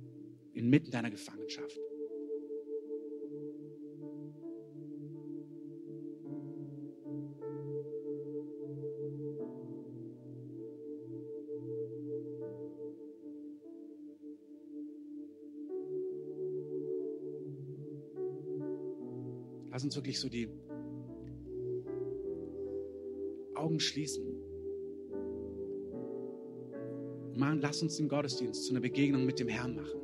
inmitten 0.54 0.90
deiner 0.90 1.10
Gefangenschaft. 1.10 1.78
Lass 19.84 19.88
uns 19.88 19.96
wirklich 19.96 20.18
so 20.18 20.30
die 20.30 20.48
Augen 23.54 23.78
schließen. 23.78 24.24
Mann, 27.36 27.60
lass 27.60 27.82
uns 27.82 27.98
den 27.98 28.08
Gottesdienst 28.08 28.64
zu 28.64 28.72
einer 28.72 28.80
Begegnung 28.80 29.26
mit 29.26 29.38
dem 29.40 29.48
Herrn 29.48 29.76
machen. 29.76 30.00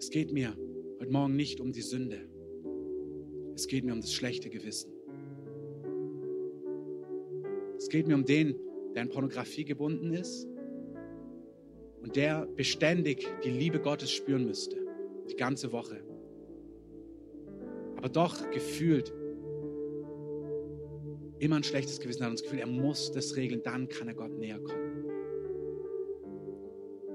Es 0.00 0.10
geht 0.10 0.32
mir 0.32 0.56
heute 0.98 1.12
Morgen 1.12 1.36
nicht 1.36 1.60
um 1.60 1.70
die 1.70 1.82
Sünde. 1.82 2.28
Es 3.54 3.68
geht 3.68 3.84
mir 3.84 3.92
um 3.92 4.00
das 4.00 4.12
schlechte 4.12 4.50
Gewissen. 4.50 4.90
Es 7.76 7.88
geht 7.88 8.08
mir 8.08 8.16
um 8.16 8.24
den, 8.24 8.56
der 8.96 9.02
an 9.02 9.08
Pornografie 9.08 9.64
gebunden 9.64 10.12
ist 10.12 10.51
und 12.02 12.16
der 12.16 12.46
beständig 12.56 13.26
die 13.44 13.50
Liebe 13.50 13.80
Gottes 13.80 14.10
spüren 14.10 14.44
müsste, 14.44 14.76
die 15.30 15.36
ganze 15.36 15.72
Woche. 15.72 16.02
Aber 17.96 18.08
doch 18.08 18.50
gefühlt 18.50 19.12
immer 21.38 21.56
ein 21.56 21.64
schlechtes 21.64 22.00
Gewissen 22.00 22.22
hat 22.22 22.30
und 22.30 22.38
das 22.38 22.42
Gefühl, 22.42 22.60
er 22.60 22.66
muss 22.66 23.12
das 23.12 23.36
regeln, 23.36 23.62
dann 23.62 23.88
kann 23.88 24.08
er 24.08 24.14
Gott 24.14 24.36
näher 24.38 24.58
kommen. 24.58 25.04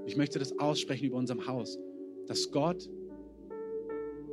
Ich 0.06 0.16
möchte 0.16 0.40
das 0.40 0.58
aussprechen 0.58 1.06
über 1.06 1.18
unserem 1.18 1.48
Haus, 1.48 1.78
dass 2.28 2.50
Gott 2.52 2.90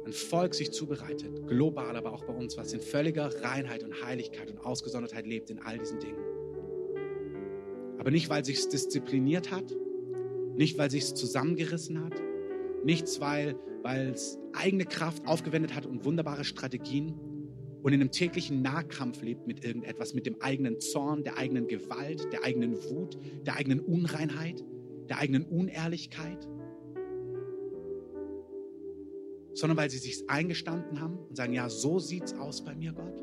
ein 0.07 0.13
Volk 0.13 0.55
sich 0.55 0.71
zubereitet, 0.71 1.47
global, 1.49 1.97
aber 1.97 2.13
auch 2.13 2.25
bei 2.25 2.35
uns, 2.35 2.57
was 2.57 2.73
in 2.73 2.81
völliger 2.81 3.31
Reinheit 3.43 3.83
und 3.83 4.05
Heiligkeit 4.05 4.51
und 4.51 4.59
Ausgesondertheit 4.59 5.27
lebt 5.27 5.51
in 5.51 5.61
all 5.61 5.79
diesen 5.79 5.99
Dingen. 5.99 6.23
Aber 7.99 8.11
nicht, 8.11 8.29
weil 8.29 8.45
sich 8.45 8.69
diszipliniert 8.69 9.51
hat, 9.51 9.75
nicht, 10.57 10.79
weil 10.79 10.91
sich 10.91 11.05
es 11.05 11.15
zusammengerissen 11.15 12.05
hat, 12.05 12.15
nichts, 12.85 13.21
weil 13.21 13.57
es 13.83 14.39
eigene 14.53 14.85
Kraft 14.85 15.27
aufgewendet 15.27 15.75
hat 15.75 15.87
und 15.87 16.05
wunderbare 16.05 16.45
Strategien, 16.45 17.15
und 17.85 17.93
in 17.93 18.01
einem 18.01 18.11
täglichen 18.11 18.63
Nahkampf 18.63 19.21
lebt 19.21 19.47
mit 19.47 19.63
irgendetwas, 19.63 20.15
mit 20.15 20.25
dem 20.25 20.41
eigenen 20.41 20.81
Zorn, 20.81 21.23
der 21.23 21.37
eigenen 21.37 21.69
Gewalt, 21.69 22.33
der 22.33 22.43
eigenen 22.43 22.83
Wut, 22.89 23.19
der 23.45 23.57
eigenen 23.57 23.79
Unreinheit, 23.79 24.65
der 25.11 25.19
eigenen 25.19 25.45
Unehrlichkeit, 25.45 26.49
sondern 29.53 29.77
weil 29.77 29.91
sie 29.91 29.99
sich 29.99 30.25
eingestanden 30.31 30.99
haben 30.99 31.19
und 31.19 31.37
sagen, 31.37 31.53
ja, 31.53 31.69
so 31.69 31.99
sieht's 31.99 32.33
aus 32.33 32.65
bei 32.65 32.75
mir, 32.75 32.95
Gott. 32.95 33.23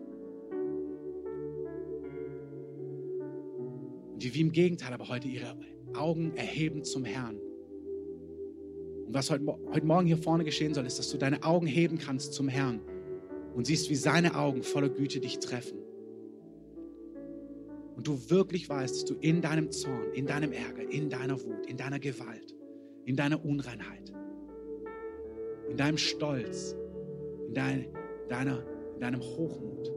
Und 4.14 4.22
die 4.22 4.32
wie 4.36 4.42
im 4.42 4.52
Gegenteil 4.52 4.94
aber 4.94 5.10
heute 5.10 5.28
ihre 5.28 5.58
Augen 5.96 6.36
erheben 6.36 6.84
zum 6.84 7.06
Herrn. 7.06 7.38
Und 9.06 9.14
was 9.14 9.30
heute, 9.30 9.46
heute 9.46 9.86
Morgen 9.86 10.08
hier 10.08 10.18
vorne 10.18 10.44
geschehen 10.44 10.74
soll, 10.74 10.86
ist, 10.86 11.00
dass 11.00 11.10
du 11.10 11.18
deine 11.18 11.44
Augen 11.44 11.68
heben 11.68 11.98
kannst 11.98 12.34
zum 12.34 12.48
Herrn 12.48 12.82
und 13.56 13.68
siehst, 13.68 13.90
wie 13.90 13.96
seine 13.96 14.36
Augen 14.36 14.64
voller 14.64 14.90
Güte 14.90 15.20
dich 15.20 15.40
treffen. 15.40 15.80
Und 17.96 18.08
du 18.08 18.30
wirklich 18.30 18.70
weißt, 18.70 18.96
dass 18.96 19.06
du 19.06 19.16
in 19.16 19.42
deinem 19.42 19.72
Zorn, 19.72 20.14
in 20.14 20.26
deinem 20.26 20.54
Ärger, 20.54 20.90
in 20.90 21.10
deiner 21.10 21.42
Wut, 21.44 21.66
in 21.68 21.78
deiner 21.78 22.00
Gewalt, 22.00 22.56
in 23.06 23.16
deiner 23.16 23.44
Unreinheit, 23.44 24.14
in 25.70 25.78
deinem 25.78 25.98
Stolz, 25.98 26.76
in, 27.48 27.54
dein, 27.54 27.88
deiner, 28.30 28.64
in 28.96 29.02
deinem 29.02 29.22
Hochmut 29.22 29.92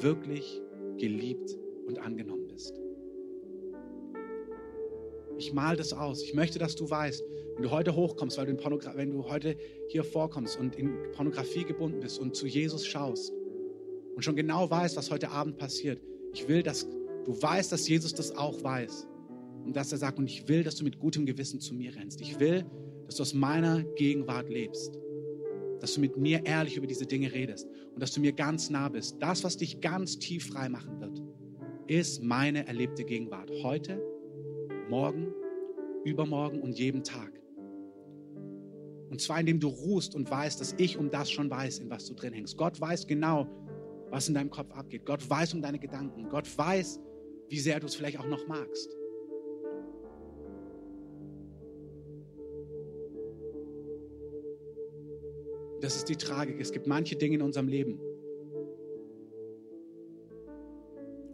wirklich 0.00 0.60
geliebt 0.98 1.58
und 1.86 1.98
angenommen 1.98 2.46
bist. 2.48 2.81
Ich 5.38 5.52
mal 5.52 5.76
das 5.76 5.92
aus. 5.92 6.22
Ich 6.22 6.34
möchte, 6.34 6.58
dass 6.58 6.76
du 6.76 6.88
weißt, 6.88 7.22
wenn 7.54 7.62
du 7.62 7.70
heute 7.70 7.94
hochkommst, 7.94 8.38
weil 8.38 8.46
du 8.46 8.52
in 8.52 8.58
wenn 8.96 9.10
du 9.10 9.28
heute 9.28 9.56
hier 9.88 10.04
vorkommst 10.04 10.58
und 10.58 10.76
in 10.76 10.94
Pornografie 11.12 11.64
gebunden 11.64 12.00
bist 12.00 12.18
und 12.18 12.34
zu 12.36 12.46
Jesus 12.46 12.86
schaust 12.86 13.32
und 14.14 14.22
schon 14.22 14.36
genau 14.36 14.70
weißt, 14.70 14.96
was 14.96 15.10
heute 15.10 15.30
Abend 15.30 15.58
passiert, 15.58 16.00
ich 16.32 16.48
will, 16.48 16.62
dass 16.62 16.86
du 17.24 17.42
weißt, 17.42 17.72
dass 17.72 17.88
Jesus 17.88 18.14
das 18.14 18.36
auch 18.36 18.62
weiß. 18.62 19.08
Und 19.64 19.76
dass 19.76 19.92
er 19.92 19.98
sagt, 19.98 20.18
und 20.18 20.26
ich 20.26 20.48
will, 20.48 20.64
dass 20.64 20.76
du 20.76 20.84
mit 20.84 20.98
gutem 20.98 21.24
Gewissen 21.24 21.60
zu 21.60 21.74
mir 21.74 21.94
rennst. 21.94 22.20
Ich 22.20 22.40
will, 22.40 22.64
dass 23.06 23.16
du 23.16 23.22
aus 23.22 23.32
meiner 23.32 23.84
Gegenwart 23.84 24.48
lebst. 24.48 24.98
Dass 25.80 25.94
du 25.94 26.00
mit 26.00 26.16
mir 26.16 26.44
ehrlich 26.44 26.76
über 26.76 26.86
diese 26.86 27.06
Dinge 27.06 27.32
redest 27.32 27.68
und 27.94 28.02
dass 28.02 28.12
du 28.12 28.20
mir 28.20 28.32
ganz 28.32 28.70
nah 28.70 28.88
bist. 28.88 29.16
Das, 29.20 29.44
was 29.44 29.56
dich 29.56 29.80
ganz 29.80 30.18
tief 30.18 30.48
frei 30.48 30.68
machen 30.68 31.00
wird, 31.00 31.22
ist 31.86 32.22
meine 32.22 32.66
erlebte 32.66 33.04
Gegenwart. 33.04 33.50
Heute, 33.62 34.02
morgen, 34.88 35.32
übermorgen 36.04 36.60
und 36.60 36.78
jeden 36.78 37.02
Tag. 37.02 37.32
Und 39.10 39.20
zwar 39.20 39.40
indem 39.40 39.60
du 39.60 39.68
ruhst 39.68 40.14
und 40.14 40.30
weißt, 40.30 40.60
dass 40.60 40.74
ich 40.78 40.96
um 40.96 41.10
das 41.10 41.30
schon 41.30 41.50
weiß, 41.50 41.80
in 41.80 41.90
was 41.90 42.06
du 42.06 42.14
drin 42.14 42.32
hängst. 42.32 42.56
Gott 42.56 42.80
weiß 42.80 43.06
genau, 43.06 43.46
was 44.10 44.28
in 44.28 44.34
deinem 44.34 44.50
Kopf 44.50 44.70
abgeht. 44.72 45.04
Gott 45.04 45.28
weiß 45.28 45.54
um 45.54 45.60
deine 45.60 45.78
Gedanken. 45.78 46.28
Gott 46.30 46.46
weiß, 46.56 46.98
wie 47.48 47.58
sehr 47.58 47.78
du 47.78 47.86
es 47.86 47.94
vielleicht 47.94 48.18
auch 48.18 48.26
noch 48.26 48.46
magst. 48.46 48.96
Das 55.82 55.96
ist 55.96 56.08
die 56.08 56.16
Tragik. 56.16 56.60
Es 56.60 56.72
gibt 56.72 56.86
manche 56.86 57.16
Dinge 57.16 57.34
in 57.34 57.42
unserem 57.42 57.68
Leben, 57.68 58.00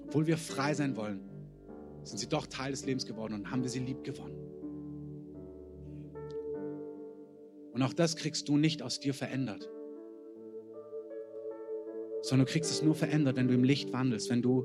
obwohl 0.06 0.26
wir 0.26 0.38
frei 0.38 0.72
sein 0.72 0.96
wollen, 0.96 1.27
sind 2.08 2.18
sie 2.18 2.28
doch 2.28 2.46
Teil 2.46 2.70
des 2.70 2.86
Lebens 2.86 3.06
geworden 3.06 3.34
und 3.34 3.50
haben 3.50 3.62
wir 3.62 3.70
sie 3.70 3.80
lieb 3.80 4.02
gewonnen. 4.02 4.36
Und 7.72 7.82
auch 7.82 7.92
das 7.92 8.16
kriegst 8.16 8.48
du 8.48 8.56
nicht 8.56 8.82
aus 8.82 8.98
dir 8.98 9.14
verändert, 9.14 9.70
sondern 12.22 12.46
du 12.46 12.52
kriegst 12.52 12.70
es 12.70 12.82
nur 12.82 12.94
verändert, 12.94 13.36
wenn 13.36 13.46
du 13.46 13.54
im 13.54 13.62
Licht 13.62 13.92
wandelst, 13.92 14.30
wenn 14.30 14.42
du 14.42 14.64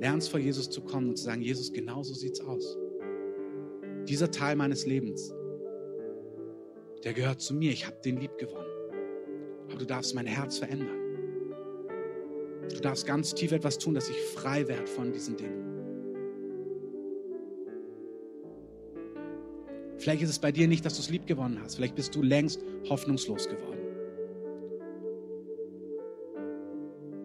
lernst 0.00 0.30
vor 0.30 0.40
Jesus 0.40 0.70
zu 0.70 0.80
kommen 0.80 1.10
und 1.10 1.16
zu 1.16 1.24
sagen, 1.24 1.42
Jesus, 1.42 1.72
genau 1.72 2.02
so 2.02 2.14
sieht's 2.14 2.40
aus. 2.40 2.76
Dieser 4.08 4.30
Teil 4.30 4.56
meines 4.56 4.86
Lebens, 4.86 5.34
der 7.04 7.12
gehört 7.12 7.40
zu 7.40 7.54
mir, 7.54 7.70
ich 7.70 7.86
habe 7.86 8.00
den 8.04 8.16
lieb 8.16 8.36
gewonnen. 8.38 8.66
Aber 9.68 9.78
du 9.78 9.84
darfst 9.84 10.14
mein 10.14 10.26
Herz 10.26 10.58
verändern. 10.58 10.96
Du 12.68 12.80
darfst 12.80 13.06
ganz 13.06 13.34
tief 13.34 13.52
etwas 13.52 13.78
tun, 13.78 13.94
dass 13.94 14.08
ich 14.08 14.16
frei 14.16 14.66
werde 14.66 14.86
von 14.86 15.12
diesen 15.12 15.36
Dingen. 15.36 15.67
Vielleicht 20.08 20.22
ist 20.22 20.30
es 20.30 20.38
bei 20.38 20.52
dir 20.52 20.66
nicht, 20.68 20.86
dass 20.86 20.94
du 20.94 21.02
es 21.02 21.10
lieb 21.10 21.26
gewonnen 21.26 21.60
hast. 21.62 21.74
Vielleicht 21.74 21.94
bist 21.94 22.14
du 22.14 22.22
längst 22.22 22.64
hoffnungslos 22.88 23.46
geworden. 23.46 23.78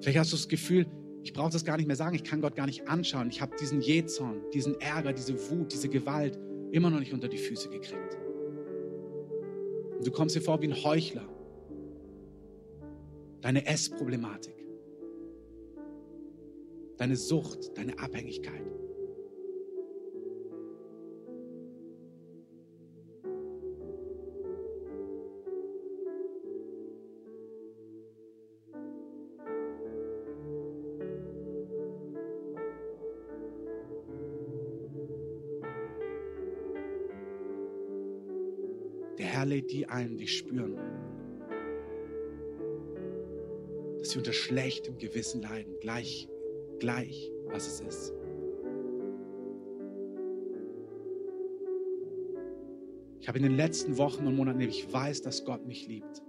Vielleicht 0.02 0.20
hast 0.20 0.34
du 0.34 0.36
das 0.36 0.50
Gefühl, 0.50 0.86
ich 1.22 1.32
brauche 1.32 1.50
das 1.50 1.64
gar 1.64 1.78
nicht 1.78 1.88
mehr 1.88 1.96
sagen, 1.96 2.14
ich 2.14 2.26
kann 2.26 2.42
Gott 2.42 2.58
gar 2.58 2.66
nicht 2.66 2.90
anschauen. 2.90 3.30
Ich 3.30 3.40
habe 3.40 3.56
diesen 3.56 3.80
Jähzorn, 3.80 4.42
diesen 4.54 4.82
Ärger, 4.82 5.14
diese 5.14 5.50
Wut, 5.50 5.72
diese 5.72 5.88
Gewalt 5.88 6.38
immer 6.74 6.90
noch 6.90 7.00
nicht 7.00 7.14
unter 7.14 7.30
die 7.30 7.38
Füße 7.38 7.70
gekriegt. 7.70 8.18
Und 10.00 10.06
du 10.06 10.12
kommst 10.12 10.36
dir 10.36 10.42
vor 10.42 10.62
wie 10.62 10.68
ein 10.68 10.84
Heuchler. 10.84 11.30
Deine 13.40 13.66
Essproblematik, 13.66 14.62
deine 16.98 17.16
Sucht, 17.16 17.78
deine 17.78 17.98
Abhängigkeit. 17.98 18.83
Lädt 39.64 39.72
die 39.72 39.88
ein, 39.88 40.18
die 40.18 40.28
spüren, 40.28 40.76
dass 43.98 44.10
sie 44.10 44.18
unter 44.18 44.34
schlechtem 44.34 44.98
Gewissen 44.98 45.42
leiden, 45.42 45.74
gleich, 45.80 46.28
gleich, 46.80 47.32
was 47.46 47.68
es 47.68 47.80
ist. 47.80 48.14
Ich 53.22 53.28
habe 53.30 53.38
in 53.38 53.44
den 53.44 53.56
letzten 53.56 53.98
Wochen 53.98 54.28
und 54.28 54.36
Monaten, 54.36 54.60
ich 54.60 54.92
weiß, 54.92 55.22
dass 55.22 55.46
Gott 55.46 55.66
mich 55.66 55.88
liebt. 55.88 56.22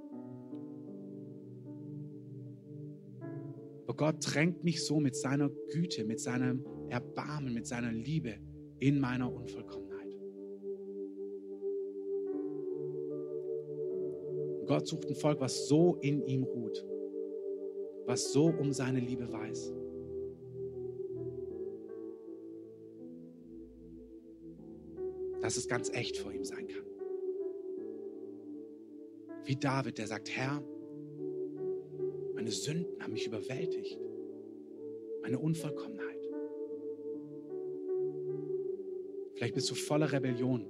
Aber 3.82 3.96
Gott 3.96 4.16
drängt 4.20 4.62
mich 4.62 4.84
so 4.84 5.00
mit 5.00 5.16
seiner 5.16 5.50
Güte, 5.72 6.04
mit 6.04 6.20
seinem 6.20 6.64
Erbarmen, 6.88 7.52
mit 7.52 7.66
seiner 7.66 7.90
Liebe 7.90 8.38
in 8.78 9.00
meiner 9.00 9.32
Unvollkommenheit. 9.32 9.83
Gott 14.66 14.86
sucht 14.86 15.06
ein 15.08 15.14
Volk, 15.14 15.40
was 15.40 15.68
so 15.68 15.96
in 16.00 16.24
ihm 16.26 16.44
ruht, 16.44 16.84
was 18.06 18.32
so 18.32 18.46
um 18.46 18.72
seine 18.72 19.00
Liebe 19.00 19.30
weiß. 19.32 19.72
dass 25.44 25.58
es 25.58 25.68
ganz 25.68 25.90
echt 25.92 26.16
vor 26.16 26.32
ihm 26.32 26.42
sein 26.42 26.66
kann. 26.66 26.86
Wie 29.44 29.56
David, 29.56 29.98
der 29.98 30.06
sagt, 30.06 30.30
Herr, 30.30 30.64
meine 32.32 32.50
Sünden 32.50 32.98
haben 32.98 33.12
mich 33.12 33.26
überwältigt, 33.26 34.00
meine 35.20 35.38
Unvollkommenheit. 35.38 36.30
Vielleicht 39.34 39.54
bist 39.54 39.70
du 39.70 39.74
voller 39.74 40.10
Rebellion. 40.10 40.66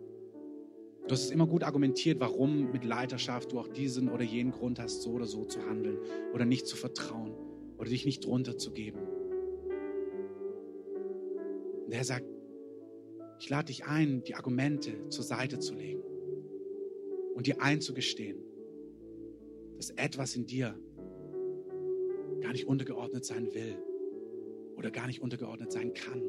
Du 1.06 1.12
hast 1.12 1.30
immer 1.30 1.46
gut 1.46 1.64
argumentiert, 1.64 2.18
warum 2.18 2.72
mit 2.72 2.82
Leiterschaft 2.82 3.52
du 3.52 3.58
auch 3.58 3.68
diesen 3.68 4.08
oder 4.08 4.24
jenen 4.24 4.52
Grund 4.52 4.78
hast, 4.78 5.02
so 5.02 5.10
oder 5.10 5.26
so 5.26 5.44
zu 5.44 5.60
handeln 5.60 5.98
oder 6.32 6.46
nicht 6.46 6.66
zu 6.66 6.76
vertrauen 6.76 7.34
oder 7.76 7.90
dich 7.90 8.06
nicht 8.06 8.24
drunter 8.24 8.56
zu 8.56 8.72
geben. 8.72 9.00
Und 11.84 11.92
er 11.92 12.04
sagt, 12.04 12.24
ich 13.38 13.50
lade 13.50 13.66
dich 13.66 13.84
ein, 13.84 14.22
die 14.22 14.34
Argumente 14.34 15.08
zur 15.10 15.24
Seite 15.24 15.58
zu 15.58 15.74
legen 15.74 16.02
und 17.34 17.46
dir 17.46 17.60
einzugestehen, 17.60 18.38
dass 19.76 19.90
etwas 19.90 20.34
in 20.36 20.46
dir 20.46 20.78
gar 22.40 22.52
nicht 22.52 22.66
untergeordnet 22.66 23.26
sein 23.26 23.52
will 23.52 23.76
oder 24.76 24.90
gar 24.90 25.06
nicht 25.06 25.20
untergeordnet 25.20 25.70
sein 25.70 25.92
kann. 25.92 26.22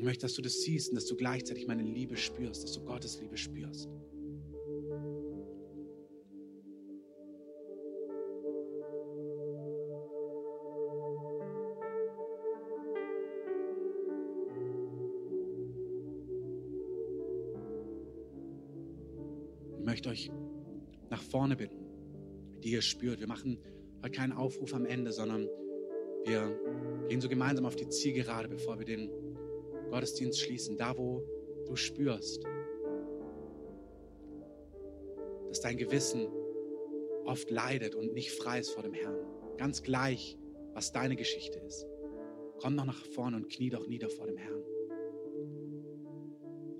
Ich 0.00 0.06
möchte, 0.06 0.22
dass 0.22 0.32
du 0.32 0.40
das 0.40 0.62
siehst 0.62 0.88
und 0.88 0.94
dass 0.94 1.04
du 1.04 1.14
gleichzeitig 1.14 1.66
meine 1.66 1.82
Liebe 1.82 2.16
spürst, 2.16 2.64
dass 2.64 2.72
du 2.72 2.80
Gottes 2.80 3.20
Liebe 3.20 3.36
spürst. 3.36 3.86
Ich 19.80 19.84
möchte 19.84 20.08
euch 20.08 20.30
nach 21.10 21.22
vorne 21.22 21.56
bitten, 21.56 21.76
die 22.64 22.70
ihr 22.70 22.80
spürt. 22.80 23.20
Wir 23.20 23.28
machen 23.28 23.58
heute 24.02 24.12
keinen 24.12 24.32
Aufruf 24.32 24.72
am 24.72 24.86
Ende, 24.86 25.12
sondern 25.12 25.46
wir 26.24 26.58
gehen 27.10 27.20
so 27.20 27.28
gemeinsam 27.28 27.66
auf 27.66 27.76
die 27.76 27.90
Zielgerade, 27.90 28.48
bevor 28.48 28.78
wir 28.78 28.86
den 28.86 29.29
Gottesdienst 29.90 30.40
schließen, 30.40 30.76
da 30.76 30.96
wo 30.96 31.22
du 31.66 31.76
spürst, 31.76 32.44
dass 35.48 35.60
dein 35.60 35.76
Gewissen 35.76 36.28
oft 37.24 37.50
leidet 37.50 37.94
und 37.94 38.12
nicht 38.12 38.32
frei 38.32 38.60
ist 38.60 38.70
vor 38.70 38.82
dem 38.82 38.92
Herrn. 38.92 39.18
Ganz 39.56 39.82
gleich, 39.82 40.38
was 40.74 40.92
deine 40.92 41.16
Geschichte 41.16 41.58
ist. 41.58 41.86
Komm 42.60 42.76
doch 42.76 42.84
nach 42.84 43.04
vorne 43.06 43.36
und 43.36 43.48
knie 43.48 43.70
doch 43.70 43.86
nieder 43.86 44.08
vor 44.08 44.26
dem 44.26 44.36
Herrn. 44.36 44.62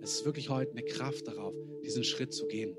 Es 0.00 0.14
ist 0.14 0.24
wirklich 0.24 0.48
heute 0.48 0.72
eine 0.72 0.82
Kraft 0.82 1.28
darauf, 1.28 1.54
diesen 1.82 2.04
Schritt 2.04 2.32
zu 2.32 2.46
gehen. 2.46 2.76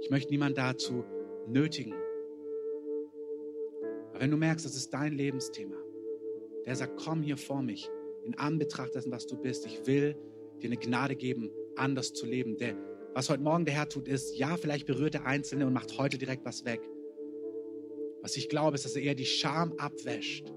Ich 0.00 0.10
möchte 0.10 0.30
niemand 0.30 0.58
dazu 0.58 1.04
nötigen. 1.46 1.94
Aber 4.10 4.20
wenn 4.20 4.30
du 4.30 4.36
merkst, 4.36 4.66
das 4.66 4.76
ist 4.76 4.92
dein 4.92 5.14
Lebensthema, 5.14 5.76
der 6.66 6.76
sagt, 6.76 7.00
komm 7.02 7.22
hier 7.22 7.36
vor 7.36 7.62
mich, 7.62 7.90
in 8.24 8.34
Anbetracht 8.36 8.94
dessen, 8.94 9.12
was 9.12 9.26
du 9.26 9.36
bist. 9.36 9.66
Ich 9.66 9.86
will 9.86 10.16
dir 10.62 10.68
eine 10.68 10.76
Gnade 10.76 11.16
geben, 11.16 11.50
anders 11.76 12.12
zu 12.12 12.26
leben. 12.26 12.56
Der, 12.56 12.76
was 13.12 13.28
heute 13.30 13.42
Morgen 13.42 13.64
der 13.64 13.74
Herr 13.74 13.88
tut, 13.88 14.08
ist, 14.08 14.36
ja, 14.36 14.56
vielleicht 14.56 14.86
berührt 14.86 15.14
er 15.14 15.26
Einzelne 15.26 15.66
und 15.66 15.72
macht 15.72 15.98
heute 15.98 16.18
direkt 16.18 16.44
was 16.44 16.64
weg. 16.64 16.80
Was 18.22 18.36
ich 18.36 18.48
glaube, 18.48 18.74
ist, 18.76 18.84
dass 18.84 18.96
er 18.96 19.02
eher 19.02 19.14
die 19.14 19.26
Scham 19.26 19.74
abwäscht 19.74 20.50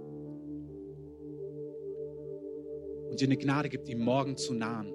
und 3.10 3.20
dir 3.20 3.28
eine 3.28 3.38
Gnade 3.38 3.70
gibt, 3.70 3.90
ihm 3.90 4.00
morgen 4.00 4.38
zu 4.38 4.54
nahen, 4.54 4.94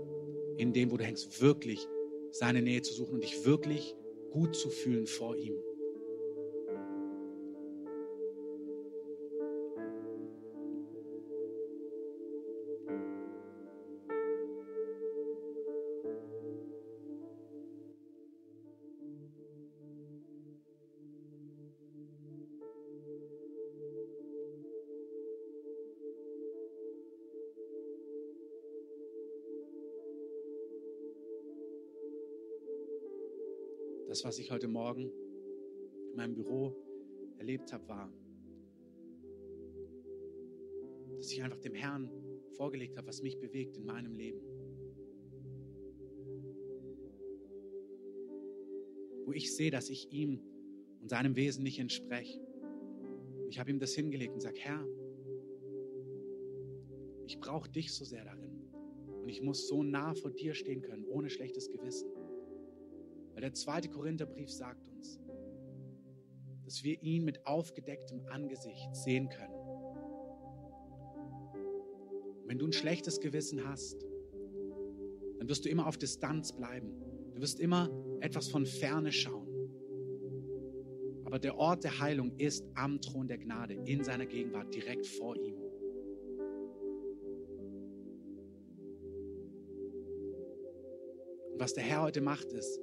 in 0.57 0.73
dem, 0.73 0.91
wo 0.91 0.97
du 0.97 1.05
hängst, 1.05 1.41
wirklich 1.41 1.87
seine 2.31 2.63
Nähe 2.63 2.81
zu 2.83 2.95
suchen 2.95 3.15
und 3.15 3.23
dich 3.23 3.45
wirklich 3.45 3.95
gut 4.31 4.57
zu 4.57 4.71
fühlen 4.71 5.07
vor 5.07 5.37
ihm. 5.37 5.55
Das, 34.13 34.25
was 34.25 34.39
ich 34.39 34.51
heute 34.51 34.69
Morgen 34.69 35.11
in 36.11 36.17
meinem 36.17 36.35
Büro 36.35 36.77
erlebt 37.39 37.73
habe, 37.73 37.89
war, 37.89 38.13
dass 41.17 41.33
ich 41.33 41.43
einfach 41.43 41.61
dem 41.61 41.73
Herrn 41.73 42.11
vorgelegt 42.59 42.99
habe, 42.99 43.07
was 43.07 43.23
mich 43.23 43.39
bewegt 43.39 43.79
in 43.79 43.87
meinem 43.87 44.13
Leben. 44.13 44.43
Wo 49.25 49.33
ich 49.33 49.57
sehe, 49.57 49.71
dass 49.71 49.89
ich 49.89 50.13
ihm 50.13 50.43
und 51.01 51.09
seinem 51.09 51.35
Wesen 51.35 51.63
nicht 51.63 51.79
entspreche. 51.79 52.39
Ich 53.49 53.59
habe 53.59 53.71
ihm 53.71 53.79
das 53.79 53.95
hingelegt 53.95 54.35
und 54.35 54.41
sage, 54.43 54.59
Herr, 54.59 54.87
ich 57.25 57.41
brauche 57.41 57.71
dich 57.71 57.95
so 57.95 58.05
sehr 58.05 58.27
darin. 58.27 58.69
Und 59.23 59.31
ich 59.31 59.41
muss 59.41 59.69
so 59.69 59.83
nah 59.83 60.13
vor 60.13 60.33
dir 60.33 60.53
stehen 60.53 60.83
können, 60.83 61.07
ohne 61.07 61.31
schlechtes 61.31 61.71
Gewissen. 61.71 62.12
Weil 63.43 63.49
der 63.49 63.55
zweite 63.55 63.89
Korintherbrief 63.89 64.53
sagt 64.53 64.87
uns, 64.87 65.19
dass 66.65 66.85
wir 66.85 67.03
ihn 67.03 67.25
mit 67.25 67.45
aufgedecktem 67.45 68.25
Angesicht 68.31 68.95
sehen 68.95 69.29
können. 69.29 69.53
Und 72.41 72.49
wenn 72.49 72.61
du 72.61 72.67
ein 72.67 72.73
schlechtes 72.73 73.19
Gewissen 73.19 73.67
hast, 73.67 74.07
dann 75.41 75.49
wirst 75.49 75.65
du 75.65 75.69
immer 75.69 75.89
auf 75.89 75.99
Distanz 75.99 76.53
bleiben. 76.53 76.95
Du 77.35 77.41
wirst 77.41 77.59
immer 77.59 77.91
etwas 78.21 78.47
von 78.47 78.65
ferne 78.65 79.11
schauen. 79.11 79.49
Aber 81.25 81.41
der 81.41 81.59
Ort 81.59 81.83
der 81.83 81.99
Heilung 81.99 82.39
ist 82.39 82.65
am 82.77 83.01
Thron 83.01 83.27
der 83.27 83.39
Gnade, 83.39 83.75
in 83.75 84.05
seiner 84.05 84.27
Gegenwart, 84.27 84.73
direkt 84.73 85.05
vor 85.05 85.35
ihm. 85.35 85.57
Und 91.53 91.59
was 91.59 91.75
der 91.75 91.83
Herr 91.83 92.03
heute 92.03 92.21
macht, 92.21 92.53
ist, 92.53 92.79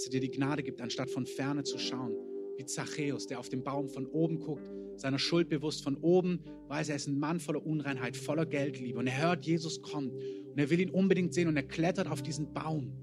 dass 0.00 0.06
er 0.06 0.12
dir 0.12 0.20
die 0.20 0.30
Gnade 0.30 0.62
gibt, 0.62 0.80
anstatt 0.80 1.10
von 1.10 1.26
ferne 1.26 1.62
zu 1.62 1.76
schauen. 1.76 2.14
Wie 2.56 2.64
Zachäus, 2.64 3.26
der 3.26 3.38
auf 3.38 3.50
den 3.50 3.62
Baum 3.62 3.90
von 3.90 4.06
oben 4.06 4.38
guckt, 4.38 4.70
seiner 4.96 5.18
Schuld 5.18 5.50
bewusst 5.50 5.84
von 5.84 5.98
oben, 5.98 6.40
weiß 6.68 6.88
er 6.88 6.96
ist 6.96 7.06
ein 7.06 7.18
Mann 7.18 7.38
voller 7.38 7.66
Unreinheit, 7.66 8.16
voller 8.16 8.46
Geldliebe. 8.46 8.98
Und 8.98 9.08
er 9.08 9.20
hört, 9.20 9.44
Jesus 9.44 9.82
kommt. 9.82 10.14
Und 10.14 10.56
er 10.56 10.70
will 10.70 10.80
ihn 10.80 10.88
unbedingt 10.88 11.34
sehen 11.34 11.48
und 11.48 11.56
er 11.58 11.64
klettert 11.64 12.10
auf 12.10 12.22
diesen 12.22 12.50
Baum. 12.54 12.94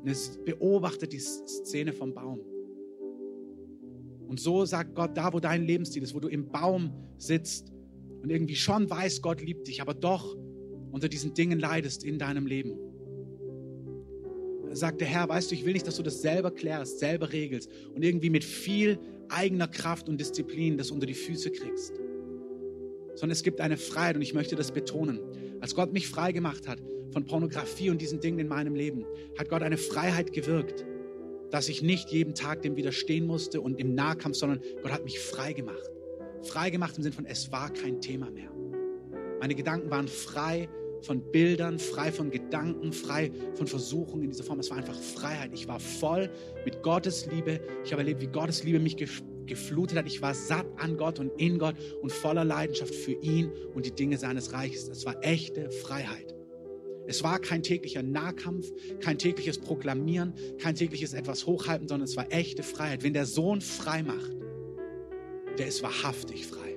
Und 0.00 0.08
er 0.08 0.16
beobachtet 0.44 1.12
die 1.12 1.20
Szene 1.20 1.92
vom 1.92 2.12
Baum. 2.12 2.40
Und 4.26 4.40
so 4.40 4.64
sagt 4.64 4.96
Gott, 4.96 5.16
da 5.16 5.32
wo 5.32 5.38
dein 5.38 5.62
Lebensstil 5.62 6.02
ist, 6.02 6.12
wo 6.12 6.18
du 6.18 6.26
im 6.26 6.48
Baum 6.48 6.92
sitzt 7.18 7.72
und 8.20 8.30
irgendwie 8.30 8.56
schon 8.56 8.90
weißt, 8.90 9.22
Gott 9.22 9.40
liebt 9.42 9.68
dich, 9.68 9.80
aber 9.80 9.94
doch 9.94 10.36
unter 10.90 11.08
diesen 11.08 11.34
Dingen 11.34 11.60
leidest 11.60 12.02
in 12.02 12.18
deinem 12.18 12.46
Leben 12.46 12.89
sagt 14.72 15.00
der 15.00 15.08
Herr, 15.08 15.28
weißt 15.28 15.50
du, 15.50 15.54
ich 15.54 15.64
will 15.64 15.72
nicht, 15.72 15.86
dass 15.86 15.96
du 15.96 16.02
das 16.02 16.22
selber 16.22 16.50
klärst, 16.50 16.98
selber 16.98 17.32
regelst 17.32 17.70
und 17.94 18.02
irgendwie 18.02 18.30
mit 18.30 18.44
viel 18.44 18.98
eigener 19.28 19.68
Kraft 19.68 20.08
und 20.08 20.20
Disziplin 20.20 20.76
das 20.76 20.90
unter 20.90 21.06
die 21.06 21.14
Füße 21.14 21.50
kriegst. 21.50 21.94
Sondern 23.14 23.32
es 23.32 23.42
gibt 23.42 23.60
eine 23.60 23.76
Freiheit 23.76 24.16
und 24.16 24.22
ich 24.22 24.34
möchte 24.34 24.56
das 24.56 24.72
betonen. 24.72 25.20
Als 25.60 25.74
Gott 25.74 25.92
mich 25.92 26.08
frei 26.08 26.32
gemacht 26.32 26.68
hat 26.68 26.80
von 27.12 27.24
Pornografie 27.24 27.90
und 27.90 28.00
diesen 28.00 28.20
Dingen 28.20 28.38
in 28.38 28.48
meinem 28.48 28.74
Leben, 28.74 29.04
hat 29.36 29.48
Gott 29.48 29.62
eine 29.62 29.76
Freiheit 29.76 30.32
gewirkt, 30.32 30.84
dass 31.50 31.68
ich 31.68 31.82
nicht 31.82 32.10
jeden 32.10 32.34
Tag 32.34 32.62
dem 32.62 32.76
widerstehen 32.76 33.26
musste 33.26 33.60
und 33.60 33.80
im 33.80 33.94
Nahkampf, 33.94 34.36
sondern 34.36 34.60
Gott 34.82 34.92
hat 34.92 35.04
mich 35.04 35.18
frei 35.18 35.52
gemacht. 35.52 35.90
Frei 36.42 36.70
gemacht 36.70 36.96
im 36.96 37.02
Sinne 37.02 37.14
von, 37.14 37.26
es 37.26 37.50
war 37.50 37.72
kein 37.72 38.00
Thema 38.00 38.30
mehr. 38.30 38.50
Meine 39.40 39.54
Gedanken 39.54 39.90
waren 39.90 40.06
frei 40.06 40.68
von 41.02 41.20
Bildern, 41.32 41.78
frei 41.78 42.12
von 42.12 42.30
Gedanken, 42.30 42.92
frei 42.92 43.30
von 43.54 43.66
Versuchungen 43.66 44.24
in 44.24 44.30
dieser 44.30 44.44
Form. 44.44 44.60
Es 44.60 44.70
war 44.70 44.78
einfach 44.78 44.94
Freiheit. 44.94 45.50
Ich 45.54 45.68
war 45.68 45.80
voll 45.80 46.30
mit 46.64 46.82
Gottes 46.82 47.26
Liebe. 47.26 47.60
Ich 47.84 47.92
habe 47.92 48.02
erlebt, 48.02 48.20
wie 48.20 48.26
Gottes 48.26 48.64
Liebe 48.64 48.78
mich 48.78 48.96
geflutet 49.46 49.98
hat. 49.98 50.06
Ich 50.06 50.22
war 50.22 50.34
satt 50.34 50.66
an 50.76 50.96
Gott 50.96 51.18
und 51.18 51.30
in 51.38 51.58
Gott 51.58 51.76
und 52.02 52.12
voller 52.12 52.44
Leidenschaft 52.44 52.94
für 52.94 53.12
ihn 53.12 53.50
und 53.74 53.86
die 53.86 53.92
Dinge 53.92 54.18
seines 54.18 54.52
Reiches. 54.52 54.88
Es 54.88 55.04
war 55.04 55.16
echte 55.22 55.70
Freiheit. 55.70 56.34
Es 57.06 57.24
war 57.24 57.40
kein 57.40 57.62
täglicher 57.62 58.04
Nahkampf, 58.04 58.70
kein 59.00 59.18
tägliches 59.18 59.58
Proklamieren, 59.58 60.32
kein 60.58 60.76
tägliches 60.76 61.12
etwas 61.12 61.44
hochhalten, 61.44 61.88
sondern 61.88 62.04
es 62.04 62.16
war 62.16 62.30
echte 62.30 62.62
Freiheit. 62.62 63.02
Wenn 63.02 63.14
der 63.14 63.26
Sohn 63.26 63.60
frei 63.60 64.04
macht, 64.04 64.36
der 65.58 65.66
ist 65.66 65.82
wahrhaftig 65.82 66.46
frei. 66.46 66.69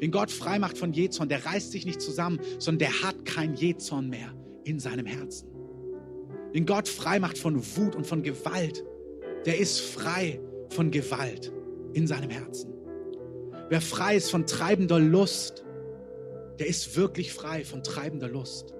Wen 0.00 0.10
Gott 0.10 0.30
frei 0.30 0.58
macht 0.58 0.78
von 0.78 0.92
Jezorn, 0.94 1.28
der 1.28 1.44
reißt 1.44 1.72
sich 1.72 1.84
nicht 1.84 2.00
zusammen, 2.00 2.40
sondern 2.58 2.78
der 2.78 3.02
hat 3.02 3.26
kein 3.26 3.54
Jezorn 3.54 4.08
mehr 4.08 4.34
in 4.64 4.80
seinem 4.80 5.04
Herzen. 5.04 5.46
Wen 6.52 6.64
Gott 6.64 6.88
frei 6.88 7.20
macht 7.20 7.36
von 7.36 7.62
Wut 7.76 7.94
und 7.94 8.06
von 8.06 8.22
Gewalt, 8.22 8.82
der 9.44 9.58
ist 9.58 9.80
frei 9.80 10.40
von 10.70 10.90
Gewalt 10.90 11.52
in 11.92 12.06
seinem 12.06 12.30
Herzen. 12.30 12.72
Wer 13.68 13.82
frei 13.82 14.16
ist 14.16 14.30
von 14.30 14.46
treibender 14.46 14.98
Lust, 14.98 15.64
der 16.58 16.66
ist 16.66 16.96
wirklich 16.96 17.32
frei 17.32 17.64
von 17.64 17.82
treibender 17.82 18.28
Lust. 18.28 18.74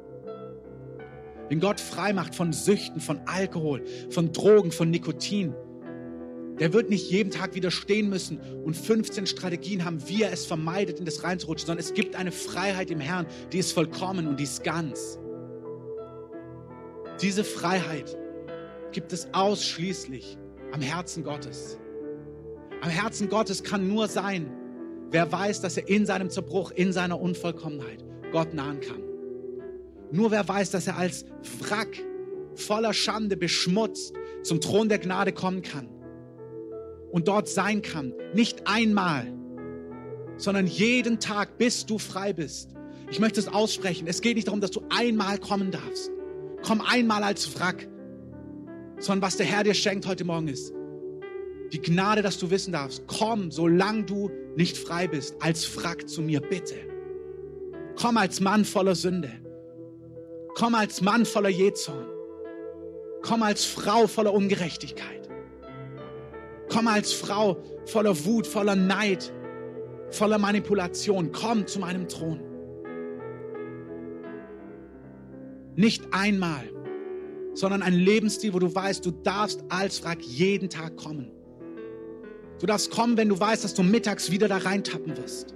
Wenn 1.48 1.60
Gott 1.60 1.80
frei 1.80 2.12
macht 2.12 2.34
von 2.34 2.52
Süchten, 2.52 3.00
von 3.00 3.20
Alkohol, 3.26 3.84
von 4.08 4.32
Drogen, 4.32 4.72
von 4.72 4.90
Nikotin, 4.90 5.54
der 6.60 6.74
wird 6.74 6.90
nicht 6.90 7.10
jeden 7.10 7.30
Tag 7.30 7.54
widerstehen 7.54 8.08
müssen 8.10 8.38
und 8.38 8.76
15 8.76 9.26
Strategien 9.26 9.84
haben, 9.84 10.06
wie 10.08 10.22
er 10.22 10.32
es 10.32 10.44
vermeidet, 10.44 10.98
in 10.98 11.06
das 11.06 11.24
reinzurutschen, 11.24 11.66
sondern 11.66 11.84
es 11.84 11.94
gibt 11.94 12.14
eine 12.14 12.30
Freiheit 12.30 12.90
im 12.90 13.00
Herrn, 13.00 13.26
die 13.50 13.58
ist 13.58 13.72
vollkommen 13.72 14.28
und 14.28 14.38
die 14.38 14.44
ist 14.44 14.62
ganz. 14.62 15.18
Diese 17.22 17.44
Freiheit 17.44 18.16
gibt 18.92 19.12
es 19.14 19.32
ausschließlich 19.32 20.36
am 20.72 20.82
Herzen 20.82 21.24
Gottes. 21.24 21.78
Am 22.82 22.90
Herzen 22.90 23.30
Gottes 23.30 23.62
kann 23.62 23.88
nur 23.88 24.08
sein, 24.08 24.52
wer 25.10 25.32
weiß, 25.32 25.62
dass 25.62 25.78
er 25.78 25.88
in 25.88 26.04
seinem 26.04 26.28
Zerbruch, 26.28 26.72
in 26.72 26.92
seiner 26.92 27.20
Unvollkommenheit 27.20 28.04
Gott 28.32 28.52
nahen 28.52 28.80
kann. 28.80 29.02
Nur 30.12 30.30
wer 30.30 30.46
weiß, 30.46 30.70
dass 30.72 30.86
er 30.86 30.98
als 30.98 31.24
Wrack 31.60 32.04
voller 32.54 32.92
Schande 32.92 33.36
beschmutzt 33.38 34.12
zum 34.42 34.60
Thron 34.60 34.88
der 34.90 34.98
Gnade 34.98 35.32
kommen 35.32 35.62
kann 35.62 35.88
und 37.12 37.28
dort 37.28 37.48
sein 37.48 37.82
kann. 37.82 38.14
Nicht 38.34 38.66
einmal, 38.66 39.32
sondern 40.36 40.66
jeden 40.66 41.20
Tag, 41.20 41.58
bis 41.58 41.86
du 41.86 41.98
frei 41.98 42.32
bist. 42.32 42.70
Ich 43.10 43.18
möchte 43.18 43.40
es 43.40 43.48
aussprechen. 43.48 44.06
Es 44.06 44.20
geht 44.20 44.36
nicht 44.36 44.46
darum, 44.46 44.60
dass 44.60 44.70
du 44.70 44.82
einmal 44.88 45.38
kommen 45.38 45.70
darfst. 45.70 46.10
Komm 46.62 46.80
einmal 46.80 47.22
als 47.22 47.58
Wrack. 47.58 47.88
Sondern 48.98 49.22
was 49.22 49.36
der 49.36 49.46
Herr 49.46 49.64
dir 49.64 49.74
schenkt 49.74 50.06
heute 50.06 50.24
Morgen 50.24 50.48
ist, 50.48 50.72
die 51.72 51.80
Gnade, 51.80 52.22
dass 52.22 52.38
du 52.38 52.50
wissen 52.50 52.72
darfst, 52.72 53.04
komm, 53.06 53.50
solange 53.50 54.04
du 54.04 54.30
nicht 54.56 54.76
frei 54.76 55.06
bist, 55.06 55.36
als 55.40 55.76
Wrack 55.76 56.08
zu 56.08 56.20
mir, 56.20 56.40
bitte. 56.40 56.74
Komm 57.96 58.16
als 58.16 58.40
Mann 58.40 58.64
voller 58.64 58.94
Sünde. 58.94 59.30
Komm 60.54 60.74
als 60.74 61.00
Mann 61.00 61.24
voller 61.24 61.48
Jezorn. 61.48 62.06
Komm 63.22 63.42
als 63.42 63.64
Frau 63.64 64.06
voller 64.06 64.32
Ungerechtigkeit. 64.32 65.19
Komm 66.70 66.86
als 66.86 67.12
Frau 67.12 67.62
voller 67.84 68.24
Wut, 68.24 68.46
voller 68.46 68.76
Neid, 68.76 69.32
voller 70.10 70.38
Manipulation. 70.38 71.32
Komm 71.32 71.66
zu 71.66 71.80
meinem 71.80 72.08
Thron. 72.08 72.40
Nicht 75.74 76.04
einmal, 76.12 76.70
sondern 77.54 77.82
ein 77.82 77.94
Lebensstil, 77.94 78.54
wo 78.54 78.58
du 78.58 78.72
weißt, 78.72 79.04
du 79.04 79.10
darfst 79.10 79.64
als 79.68 80.04
Wrack 80.04 80.22
jeden 80.22 80.68
Tag 80.68 80.96
kommen. 80.96 81.30
Du 82.60 82.66
darfst 82.66 82.90
kommen, 82.90 83.16
wenn 83.16 83.28
du 83.28 83.40
weißt, 83.40 83.64
dass 83.64 83.74
du 83.74 83.82
mittags 83.82 84.30
wieder 84.30 84.46
da 84.46 84.58
reintappen 84.58 85.16
wirst. 85.16 85.54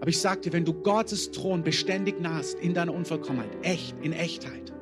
Aber 0.00 0.08
ich 0.08 0.18
sag 0.18 0.42
dir, 0.42 0.52
wenn 0.52 0.64
du 0.64 0.72
Gottes 0.72 1.30
Thron 1.30 1.62
beständig 1.62 2.20
nahst 2.20 2.58
in 2.58 2.72
deiner 2.72 2.94
Unvollkommenheit, 2.94 3.50
echt, 3.62 3.94
in 4.02 4.12
Echtheit, 4.12 4.72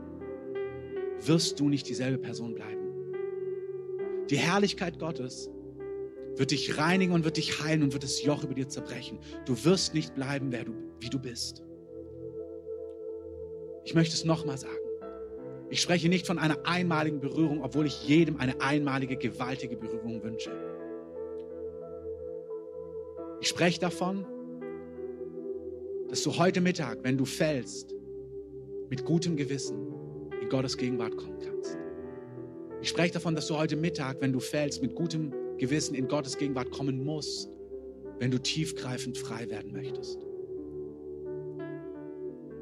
wirst 1.20 1.58
du 1.58 1.68
nicht 1.68 1.88
dieselbe 1.88 2.18
Person 2.18 2.54
bleiben. 2.54 2.87
Die 4.30 4.36
Herrlichkeit 4.36 4.98
Gottes 4.98 5.50
wird 6.36 6.50
dich 6.50 6.78
reinigen 6.78 7.12
und 7.12 7.24
wird 7.24 7.36
dich 7.36 7.62
heilen 7.62 7.82
und 7.82 7.92
wird 7.92 8.04
das 8.04 8.22
Joch 8.22 8.44
über 8.44 8.54
dir 8.54 8.68
zerbrechen. 8.68 9.18
Du 9.46 9.64
wirst 9.64 9.94
nicht 9.94 10.14
bleiben, 10.14 10.52
wer 10.52 10.64
du, 10.64 10.74
wie 11.00 11.08
du 11.08 11.18
bist. 11.18 11.62
Ich 13.84 13.94
möchte 13.94 14.14
es 14.14 14.24
nochmal 14.24 14.58
sagen. 14.58 14.76
Ich 15.70 15.82
spreche 15.82 16.08
nicht 16.08 16.26
von 16.26 16.38
einer 16.38 16.66
einmaligen 16.66 17.20
Berührung, 17.20 17.62
obwohl 17.62 17.86
ich 17.86 18.06
jedem 18.06 18.36
eine 18.36 18.60
einmalige, 18.60 19.16
gewaltige 19.16 19.76
Berührung 19.76 20.22
wünsche. 20.22 20.50
Ich 23.40 23.48
spreche 23.48 23.80
davon, 23.80 24.26
dass 26.08 26.22
du 26.22 26.36
heute 26.36 26.60
Mittag, 26.60 26.98
wenn 27.02 27.18
du 27.18 27.24
fällst, 27.24 27.94
mit 28.88 29.04
gutem 29.04 29.36
Gewissen 29.36 29.78
in 30.40 30.48
Gottes 30.48 30.76
Gegenwart 30.76 31.16
kommen 31.16 31.38
kannst. 31.38 31.78
Ich 32.80 32.88
spreche 32.88 33.14
davon, 33.14 33.34
dass 33.34 33.48
du 33.48 33.56
heute 33.56 33.76
Mittag, 33.76 34.20
wenn 34.20 34.32
du 34.32 34.40
fällst, 34.40 34.82
mit 34.82 34.94
gutem 34.94 35.32
Gewissen 35.58 35.94
in 35.94 36.06
Gottes 36.06 36.38
Gegenwart 36.38 36.70
kommen 36.70 37.04
musst, 37.04 37.50
wenn 38.18 38.30
du 38.30 38.38
tiefgreifend 38.38 39.18
frei 39.18 39.50
werden 39.50 39.72
möchtest. 39.72 40.18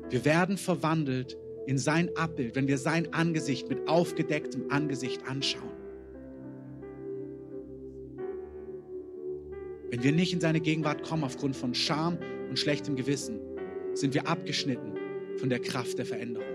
Wir 0.08 0.24
werden 0.24 0.56
verwandelt 0.56 1.36
in 1.66 1.78
sein 1.78 2.16
Abbild, 2.16 2.56
wenn 2.56 2.68
wir 2.68 2.78
sein 2.78 3.12
Angesicht 3.12 3.68
mit 3.68 3.88
aufgedecktem 3.88 4.70
Angesicht 4.70 5.26
anschauen. 5.26 5.72
Wenn 9.90 10.02
wir 10.02 10.12
nicht 10.12 10.32
in 10.32 10.40
seine 10.40 10.60
Gegenwart 10.60 11.02
kommen 11.02 11.24
aufgrund 11.24 11.56
von 11.56 11.74
Scham 11.74 12.18
und 12.48 12.58
schlechtem 12.58 12.96
Gewissen, 12.96 13.38
sind 13.94 14.14
wir 14.14 14.28
abgeschnitten 14.28 14.94
von 15.36 15.48
der 15.48 15.58
Kraft 15.58 15.98
der 15.98 16.06
Veränderung. 16.06 16.48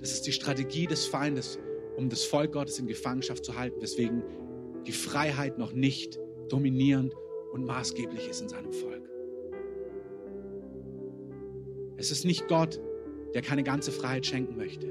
Das 0.00 0.12
ist 0.12 0.26
die 0.26 0.32
Strategie 0.32 0.86
des 0.86 1.06
Feindes, 1.06 1.58
um 1.96 2.08
das 2.08 2.24
Volk 2.24 2.52
Gottes 2.52 2.78
in 2.78 2.86
Gefangenschaft 2.86 3.44
zu 3.44 3.56
halten, 3.56 3.80
weswegen 3.80 4.22
die 4.86 4.92
Freiheit 4.92 5.58
noch 5.58 5.72
nicht 5.72 6.18
dominierend 6.48 7.14
und 7.52 7.64
maßgeblich 7.64 8.28
ist 8.28 8.40
in 8.40 8.48
seinem 8.48 8.72
Volk. 8.72 9.08
Es 11.96 12.10
ist 12.10 12.24
nicht 12.24 12.48
Gott, 12.48 12.80
der 13.34 13.42
keine 13.42 13.62
ganze 13.62 13.92
Freiheit 13.92 14.26
schenken 14.26 14.56
möchte, 14.56 14.88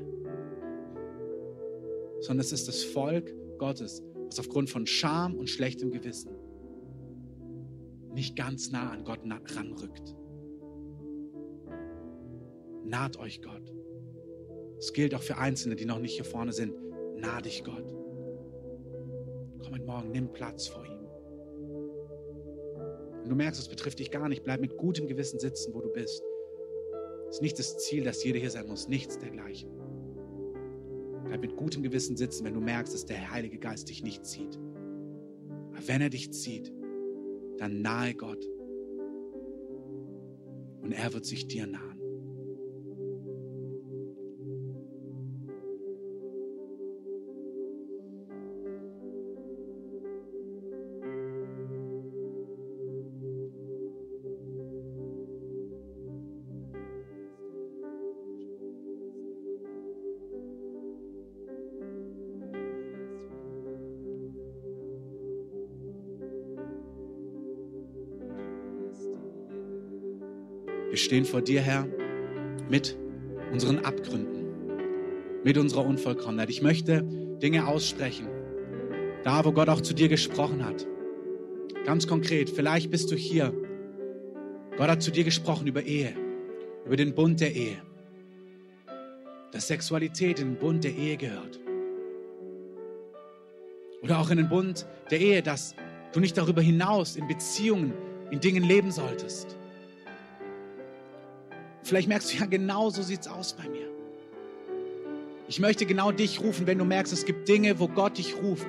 sondern 2.20 2.39
es 2.39 2.52
ist 2.52 2.68
das 2.68 2.84
Volk 2.84 3.34
Gottes, 3.58 4.04
was 4.28 4.39
aufgrund 4.39 4.70
von 4.70 4.86
Scham 4.86 5.36
und 5.36 5.49
schlechtem 5.49 5.91
Gewissen 5.91 6.32
nicht 8.14 8.36
ganz 8.36 8.72
nah 8.72 8.91
an 8.91 9.04
Gott 9.04 9.20
ranrückt. 9.26 10.16
Naht 12.86 13.18
euch 13.18 13.41
Gott. 13.41 13.74
Es 14.78 14.93
gilt 14.93 15.14
auch 15.14 15.22
für 15.22 15.38
Einzelne, 15.38 15.76
die 15.76 15.86
noch 15.86 15.99
nicht 15.99 16.16
hier 16.16 16.26
vorne 16.26 16.52
sind 16.52 16.74
nah 17.22 17.39
dich 17.39 17.63
Gott. 17.63 17.86
Komm 19.63 19.74
heute 19.74 19.86
Morgen, 19.86 20.11
nimm 20.11 20.32
Platz 20.34 20.67
vor 20.67 20.86
ihm. 20.86 21.07
Wenn 23.22 23.30
du 23.30 23.36
merkst, 23.36 23.61
es 23.61 23.69
betrifft 23.69 23.99
dich 23.99 24.11
gar 24.11 24.28
nicht, 24.28 24.43
bleib 24.43 24.59
mit 24.61 24.78
gutem 24.78 25.07
Gewissen 25.07 25.39
sitzen, 25.39 25.74
wo 25.74 25.82
du 25.82 25.89
bist. 25.89 26.24
Es 27.30 27.36
ist 27.36 27.41
nicht 27.41 27.59
das 27.59 27.78
Ziel, 27.78 28.03
dass 28.03 28.24
jeder 28.24 28.39
hier 28.39 28.49
sein 28.49 28.67
muss, 28.67 28.88
nichts 28.88 29.19
dergleichen. 29.19 29.69
Bleib 31.26 31.41
mit 31.41 31.55
gutem 31.55 31.84
Gewissen 31.84 32.17
sitzen, 32.17 32.43
wenn 32.43 32.55
du 32.55 32.59
merkst, 32.59 32.93
dass 32.93 33.05
der 33.05 33.32
Heilige 33.32 33.57
Geist 33.57 33.88
dich 33.89 34.03
nicht 34.03 34.26
zieht. 34.26 34.59
Aber 35.69 35.88
wenn 35.88 36.01
er 36.01 36.09
dich 36.09 36.34
zieht, 36.34 36.74
dann 37.57 37.82
nahe 37.82 38.15
Gott. 38.15 38.43
Und 40.82 40.91
er 40.91 41.13
wird 41.13 41.26
sich 41.26 41.47
dir 41.47 41.67
nahen. 41.67 41.91
Stehen 71.12 71.26
vor 71.26 71.41
dir, 71.41 71.59
Herr, 71.59 71.89
mit 72.70 72.97
unseren 73.51 73.80
Abgründen, 73.80 74.45
mit 75.43 75.57
unserer 75.57 75.86
Unvollkommenheit. 75.86 76.49
Ich 76.49 76.62
möchte 76.62 77.03
Dinge 77.03 77.68
aussprechen, 77.68 78.30
da 79.26 79.43
wo 79.43 79.51
Gott 79.51 79.68
auch 79.68 79.82
zu 79.82 79.93
dir 79.93 80.07
gesprochen 80.07 80.64
hat. 80.64 80.88
Ganz 81.84 82.07
konkret, 82.07 82.49
vielleicht 82.49 82.91
bist 82.91 83.12
du 83.12 83.18
hier. 83.18 83.53
Gott 84.78 84.88
hat 84.88 85.01
zu 85.01 85.12
dir 85.12 85.26
gesprochen 85.26 85.68
über 85.68 85.84
Ehe, 85.84 86.14
über 86.86 86.95
den 86.95 87.14
Bund 87.14 87.41
der 87.41 87.53
Ehe. 87.53 87.82
Dass 89.51 89.68
Sexualität 89.68 90.39
in 90.39 90.51
den 90.51 90.57
Bund 90.59 90.86
der 90.86 90.95
Ehe 90.95 91.18
gehört. 91.18 91.59
Oder 94.01 94.18
auch 94.18 94.30
in 94.30 94.38
den 94.38 94.47
Bund 94.47 94.88
der 95.09 95.20
Ehe, 95.20 95.41
dass 95.41 95.76
du 96.14 96.22
nicht 96.22 96.38
darüber 96.38 96.62
hinaus 96.62 97.18
in 97.18 97.28
Beziehungen, 97.28 97.91
in 98.30 98.39
Dingen 98.39 98.64
leben 98.64 98.91
solltest. 98.91 99.57
Vielleicht 101.84 102.08
merkst 102.08 102.34
du, 102.34 102.38
ja, 102.38 102.46
genau 102.46 102.90
so 102.90 103.02
sieht 103.02 103.22
es 103.22 103.28
aus 103.28 103.54
bei 103.54 103.68
mir. 103.68 103.88
Ich 105.48 105.60
möchte 105.60 105.86
genau 105.86 106.12
dich 106.12 106.42
rufen, 106.42 106.68
wenn 106.68 106.78
du 106.78 106.86
merkst, 106.86 107.12
es 107.12 107.26
gibt 107.26 107.48
Dinge, 107.50 107.80
wo 107.80 107.88
Gott 107.88 108.18
dich 108.18 108.36
ruft, 108.42 108.68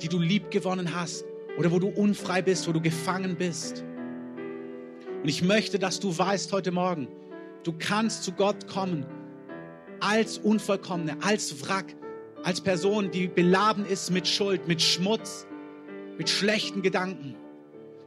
die 0.00 0.08
du 0.08 0.18
lieb 0.18 0.50
gewonnen 0.50 0.94
hast 0.94 1.24
oder 1.58 1.72
wo 1.72 1.78
du 1.78 1.88
unfrei 1.88 2.42
bist, 2.42 2.68
wo 2.68 2.72
du 2.72 2.80
gefangen 2.80 3.36
bist. 3.36 3.84
Und 5.22 5.28
ich 5.28 5.42
möchte, 5.42 5.78
dass 5.78 6.00
du 6.00 6.16
weißt 6.16 6.52
heute 6.52 6.70
Morgen, 6.70 7.08
du 7.64 7.72
kannst 7.78 8.24
zu 8.24 8.32
Gott 8.32 8.68
kommen 8.68 9.06
als 10.00 10.38
Unvollkommene, 10.38 11.16
als 11.22 11.66
Wrack, 11.66 11.94
als 12.42 12.60
Person, 12.60 13.10
die 13.10 13.28
beladen 13.28 13.86
ist 13.86 14.10
mit 14.10 14.26
Schuld, 14.26 14.66
mit 14.66 14.82
Schmutz, 14.82 15.46
mit 16.18 16.28
schlechten 16.28 16.82
Gedanken. 16.82 17.36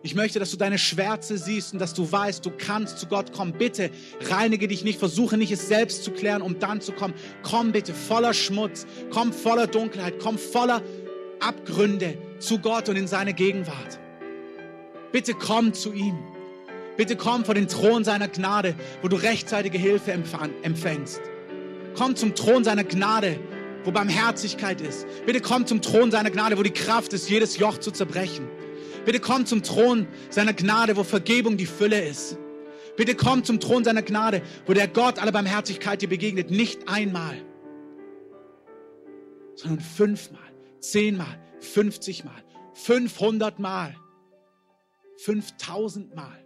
Ich 0.05 0.13
möchte, 0.13 0.37
dass 0.37 0.51
du 0.51 0.57
deine 0.57 0.77
Schwärze 0.77 1.35
siehst 1.35 1.73
und 1.73 1.79
dass 1.79 1.95
du 1.95 2.11
weißt, 2.11 2.45
du 2.45 2.51
kannst 2.55 2.99
zu 2.99 3.07
Gott 3.07 3.33
kommen. 3.33 3.53
Bitte 3.53 3.89
reinige 4.29 4.67
dich 4.67 4.83
nicht, 4.83 4.99
versuche 4.99 5.35
nicht 5.35 5.51
es 5.51 5.67
selbst 5.67 6.03
zu 6.03 6.11
klären, 6.11 6.43
um 6.43 6.59
dann 6.59 6.79
zu 6.79 6.91
kommen. 6.91 7.15
Komm 7.41 7.71
bitte 7.71 7.91
voller 7.91 8.35
Schmutz, 8.35 8.85
komm 9.09 9.33
voller 9.33 9.65
Dunkelheit, 9.65 10.19
komm 10.21 10.37
voller 10.37 10.83
Abgründe 11.39 12.19
zu 12.37 12.59
Gott 12.59 12.87
und 12.87 12.97
in 12.97 13.07
seine 13.07 13.33
Gegenwart. 13.33 13.99
Bitte 15.11 15.33
komm 15.33 15.73
zu 15.73 15.91
ihm. 15.91 16.19
Bitte 16.97 17.15
komm 17.15 17.43
vor 17.43 17.55
den 17.55 17.67
Thron 17.67 18.03
seiner 18.03 18.27
Gnade, 18.27 18.75
wo 19.01 19.07
du 19.07 19.15
rechtzeitige 19.15 19.79
Hilfe 19.79 20.11
empfängst. 20.11 21.19
Komm 21.97 22.15
zum 22.15 22.35
Thron 22.35 22.63
seiner 22.63 22.83
Gnade, 22.83 23.39
wo 23.83 23.89
Barmherzigkeit 23.89 24.81
ist. 24.81 25.07
Bitte 25.25 25.41
komm 25.41 25.65
zum 25.65 25.81
Thron 25.81 26.11
seiner 26.11 26.29
Gnade, 26.29 26.59
wo 26.59 26.61
die 26.61 26.69
Kraft 26.69 27.11
ist, 27.13 27.27
jedes 27.27 27.57
Joch 27.57 27.79
zu 27.79 27.89
zerbrechen. 27.89 28.47
Bitte 29.05 29.19
komm 29.19 29.45
zum 29.45 29.63
Thron 29.63 30.07
seiner 30.29 30.53
Gnade, 30.53 30.97
wo 30.97 31.03
Vergebung 31.03 31.57
die 31.57 31.65
Fülle 31.65 32.03
ist. 32.03 32.37
Bitte 32.97 33.15
komm 33.15 33.43
zum 33.43 33.59
Thron 33.59 33.83
seiner 33.83 34.01
Gnade, 34.01 34.41
wo 34.65 34.73
der 34.73 34.87
Gott 34.87 35.19
aller 35.19 35.31
Barmherzigkeit 35.31 36.01
dir 36.01 36.09
begegnet. 36.09 36.49
Nicht 36.49 36.87
einmal, 36.87 37.35
sondern 39.55 39.81
fünfmal, 39.81 40.39
zehnmal, 40.79 41.39
fünfzigmal, 41.59 42.43
fünfhundertmal, 42.73 43.95
fünftausendmal. 45.17 46.44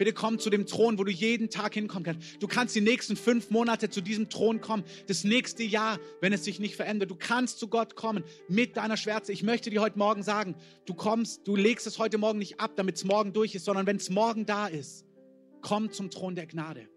Bitte 0.00 0.14
komm 0.14 0.38
zu 0.38 0.48
dem 0.48 0.64
Thron, 0.64 0.98
wo 0.98 1.04
du 1.04 1.12
jeden 1.12 1.50
Tag 1.50 1.74
hinkommen 1.74 2.04
kannst. 2.04 2.42
Du 2.42 2.48
kannst 2.48 2.74
die 2.74 2.80
nächsten 2.80 3.16
fünf 3.16 3.50
Monate 3.50 3.90
zu 3.90 4.00
diesem 4.00 4.30
Thron 4.30 4.62
kommen, 4.62 4.82
das 5.08 5.24
nächste 5.24 5.62
Jahr, 5.62 5.98
wenn 6.22 6.32
es 6.32 6.42
sich 6.42 6.58
nicht 6.58 6.74
verändert. 6.74 7.10
Du 7.10 7.16
kannst 7.16 7.58
zu 7.58 7.68
Gott 7.68 7.96
kommen 7.96 8.24
mit 8.48 8.78
deiner 8.78 8.96
Schwärze. 8.96 9.30
Ich 9.30 9.42
möchte 9.42 9.68
dir 9.68 9.82
heute 9.82 9.98
Morgen 9.98 10.22
sagen, 10.22 10.54
du 10.86 10.94
kommst, 10.94 11.46
du 11.46 11.54
legst 11.54 11.86
es 11.86 11.98
heute 11.98 12.16
Morgen 12.16 12.38
nicht 12.38 12.60
ab, 12.60 12.76
damit 12.76 12.96
es 12.96 13.04
morgen 13.04 13.34
durch 13.34 13.54
ist, 13.54 13.66
sondern 13.66 13.86
wenn 13.86 13.96
es 13.96 14.08
morgen 14.08 14.46
da 14.46 14.68
ist, 14.68 15.04
komm 15.60 15.92
zum 15.92 16.10
Thron 16.10 16.34
der 16.34 16.46
Gnade. 16.46 16.88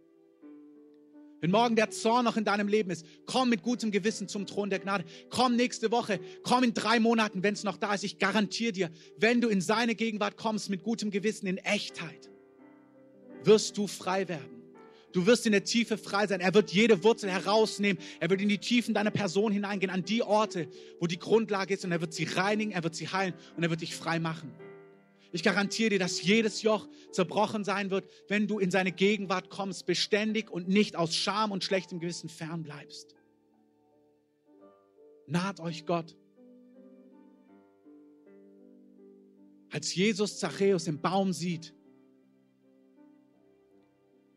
Wenn 1.42 1.52
morgen 1.52 1.76
der 1.76 1.90
Zorn 1.90 2.24
noch 2.24 2.38
in 2.38 2.46
deinem 2.46 2.70
Leben 2.70 2.90
ist, 2.90 3.06
komm 3.26 3.50
mit 3.50 3.64
gutem 3.64 3.92
Gewissen 3.92 4.30
zum 4.30 4.46
Thron 4.46 4.70
der 4.70 4.80
Gnade. 4.80 5.04
Komm 5.30 5.58
nächste 5.58 5.92
Woche, 5.92 6.22
komm 6.44 6.64
in 6.64 6.74
drei 6.74 7.02
Monaten, 7.02 7.44
wenn 7.44 7.54
es 7.54 7.66
noch 7.66 7.76
da 7.76 7.94
ist. 7.94 8.06
Ich 8.06 8.18
garantiere 8.18 8.72
dir, 8.72 8.92
wenn 9.18 9.42
du 9.42 9.50
in 9.50 9.60
seine 9.60 9.94
Gegenwart 9.94 10.38
kommst 10.38 10.70
mit 10.70 10.84
gutem 10.84 11.12
Gewissen, 11.12 11.48
in 11.48 11.58
Echtheit, 11.58 12.30
wirst 13.46 13.78
du 13.78 13.88
frei 13.88 14.28
werden. 14.28 14.64
Du 15.14 15.28
wirst 15.28 15.46
in 15.46 15.52
der 15.52 15.64
Tiefe 15.64 15.98
frei 15.98 16.26
sein. 16.26 16.42
Er 16.42 16.54
wird 16.56 16.72
jede 16.72 17.04
Wurzel 17.04 17.30
herausnehmen. 17.30 18.02
Er 18.20 18.32
wird 18.32 18.42
in 18.42 18.50
die 18.50 18.58
Tiefen 18.58 18.96
deiner 18.96 19.12
Person 19.12 19.52
hineingehen, 19.52 19.92
an 19.92 20.04
die 20.04 20.24
Orte, 20.24 20.68
wo 21.00 21.06
die 21.06 21.20
Grundlage 21.20 21.76
ist. 21.76 21.86
Und 21.86 21.92
er 21.92 22.02
wird 22.02 22.14
sie 22.14 22.24
reinigen, 22.24 22.72
er 22.72 22.84
wird 22.84 22.96
sie 22.96 23.08
heilen 23.08 23.36
und 23.56 23.64
er 23.64 23.70
wird 23.70 23.82
dich 23.82 23.96
frei 23.96 24.20
machen. 24.20 24.52
Ich 25.32 25.44
garantiere 25.44 25.92
dir, 25.92 26.00
dass 26.00 26.22
jedes 26.22 26.62
Joch 26.62 26.88
zerbrochen 27.12 27.64
sein 27.64 27.90
wird, 27.90 28.08
wenn 28.28 28.48
du 28.48 28.60
in 28.60 28.72
seine 28.72 28.92
Gegenwart 28.92 29.50
kommst, 29.50 29.86
beständig 29.86 30.50
und 30.50 30.68
nicht 30.68 30.96
aus 30.96 31.16
Scham 31.16 31.52
und 31.52 31.64
schlechtem 31.64 32.00
Gewissen 32.00 32.30
fern 32.30 32.64
bleibst. 32.64 33.16
Naht 35.26 35.60
euch 35.60 35.86
Gott. 35.86 36.16
Als 39.72 39.96
Jesus 39.96 40.38
Zachäus 40.38 40.86
im 40.86 41.02
Baum 41.02 41.34
sieht, 41.34 41.74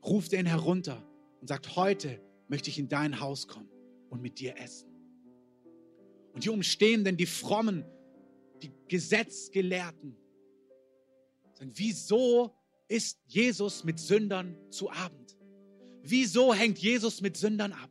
ruft 0.07 0.33
er 0.33 0.41
ihn 0.41 0.47
herunter 0.47 1.03
und 1.41 1.49
sagt, 1.49 1.77
heute 1.77 2.21
möchte 2.49 2.71
ich 2.71 2.79
in 2.79 2.89
dein 2.89 3.21
Haus 3.21 3.49
kommen 3.49 3.69
und 4.11 4.23
mit 4.23 4.39
dir 4.39 4.57
essen. 4.59 4.89
Und 6.33 6.45
die 6.45 6.51
Umstehenden, 6.51 7.17
die 7.17 7.27
Frommen, 7.27 7.85
die 8.63 8.71
Gesetzgelehrten, 8.89 10.17
sagen, 11.55 11.73
wieso 11.75 12.55
ist 12.89 13.19
Jesus 13.27 13.85
mit 13.85 13.99
Sündern 13.99 14.57
zu 14.71 14.91
Abend? 14.91 15.37
Wieso 16.03 16.55
hängt 16.55 16.79
Jesus 16.79 17.21
mit 17.21 17.37
Sündern 17.37 17.73
ab? 17.73 17.91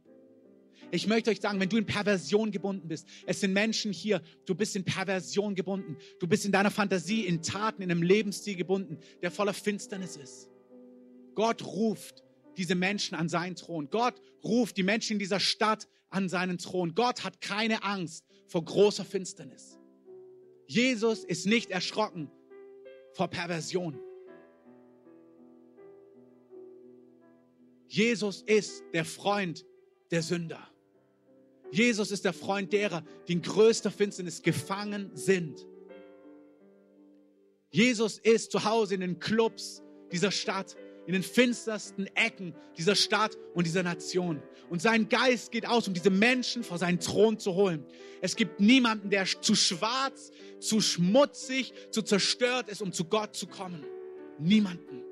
Ich 0.91 1.07
möchte 1.07 1.31
euch 1.31 1.41
sagen, 1.41 1.59
wenn 1.59 1.67
du 1.67 1.77
in 1.77 1.85
Perversion 1.85 2.51
gebunden 2.51 2.87
bist, 2.87 3.07
es 3.25 3.41
sind 3.41 3.51
Menschen 3.51 3.91
hier, 3.91 4.21
du 4.45 4.55
bist 4.55 4.75
in 4.75 4.85
Perversion 4.85 5.55
gebunden, 5.55 5.97
du 6.19 6.27
bist 6.27 6.45
in 6.45 6.51
deiner 6.51 6.71
Fantasie, 6.71 7.25
in 7.25 7.41
Taten, 7.41 7.81
in 7.81 7.91
einem 7.91 8.03
Lebensstil 8.03 8.55
gebunden, 8.55 8.99
der 9.21 9.31
voller 9.31 9.53
Finsternis 9.53 10.15
ist. 10.15 10.49
Gott 11.35 11.63
ruft 11.65 12.23
diese 12.57 12.75
Menschen 12.75 13.15
an 13.15 13.29
seinen 13.29 13.55
Thron. 13.55 13.89
Gott 13.89 14.21
ruft 14.43 14.77
die 14.77 14.83
Menschen 14.83 15.13
in 15.13 15.19
dieser 15.19 15.39
Stadt 15.39 15.87
an 16.09 16.29
seinen 16.29 16.57
Thron. 16.57 16.95
Gott 16.95 17.23
hat 17.23 17.41
keine 17.41 17.83
Angst 17.83 18.25
vor 18.47 18.63
großer 18.63 19.05
Finsternis. 19.05 19.77
Jesus 20.67 21.23
ist 21.23 21.45
nicht 21.45 21.69
erschrocken 21.69 22.31
vor 23.13 23.27
Perversion. 23.27 23.99
Jesus 27.87 28.41
ist 28.41 28.83
der 28.93 29.05
Freund 29.05 29.65
der 30.11 30.21
Sünder. 30.21 30.67
Jesus 31.71 32.11
ist 32.11 32.25
der 32.25 32.33
Freund 32.33 32.71
derer, 32.73 33.03
die 33.27 33.33
in 33.33 33.41
größter 33.41 33.91
Finsternis 33.91 34.41
gefangen 34.41 35.11
sind. 35.13 35.65
Jesus 37.69 38.17
ist 38.19 38.51
zu 38.51 38.63
Hause 38.63 38.95
in 38.95 39.01
den 39.01 39.19
Clubs 39.19 39.83
dieser 40.11 40.31
Stadt 40.31 40.77
in 41.07 41.13
den 41.13 41.23
finstersten 41.23 42.07
Ecken 42.15 42.55
dieser 42.77 42.95
Stadt 42.95 43.37
und 43.53 43.65
dieser 43.65 43.83
Nation. 43.83 44.41
Und 44.69 44.81
sein 44.81 45.09
Geist 45.09 45.51
geht 45.51 45.67
aus, 45.67 45.87
um 45.87 45.93
diese 45.93 46.09
Menschen 46.09 46.63
vor 46.63 46.77
seinen 46.77 46.99
Thron 46.99 47.37
zu 47.37 47.53
holen. 47.53 47.85
Es 48.21 48.35
gibt 48.35 48.59
niemanden, 48.59 49.09
der 49.09 49.25
zu 49.25 49.55
schwarz, 49.55 50.31
zu 50.59 50.81
schmutzig, 50.81 51.73
zu 51.91 52.01
zerstört 52.01 52.69
ist, 52.69 52.81
um 52.81 52.91
zu 52.91 53.05
Gott 53.05 53.35
zu 53.35 53.47
kommen. 53.47 53.83
Niemanden. 54.39 55.03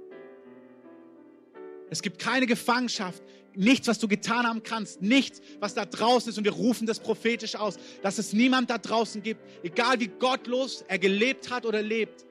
Es 1.89 2.01
gibt 2.01 2.17
keine 2.17 2.47
Gefangenschaft, 2.47 3.21
nichts, 3.55 3.87
was 3.87 3.99
du 3.99 4.07
getan 4.07 4.47
haben 4.47 4.63
kannst, 4.63 5.03
nichts, 5.03 5.41
was 5.59 5.75
da 5.75 5.85
draußen 5.85 6.31
ist. 6.31 6.37
Und 6.39 6.43
wir 6.43 6.53
rufen 6.53 6.87
das 6.87 6.99
prophetisch 6.99 7.55
aus, 7.55 7.77
dass 8.01 8.17
es 8.17 8.33
niemand 8.33 8.71
da 8.71 8.79
draußen 8.79 9.21
gibt, 9.21 9.41
egal 9.63 9.99
wie 9.99 10.07
gottlos 10.07 10.83
er 10.87 10.97
gelebt 10.97 11.51
hat 11.51 11.67
oder 11.67 11.83
lebt, 11.83 12.25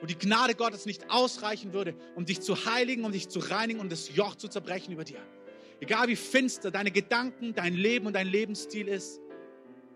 wo 0.00 0.06
die 0.06 0.18
Gnade 0.18 0.54
Gottes 0.54 0.86
nicht 0.86 1.10
ausreichen 1.10 1.72
würde, 1.72 1.94
um 2.14 2.24
dich 2.24 2.40
zu 2.40 2.66
heiligen, 2.66 3.04
um 3.04 3.12
dich 3.12 3.28
zu 3.28 3.38
reinigen 3.38 3.80
und 3.80 3.90
das 3.90 4.14
Joch 4.14 4.34
zu 4.34 4.48
zerbrechen 4.48 4.92
über 4.92 5.04
dir. 5.04 5.20
Egal 5.80 6.08
wie 6.08 6.16
finster 6.16 6.70
deine 6.70 6.90
Gedanken, 6.90 7.54
dein 7.54 7.74
Leben 7.74 8.06
und 8.06 8.14
dein 8.14 8.26
Lebensstil 8.26 8.88
ist, 8.88 9.20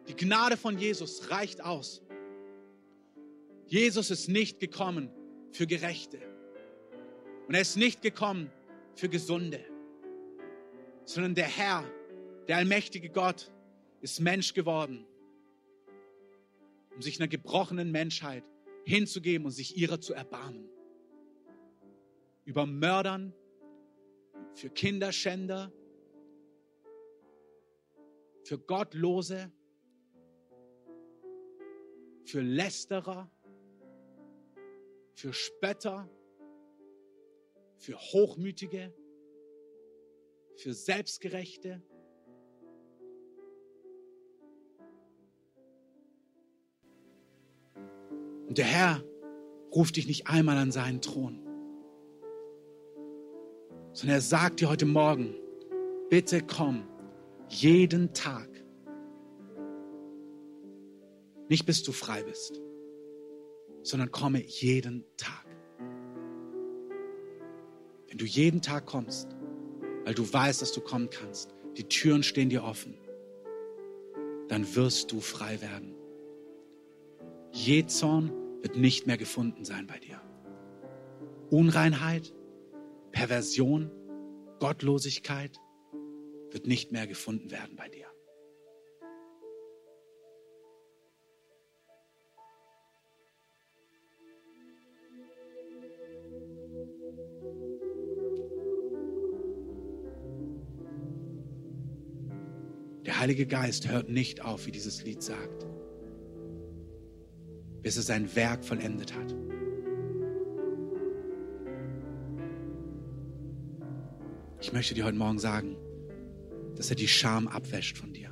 die 0.09 0.17
Gnade 0.17 0.57
von 0.57 0.79
Jesus 0.79 1.31
reicht 1.31 1.63
aus. 1.63 2.03
Jesus 3.67 4.11
ist 4.11 4.29
nicht 4.29 4.59
gekommen 4.59 5.11
für 5.53 5.67
Gerechte. 5.67 6.19
Und 7.47 7.55
er 7.55 7.61
ist 7.61 7.77
nicht 7.77 8.03
gekommen 8.03 8.51
für 8.95 9.09
Gesunde, 9.09 9.65
sondern 11.05 11.35
der 11.35 11.47
Herr, 11.47 11.85
der 12.49 12.57
allmächtige 12.57 13.11
Gott, 13.11 13.51
ist 14.01 14.21
Mensch 14.21 14.55
geworden, 14.55 15.07
um 16.95 17.03
sich 17.03 17.21
einer 17.21 17.29
gebrochenen 17.29 17.91
Menschheit 17.91 18.45
hinzugeben 18.91 19.47
und 19.47 19.53
sich 19.53 19.77
ihrer 19.77 20.01
zu 20.01 20.15
erbarmen. 20.15 20.69
Über 22.45 22.67
Mördern, 22.67 23.33
für 24.55 24.69
Kinderschänder, 24.69 25.73
für 28.43 28.59
Gottlose, 28.59 29.53
für 32.25 32.41
Lästerer, 32.41 33.31
für 35.15 35.33
Spötter, 35.33 36.11
für 37.77 37.97
Hochmütige, 37.97 38.93
für 40.57 40.75
Selbstgerechte, 40.75 41.83
Und 48.51 48.59
der 48.59 48.65
Herr 48.65 49.05
ruft 49.73 49.95
dich 49.95 50.09
nicht 50.09 50.27
einmal 50.27 50.57
an 50.57 50.73
seinen 50.73 51.01
Thron, 51.01 51.39
sondern 53.93 54.17
er 54.17 54.21
sagt 54.21 54.61
dir 54.61 54.69
heute 54.69 54.87
Morgen, 54.87 55.37
bitte 56.09 56.43
komm 56.43 56.83
jeden 57.49 58.13
Tag. 58.13 58.49
Nicht 61.49 61.65
bis 61.65 61.85
du 61.85 61.93
frei 61.93 62.25
bist, 62.25 62.61
sondern 63.83 64.11
komme 64.11 64.43
jeden 64.45 65.05
Tag. 65.17 65.47
Wenn 68.09 68.19
du 68.19 68.25
jeden 68.25 68.63
Tag 68.63 68.85
kommst, 68.85 69.29
weil 70.05 70.15
du 70.15 70.25
weißt, 70.33 70.61
dass 70.61 70.73
du 70.73 70.81
kommen 70.81 71.09
kannst, 71.09 71.55
die 71.77 71.85
Türen 71.85 72.25
stehen 72.25 72.49
dir 72.49 72.65
offen, 72.65 72.99
dann 74.49 74.75
wirst 74.75 75.13
du 75.13 75.21
frei 75.21 75.61
werden. 75.61 76.00
Jezorn 77.53 78.33
wird 78.63 78.77
nicht 78.77 79.07
mehr 79.07 79.17
gefunden 79.17 79.65
sein 79.65 79.87
bei 79.87 79.99
dir. 79.99 80.21
Unreinheit, 81.51 82.33
Perversion, 83.11 83.91
Gottlosigkeit 84.61 85.59
wird 86.51 86.67
nicht 86.67 86.93
mehr 86.93 87.07
gefunden 87.07 87.51
werden 87.51 87.77
bei 87.77 87.89
dir. 87.89 88.07
Der 103.07 103.19
Heilige 103.19 103.47
Geist 103.47 103.89
hört 103.89 104.09
nicht 104.09 104.43
auf, 104.43 104.67
wie 104.67 104.71
dieses 104.71 105.03
Lied 105.03 105.23
sagt, 105.23 105.67
bis 107.83 107.97
er 107.97 108.03
sein 108.03 108.35
Werk 108.35 108.65
vollendet 108.65 109.15
hat. 109.15 109.35
Ich 114.61 114.73
möchte 114.73 114.95
dir 114.95 115.05
heute 115.05 115.17
Morgen 115.17 115.39
sagen, 115.39 115.77
dass 116.77 116.91
er 116.91 116.97
die 116.97 117.09
Scham 117.09 117.49
abwäscht 117.49 117.97
von 117.97 118.13
dir. 118.13 118.31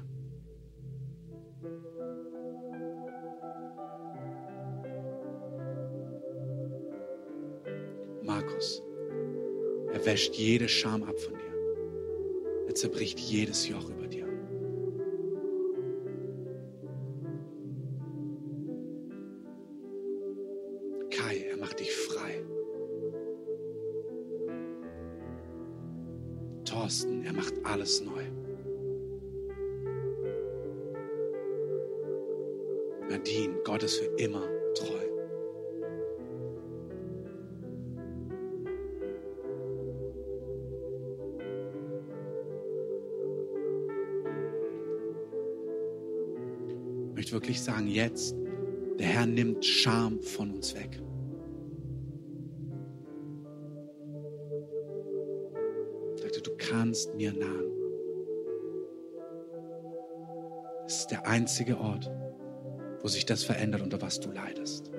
Markus, 8.22 8.82
er 9.92 10.04
wäscht 10.04 10.34
jede 10.34 10.68
Scham 10.68 11.02
ab 11.02 11.18
von 11.18 11.32
dir. 11.32 12.68
Er 12.68 12.74
zerbricht 12.74 13.18
jedes 13.18 13.66
Joch 13.66 13.88
über 13.88 14.06
dir. 14.06 14.17
Jetzt, 47.98 48.36
der 48.98 49.06
Herr 49.06 49.26
nimmt 49.26 49.64
Scham 49.64 50.20
von 50.20 50.52
uns 50.52 50.74
weg. 50.74 51.00
Sagte, 56.16 56.40
du 56.42 56.50
kannst 56.56 57.14
mir 57.14 57.32
nahen. 57.32 57.72
Es 60.86 61.00
ist 61.00 61.10
der 61.10 61.26
einzige 61.26 61.78
Ort, 61.78 62.10
wo 63.02 63.08
sich 63.08 63.26
das 63.26 63.44
verändert, 63.44 63.82
unter 63.82 64.00
was 64.00 64.20
du 64.20 64.30
leidest. 64.30 64.90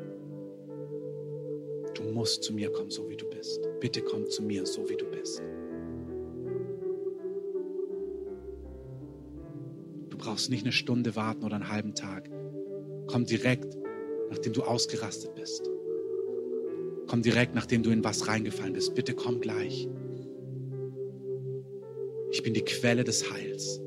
Du 1.95 2.03
musst 2.03 2.43
zu 2.43 2.53
mir 2.53 2.71
kommen, 2.71 2.91
so 2.91 3.09
wie 3.09 3.17
du 3.17 3.27
bist. 3.29 3.67
Bitte 3.79 4.01
komm 4.01 4.29
zu 4.29 4.43
mir, 4.43 4.65
so 4.65 4.87
wie 4.89 4.97
du 4.97 5.05
bist. 5.05 5.41
Du 10.09 10.17
brauchst 10.17 10.49
nicht 10.49 10.63
eine 10.63 10.73
Stunde 10.73 11.15
warten 11.15 11.43
oder 11.43 11.55
einen 11.55 11.69
halben 11.69 11.95
Tag. 11.95 12.29
Komm 13.11 13.25
direkt, 13.25 13.75
nachdem 14.29 14.53
du 14.53 14.61
ausgerastet 14.61 15.33
bist. 15.33 15.67
Komm 17.07 17.23
direkt, 17.23 17.55
nachdem 17.55 17.81
du 17.81 17.89
in 17.89 18.03
was 18.03 18.27
reingefallen 18.27 18.73
bist. 18.73 18.93
Bitte 18.93 19.15
komm 19.15 19.41
gleich. 19.41 19.89
Ich 22.31 22.43
bin 22.43 22.53
die 22.53 22.63
Quelle 22.63 23.03
des 23.03 23.31
Heils. 23.33 23.81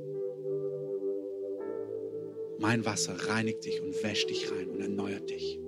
Mein 2.59 2.85
Wasser 2.85 3.15
reinigt 3.29 3.65
dich 3.65 3.81
und 3.81 4.03
wäscht 4.03 4.29
dich 4.29 4.51
rein 4.51 4.69
und 4.71 4.81
erneuert 4.81 5.31
dich. 5.31 5.61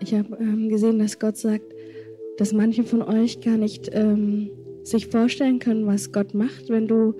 Ich 0.00 0.12
habe 0.12 0.36
ähm, 0.38 0.68
gesehen, 0.68 0.98
dass 0.98 1.18
Gott 1.18 1.38
sagt, 1.38 1.74
dass 2.36 2.52
manche 2.52 2.84
von 2.84 3.00
euch 3.00 3.40
gar 3.40 3.56
nicht 3.56 3.88
ähm, 3.94 4.50
sich 4.84 5.08
vorstellen 5.08 5.58
können, 5.58 5.86
was 5.86 6.12
Gott 6.12 6.34
macht, 6.34 6.68
wenn 6.68 6.86
du 6.86 7.14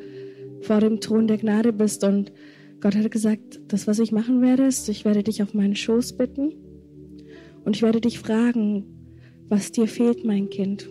vor 0.61 0.81
dem 0.81 1.01
Thron 1.01 1.27
der 1.27 1.39
Gnade 1.39 1.73
bist. 1.73 2.05
Und 2.05 2.33
Gott 2.81 2.95
hat 2.95 3.11
gesagt, 3.11 3.61
das, 3.69 3.87
was 3.87 3.99
ich 3.99 4.13
machen 4.13 4.43
werde, 4.43 4.67
ist, 4.67 4.89
ich 4.89 5.05
werde 5.05 5.23
dich 5.23 5.43
auf 5.43 5.55
meinen 5.55 5.75
Schoß 5.75 6.17
bitten 6.17 6.53
und 7.65 7.77
ich 7.77 7.83
werde 7.83 8.01
dich 8.01 8.19
fragen, 8.19 8.85
was 9.49 9.73
dir 9.73 9.87
fehlt, 9.87 10.25
mein 10.25 10.51
Kind. 10.51 10.91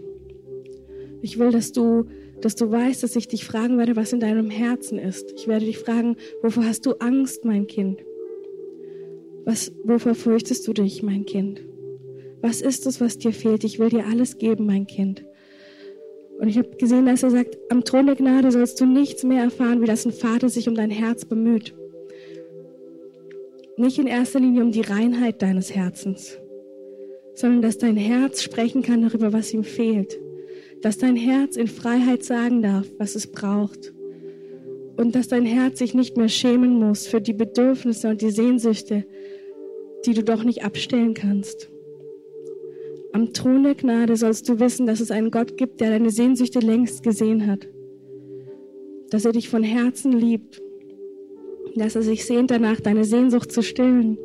Ich 1.21 1.39
will, 1.39 1.51
dass 1.51 1.71
du, 1.71 2.05
dass 2.41 2.55
du 2.55 2.69
weißt, 2.69 3.03
dass 3.03 3.15
ich 3.15 3.27
dich 3.27 3.45
fragen 3.45 3.77
werde, 3.77 3.95
was 3.95 4.11
in 4.11 4.19
deinem 4.19 4.49
Herzen 4.49 4.99
ist. 4.99 5.31
Ich 5.35 5.47
werde 5.47 5.65
dich 5.65 5.77
fragen, 5.77 6.17
wovor 6.41 6.65
hast 6.65 6.85
du 6.85 6.93
Angst, 6.99 7.45
mein 7.45 7.67
Kind? 7.67 8.03
Was, 9.45 9.71
wovor 9.83 10.15
fürchtest 10.15 10.67
du 10.67 10.73
dich, 10.73 11.03
mein 11.03 11.25
Kind? 11.25 11.61
Was 12.41 12.61
ist 12.61 12.85
es, 12.87 12.99
was 12.99 13.17
dir 13.17 13.31
fehlt? 13.31 13.63
Ich 13.63 13.79
will 13.79 13.89
dir 13.89 14.05
alles 14.05 14.37
geben, 14.37 14.65
mein 14.65 14.87
Kind. 14.87 15.25
Und 16.43 16.49
ich 16.49 16.57
habe 16.57 16.75
gesehen, 16.75 17.05
dass 17.05 17.23
er 17.23 17.29
sagt, 17.29 17.57
am 17.69 17.85
Thron 17.85 18.05
der 18.05 18.17
Gnade 18.17 18.51
sollst 18.51 18.81
du 18.81 18.85
nichts 18.85 19.23
mehr 19.23 19.43
erfahren, 19.43 19.81
wie 19.81 19.85
dass 19.85 20.05
ein 20.05 20.11
Vater 20.11 20.49
sich 20.49 20.67
um 20.67 20.75
dein 20.75 20.89
Herz 20.89 21.23
bemüht. 21.23 21.73
Nicht 23.77 23.97
in 23.97 24.07
erster 24.07 24.41
Linie 24.41 24.61
um 24.61 24.73
die 24.73 24.81
Reinheit 24.81 25.41
deines 25.41 25.73
Herzens, 25.73 26.37
sondern 27.33 27.61
dass 27.61 27.77
dein 27.77 27.95
Herz 27.95 28.41
sprechen 28.41 28.81
kann 28.81 29.03
darüber, 29.03 29.31
was 29.31 29.53
ihm 29.53 29.63
fehlt. 29.63 30.19
Dass 30.81 30.97
dein 30.97 31.15
Herz 31.15 31.55
in 31.55 31.67
Freiheit 31.67 32.25
sagen 32.25 32.61
darf, 32.61 32.87
was 32.97 33.15
es 33.15 33.27
braucht. 33.27 33.93
Und 34.97 35.15
dass 35.15 35.29
dein 35.29 35.45
Herz 35.45 35.79
sich 35.79 35.93
nicht 35.93 36.17
mehr 36.17 36.27
schämen 36.27 36.73
muss 36.73 37.07
für 37.07 37.21
die 37.21 37.31
Bedürfnisse 37.31 38.09
und 38.09 38.21
die 38.21 38.31
Sehnsüchte, 38.31 39.05
die 40.05 40.13
du 40.13 40.25
doch 40.25 40.43
nicht 40.43 40.65
abstellen 40.65 41.13
kannst. 41.13 41.69
Am 43.13 43.31
Thron 43.31 43.63
der 43.63 43.75
Gnade 43.75 44.15
sollst 44.15 44.49
du 44.49 44.59
wissen, 44.59 44.87
dass 44.87 44.99
es 44.99 45.11
einen 45.11 45.29
Gott 45.29 45.55
gibt, 45.55 45.81
der 45.81 45.91
deine 45.91 46.09
Sehnsüchte 46.09 46.57
längst 46.59 47.03
gesehen 47.03 47.45
hat. 47.45 47.67
Dass 49.11 49.23
er 49.23 49.33
dich 49.33 49.49
von 49.49 49.61
Herzen 49.61 50.13
liebt. 50.13 50.59
Dass 51.75 51.95
er 51.95 52.01
sich 52.01 52.25
sehnt 52.25 52.49
danach, 52.49 52.81
deine 52.81 53.05
Sehnsucht 53.05 53.51
zu 53.51 53.61
stillen. 53.61 54.17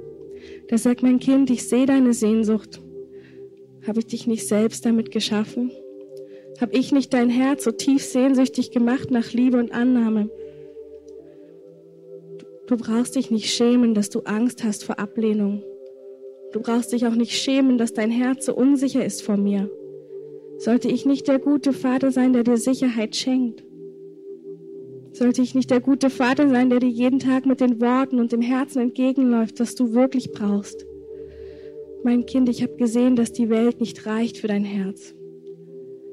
Der 0.71 0.79
sagt, 0.79 1.03
mein 1.03 1.19
Kind, 1.19 1.51
ich 1.51 1.69
sehe 1.69 1.85
deine 1.85 2.15
Sehnsucht. 2.15 2.81
Habe 3.87 4.01
ich 4.01 4.07
dich 4.07 4.27
nicht 4.27 4.49
selbst 4.49 4.87
damit 4.87 5.11
geschaffen? 5.11 5.71
Habe 6.59 6.75
ich 6.75 6.91
nicht 6.91 7.13
dein 7.13 7.29
Herz 7.29 7.65
so 7.65 7.73
tief 7.73 8.03
sehnsüchtig 8.03 8.71
gemacht 8.71 9.11
nach 9.11 9.33
Liebe 9.35 9.59
und 9.59 9.71
Annahme? 9.71 10.31
Du 12.67 12.77
brauchst 12.79 13.17
dich 13.17 13.31
nicht 13.31 13.51
schämen, 13.51 13.93
dass 13.93 14.09
du 14.09 14.21
Angst 14.21 14.65
hast 14.65 14.85
vor 14.85 14.99
Ablehnung. 14.99 15.63
Du 16.53 16.61
brauchst 16.61 16.93
dich 16.93 17.07
auch 17.07 17.15
nicht 17.15 17.33
schämen, 17.33 17.79
dass 17.79 17.93
dein 17.93 18.11
Herz 18.11 18.47
so 18.47 18.55
unsicher 18.55 19.05
ist 19.05 19.23
vor 19.23 19.37
mir. 19.37 19.71
Sollte 20.57 20.89
ich 20.89 21.07
nicht 21.07 21.29
der 21.29 21.39
gute 21.39 21.73
Vater 21.73 22.11
sein, 22.11 22.33
der 22.33 22.43
dir 22.43 22.57
Sicherheit 22.57 23.15
schenkt? 23.15 23.65
Sollte 25.13 25.43
ich 25.43 25.55
nicht 25.55 25.71
der 25.71 25.81
gute 25.81 26.11
Vater 26.11 26.49
sein, 26.49 26.71
der 26.71 26.81
dir 26.81 26.89
jeden 26.89 27.19
Tag 27.19 27.45
mit 27.45 27.61
den 27.61 27.81
Worten 27.81 28.19
und 28.19 28.33
dem 28.33 28.41
Herzen 28.41 28.81
entgegenläuft, 28.81 29.61
das 29.61 29.75
du 29.75 29.93
wirklich 29.93 30.33
brauchst? 30.33 30.87
Mein 32.03 32.27
Kind, 32.27 32.49
ich 32.49 32.63
habe 32.63 32.77
gesehen, 32.77 33.17
dass 33.17 33.33
die 33.33 33.51
Welt 33.51 33.81
nicht 33.81 34.07
reicht 34.07 34.39
für 34.39 34.49
dein 34.49 34.65
Herz. 34.65 35.15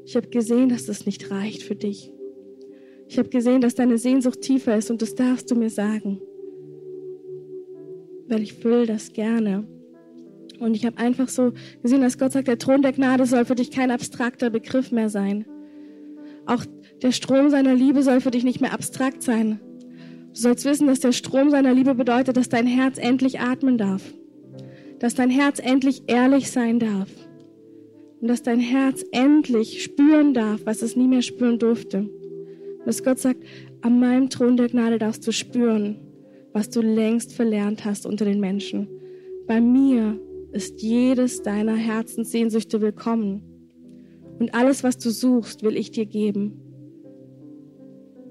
Ich 0.06 0.16
habe 0.16 0.28
gesehen, 0.28 0.70
dass 0.70 0.86
das 0.86 1.06
nicht 1.06 1.32
reicht 1.32 1.64
für 1.64 1.76
dich. 1.76 2.12
Ich 3.08 3.18
habe 3.18 3.30
gesehen, 3.30 3.62
dass 3.62 3.76
deine 3.76 3.98
Sehnsucht 3.98 4.42
tiefer 4.42 4.76
ist 4.76 4.92
und 4.92 5.02
das 5.02 5.16
darfst 5.16 5.50
du 5.50 5.56
mir 5.56 5.70
sagen. 5.70 6.20
Weil 8.28 8.42
ich 8.42 8.64
will 8.64 8.86
das 8.86 9.14
gerne. 9.14 9.68
Und 10.60 10.76
ich 10.76 10.86
habe 10.86 10.98
einfach 10.98 11.28
so 11.28 11.54
gesehen, 11.82 12.02
dass 12.02 12.18
Gott 12.18 12.32
sagt, 12.32 12.48
der 12.48 12.58
Thron 12.58 12.82
der 12.82 12.94
Gnade 12.94 13.26
soll 13.26 13.46
für 13.46 13.56
dich 13.56 13.72
kein 13.72 13.92
abstrakter 13.92 14.50
Begriff 14.50 14.92
mehr 14.92 15.10
sein. 15.10 15.46
Auch 16.46 16.64
der 17.02 17.12
Strom 17.12 17.50
seiner 17.50 17.74
Liebe 17.74 18.04
soll 18.04 18.22
für 18.22 18.32
dich 18.32 18.44
nicht 18.44 18.62
mehr 18.62 18.74
abstrakt 18.74 19.24
sein. 19.24 19.60
Du 20.34 20.40
sollst 20.42 20.66
wissen, 20.66 20.88
dass 20.88 21.00
der 21.00 21.12
Strom 21.12 21.50
seiner 21.50 21.74
Liebe 21.74 21.96
bedeutet, 21.96 22.38
dass 22.38 22.50
dein 22.50 22.68
Herz 22.68 22.98
endlich 22.98 23.40
atmen 23.40 23.78
darf. 23.78 24.14
Dass 25.00 25.16
dein 25.16 25.30
Herz 25.30 25.60
endlich 25.60 26.04
ehrlich 26.08 26.52
sein 26.52 26.80
darf. 26.80 27.10
Und 28.22 28.28
dass 28.28 28.44
dein 28.44 28.60
Herz 28.60 29.04
endlich 29.12 29.84
spüren 29.84 30.34
darf, 30.34 30.62
was 30.66 30.82
es 30.82 30.96
nie 30.96 31.08
mehr 31.08 31.22
spüren 31.22 31.60
durfte. 31.60 32.10
dass 32.86 33.04
Gott 33.04 33.20
sagt, 33.20 33.44
an 33.82 34.00
meinem 34.00 34.30
Thron 34.30 34.58
der 34.58 34.70
Gnade 34.70 35.00
darfst 35.00 35.26
du 35.26 35.32
spüren, 35.32 35.98
was 36.54 36.70
du 36.70 36.82
längst 36.82 37.34
verlernt 37.34 37.84
hast 37.84 38.06
unter 38.06 38.26
den 38.26 38.40
Menschen. 38.40 38.88
Bei 39.48 39.60
mir 39.60 40.20
ist 40.56 40.82
jedes 40.82 41.42
deiner 41.42 41.76
Herzenssehnsüchte 41.76 42.80
willkommen. 42.80 43.44
Und 44.40 44.56
alles, 44.56 44.84
was 44.84 44.98
du 44.98 45.10
suchst, 45.10 45.64
will 45.64 45.76
ich 45.76 45.92
dir 45.92 46.06
geben. 46.06 46.62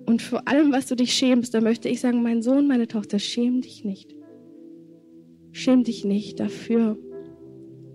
Und 0.07 0.23
vor 0.23 0.49
allem, 0.49 0.73
was 0.73 0.87
du 0.87 0.97
dich 0.97 1.13
schämst, 1.13 1.53
da 1.53 1.61
möchte 1.61 1.89
ich 1.89 2.01
sagen, 2.01 2.23
mein 2.23 2.43
Sohn, 2.43 2.67
meine 2.67 2.89
Tochter, 2.89 3.19
schäm 3.19 3.61
dich 3.61 3.85
nicht. 3.85 4.15
Schäm 5.53 5.85
dich 5.85 6.05
nicht 6.05 6.41
dafür, 6.41 6.99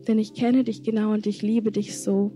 denn 0.07 0.19
ich 0.19 0.33
kenne 0.33 0.63
dich 0.63 0.83
genau 0.83 1.11
und 1.13 1.27
ich 1.27 1.41
liebe 1.41 1.71
dich 1.71 1.99
so. 1.99 2.31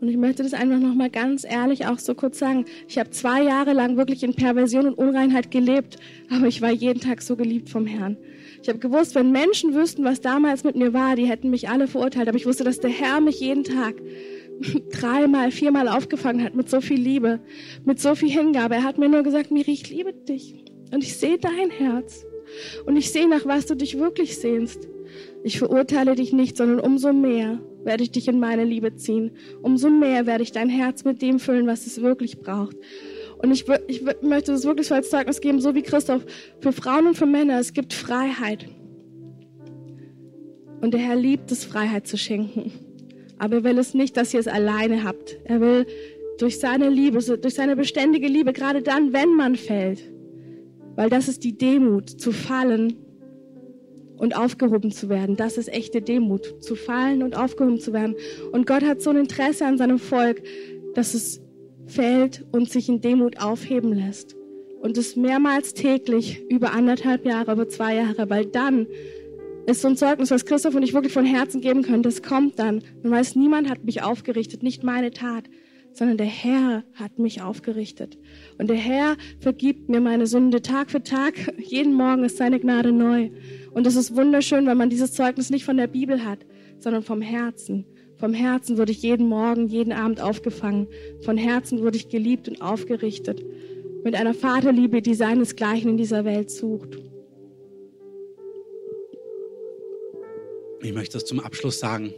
Und 0.00 0.08
ich 0.08 0.16
möchte 0.16 0.42
das 0.42 0.52
einfach 0.52 0.80
nochmal 0.80 1.10
ganz 1.10 1.44
ehrlich 1.44 1.86
auch 1.86 2.00
so 2.00 2.16
kurz 2.16 2.40
sagen. 2.40 2.64
Ich 2.88 2.98
habe 2.98 3.10
zwei 3.10 3.44
Jahre 3.44 3.72
lang 3.72 3.96
wirklich 3.96 4.24
in 4.24 4.34
Perversion 4.34 4.86
und 4.86 4.94
Unreinheit 4.94 5.52
gelebt, 5.52 5.96
aber 6.28 6.48
ich 6.48 6.60
war 6.60 6.72
jeden 6.72 7.00
Tag 7.00 7.22
so 7.22 7.36
geliebt 7.36 7.70
vom 7.70 7.86
Herrn. 7.86 8.16
Ich 8.62 8.68
habe 8.68 8.78
gewusst, 8.78 9.16
wenn 9.16 9.32
Menschen 9.32 9.74
wüssten, 9.74 10.04
was 10.04 10.20
damals 10.20 10.62
mit 10.62 10.76
mir 10.76 10.94
war, 10.94 11.16
die 11.16 11.26
hätten 11.26 11.50
mich 11.50 11.68
alle 11.68 11.88
verurteilt. 11.88 12.28
Aber 12.28 12.36
ich 12.36 12.46
wusste, 12.46 12.62
dass 12.62 12.78
der 12.78 12.90
Herr 12.90 13.20
mich 13.20 13.40
jeden 13.40 13.64
Tag 13.64 13.96
dreimal, 14.92 15.50
viermal 15.50 15.88
aufgefangen 15.88 16.44
hat 16.44 16.54
mit 16.54 16.70
so 16.70 16.80
viel 16.80 17.00
Liebe, 17.00 17.40
mit 17.84 18.00
so 18.00 18.14
viel 18.14 18.30
Hingabe. 18.30 18.76
Er 18.76 18.84
hat 18.84 18.98
mir 18.98 19.08
nur 19.08 19.24
gesagt, 19.24 19.50
Miri, 19.50 19.72
ich 19.72 19.90
liebe 19.90 20.12
dich 20.12 20.64
und 20.92 21.02
ich 21.02 21.16
sehe 21.16 21.38
dein 21.38 21.70
Herz 21.70 22.24
und 22.86 22.96
ich 22.96 23.10
sehe 23.10 23.28
nach 23.28 23.46
was 23.46 23.66
du 23.66 23.74
dich 23.74 23.98
wirklich 23.98 24.38
sehnst. 24.38 24.88
Ich 25.42 25.58
verurteile 25.58 26.14
dich 26.14 26.32
nicht, 26.32 26.56
sondern 26.56 26.78
umso 26.78 27.12
mehr 27.12 27.60
werde 27.82 28.04
ich 28.04 28.12
dich 28.12 28.28
in 28.28 28.38
meine 28.38 28.64
Liebe 28.64 28.94
ziehen. 28.94 29.32
Umso 29.60 29.90
mehr 29.90 30.26
werde 30.26 30.44
ich 30.44 30.52
dein 30.52 30.68
Herz 30.68 31.02
mit 31.04 31.20
dem 31.20 31.40
füllen, 31.40 31.66
was 31.66 31.86
es 31.86 32.00
wirklich 32.00 32.38
braucht. 32.38 32.76
Und 33.42 33.50
ich, 33.50 33.64
ich 33.88 34.02
möchte 34.22 34.52
das 34.52 34.64
wirklich 34.64 34.90
als 34.92 35.10
Zeugnis 35.10 35.40
geben, 35.40 35.60
so 35.60 35.74
wie 35.74 35.82
Christoph, 35.82 36.24
für 36.60 36.72
Frauen 36.72 37.08
und 37.08 37.16
für 37.16 37.26
Männer, 37.26 37.58
es 37.58 37.72
gibt 37.72 37.92
Freiheit. 37.92 38.68
Und 40.80 40.94
der 40.94 41.00
Herr 41.00 41.16
liebt 41.16 41.50
es, 41.50 41.64
Freiheit 41.64 42.06
zu 42.06 42.16
schenken. 42.16 42.72
Aber 43.38 43.56
er 43.56 43.64
will 43.64 43.78
es 43.78 43.94
nicht, 43.94 44.16
dass 44.16 44.32
ihr 44.32 44.40
es 44.40 44.46
alleine 44.46 45.02
habt. 45.02 45.36
Er 45.44 45.60
will 45.60 45.86
durch 46.38 46.60
seine 46.60 46.88
Liebe, 46.88 47.18
durch 47.18 47.54
seine 47.54 47.76
beständige 47.76 48.28
Liebe, 48.28 48.52
gerade 48.52 48.82
dann, 48.82 49.12
wenn 49.12 49.34
man 49.34 49.56
fällt, 49.56 50.00
weil 50.94 51.10
das 51.10 51.28
ist 51.28 51.42
die 51.42 51.56
Demut, 51.56 52.10
zu 52.10 52.32
fallen 52.32 52.96
und 54.16 54.36
aufgehoben 54.36 54.92
zu 54.92 55.08
werden. 55.08 55.36
Das 55.36 55.58
ist 55.58 55.68
echte 55.68 56.00
Demut, 56.00 56.62
zu 56.62 56.76
fallen 56.76 57.22
und 57.24 57.36
aufgehoben 57.36 57.80
zu 57.80 57.92
werden. 57.92 58.14
Und 58.52 58.66
Gott 58.66 58.82
hat 58.82 59.02
so 59.02 59.10
ein 59.10 59.16
Interesse 59.16 59.66
an 59.66 59.78
seinem 59.78 59.98
Volk, 59.98 60.42
dass 60.94 61.14
es 61.14 61.40
fällt 61.86 62.44
und 62.52 62.70
sich 62.70 62.88
in 62.88 63.00
Demut 63.00 63.40
aufheben 63.40 63.92
lässt. 63.92 64.36
Und 64.80 64.98
es 64.98 65.16
mehrmals 65.16 65.74
täglich 65.74 66.42
über 66.48 66.72
anderthalb 66.72 67.24
Jahre, 67.24 67.52
über 67.52 67.68
zwei 67.68 67.96
Jahre, 67.96 68.28
weil 68.30 68.46
dann 68.46 68.86
ist 69.66 69.82
so 69.82 69.88
ein 69.88 69.96
Zeugnis, 69.96 70.30
was 70.30 70.44
Christoph 70.44 70.74
und 70.74 70.82
ich 70.82 70.92
wirklich 70.92 71.12
von 71.12 71.24
Herzen 71.24 71.60
geben 71.60 71.82
können. 71.82 72.02
Das 72.02 72.22
kommt 72.22 72.58
dann. 72.58 72.82
Man 73.02 73.12
weiß, 73.12 73.36
niemand 73.36 73.70
hat 73.70 73.84
mich 73.84 74.02
aufgerichtet, 74.02 74.62
nicht 74.62 74.82
meine 74.82 75.12
Tat, 75.12 75.44
sondern 75.92 76.16
der 76.16 76.26
Herr 76.26 76.82
hat 76.94 77.18
mich 77.18 77.42
aufgerichtet. 77.42 78.18
Und 78.58 78.68
der 78.68 78.76
Herr 78.76 79.16
vergibt 79.40 79.88
mir 79.88 80.00
meine 80.00 80.26
Sünde 80.26 80.62
Tag 80.62 80.90
für 80.90 81.02
Tag. 81.02 81.34
Jeden 81.58 81.94
Morgen 81.94 82.24
ist 82.24 82.38
seine 82.38 82.58
Gnade 82.58 82.92
neu. 82.92 83.30
Und 83.72 83.86
es 83.86 83.94
ist 83.94 84.16
wunderschön, 84.16 84.66
wenn 84.66 84.78
man 84.78 84.90
dieses 84.90 85.12
Zeugnis 85.12 85.50
nicht 85.50 85.64
von 85.64 85.76
der 85.76 85.86
Bibel 85.86 86.24
hat, 86.24 86.40
sondern 86.80 87.02
vom 87.02 87.22
Herzen. 87.22 87.84
Vom 88.22 88.34
Herzen 88.34 88.78
wurde 88.78 88.92
ich 88.92 89.02
jeden 89.02 89.26
Morgen, 89.26 89.66
jeden 89.66 89.92
Abend 89.92 90.20
aufgefangen. 90.20 90.86
Von 91.24 91.36
Herzen 91.36 91.80
wurde 91.80 91.96
ich 91.96 92.08
geliebt 92.08 92.48
und 92.48 92.62
aufgerichtet. 92.62 93.44
Mit 94.04 94.14
einer 94.14 94.32
Vaterliebe, 94.32 95.02
die 95.02 95.14
seinesgleichen 95.14 95.90
in 95.90 95.96
dieser 95.96 96.24
Welt 96.24 96.48
sucht. 96.48 97.00
Ich 100.82 100.92
möchte 100.92 101.14
das 101.14 101.24
zum 101.24 101.40
Abschluss 101.40 101.80
sagen. 101.80 102.14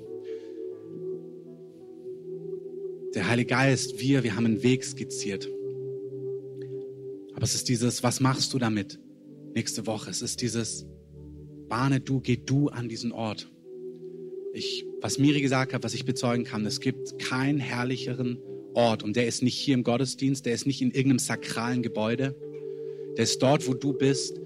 Der 3.14 3.26
Heilige 3.26 3.48
Geist, 3.48 3.98
wir, 3.98 4.24
wir 4.24 4.36
haben 4.36 4.44
einen 4.44 4.62
Weg 4.62 4.84
skizziert. 4.84 5.48
Aber 7.32 7.44
es 7.44 7.54
ist 7.54 7.66
dieses, 7.70 8.02
was 8.02 8.20
machst 8.20 8.52
du 8.52 8.58
damit 8.58 9.00
nächste 9.54 9.86
Woche? 9.86 10.10
Es 10.10 10.20
ist 10.20 10.42
dieses, 10.42 10.84
bahne 11.70 12.00
du, 12.00 12.20
geh 12.20 12.36
du 12.36 12.68
an 12.68 12.90
diesen 12.90 13.10
Ort. 13.10 13.50
Ich, 14.52 14.84
was 15.04 15.18
Miri 15.18 15.42
gesagt 15.42 15.74
hat, 15.74 15.84
was 15.84 15.92
ich 15.92 16.06
bezeugen 16.06 16.44
kann, 16.44 16.64
es 16.64 16.80
gibt 16.80 17.18
keinen 17.18 17.58
herrlicheren 17.58 18.38
Ort 18.72 19.02
und 19.02 19.16
der 19.16 19.26
ist 19.26 19.42
nicht 19.42 19.58
hier 19.58 19.74
im 19.74 19.84
Gottesdienst, 19.84 20.46
der 20.46 20.54
ist 20.54 20.66
nicht 20.66 20.80
in 20.80 20.92
irgendeinem 20.92 21.18
sakralen 21.18 21.82
Gebäude, 21.82 22.34
der 23.14 23.24
ist 23.24 23.42
dort, 23.42 23.68
wo 23.68 23.74
du 23.74 23.92
bist, 23.92 24.40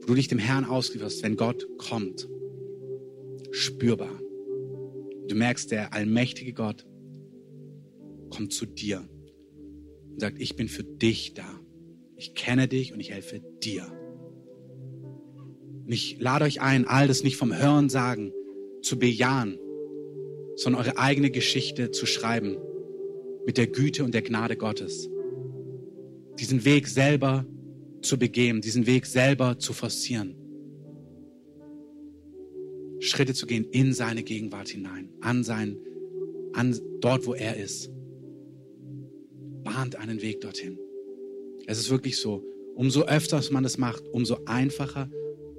wo 0.00 0.06
du 0.06 0.14
dich 0.14 0.28
dem 0.28 0.38
Herrn 0.38 0.66
auslieferst, 0.66 1.24
wenn 1.24 1.34
Gott 1.34 1.66
kommt. 1.78 2.28
Spürbar. 3.50 4.20
Du 5.26 5.34
merkst, 5.34 5.72
der 5.72 5.92
allmächtige 5.92 6.52
Gott 6.52 6.86
kommt 8.30 8.52
zu 8.52 8.66
dir 8.66 9.04
und 10.12 10.20
sagt, 10.20 10.40
ich 10.40 10.54
bin 10.54 10.68
für 10.68 10.84
dich 10.84 11.34
da. 11.34 11.58
Ich 12.16 12.36
kenne 12.36 12.68
dich 12.68 12.92
und 12.92 13.00
ich 13.00 13.10
helfe 13.10 13.42
dir. 13.64 13.84
Und 15.84 15.90
ich 15.90 16.20
lade 16.20 16.44
euch 16.44 16.60
ein, 16.60 16.86
all 16.86 17.08
das 17.08 17.24
nicht 17.24 17.36
vom 17.36 17.52
Hören 17.52 17.88
sagen 17.88 18.32
zu 18.80 18.96
bejahen, 18.96 19.58
sondern 20.56 20.82
eure 20.82 20.98
eigene 20.98 21.30
Geschichte 21.30 21.90
zu 21.90 22.06
schreiben 22.06 22.56
mit 23.46 23.58
der 23.58 23.66
Güte 23.66 24.04
und 24.04 24.14
der 24.14 24.22
Gnade 24.22 24.56
Gottes. 24.56 25.08
Diesen 26.38 26.64
Weg 26.64 26.88
selber 26.88 27.46
zu 28.02 28.18
begehen, 28.18 28.60
diesen 28.60 28.86
Weg 28.86 29.06
selber 29.06 29.58
zu 29.58 29.72
forcieren. 29.72 30.36
Schritte 33.00 33.34
zu 33.34 33.46
gehen 33.46 33.66
in 33.70 33.92
seine 33.92 34.22
Gegenwart 34.22 34.68
hinein, 34.68 35.10
an 35.20 35.44
sein, 35.44 35.76
an 36.54 36.78
dort, 37.00 37.26
wo 37.26 37.34
er 37.34 37.56
ist. 37.56 37.90
Bahnt 39.62 39.96
einen 39.96 40.22
Weg 40.22 40.40
dorthin. 40.40 40.78
Es 41.66 41.78
ist 41.78 41.90
wirklich 41.90 42.16
so, 42.16 42.44
umso 42.74 43.02
öfter 43.02 43.42
man 43.50 43.62
das 43.62 43.78
macht, 43.78 44.06
umso 44.08 44.38
einfacher 44.46 45.10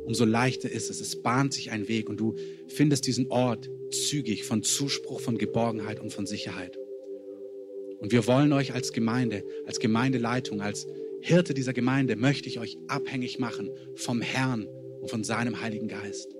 umso 0.05 0.25
leichter 0.25 0.71
ist 0.71 0.89
es. 0.89 1.01
Es 1.01 1.21
bahnt 1.21 1.53
sich 1.53 1.71
ein 1.71 1.87
Weg 1.87 2.09
und 2.09 2.19
du 2.19 2.35
findest 2.67 3.07
diesen 3.07 3.29
Ort 3.31 3.69
zügig 3.91 4.43
von 4.43 4.63
Zuspruch, 4.63 5.19
von 5.19 5.37
Geborgenheit 5.37 5.99
und 5.99 6.13
von 6.13 6.25
Sicherheit. 6.25 6.77
Und 7.99 8.11
wir 8.11 8.27
wollen 8.27 8.53
euch 8.53 8.73
als 8.73 8.91
Gemeinde, 8.91 9.43
als 9.65 9.79
Gemeindeleitung, 9.79 10.61
als 10.61 10.87
Hirte 11.21 11.53
dieser 11.53 11.73
Gemeinde, 11.73 12.15
möchte 12.15 12.47
ich 12.47 12.59
euch 12.59 12.77
abhängig 12.87 13.39
machen 13.39 13.71
vom 13.95 14.21
Herrn 14.21 14.67
und 15.01 15.09
von 15.09 15.23
seinem 15.23 15.61
Heiligen 15.61 15.87
Geist. 15.87 16.35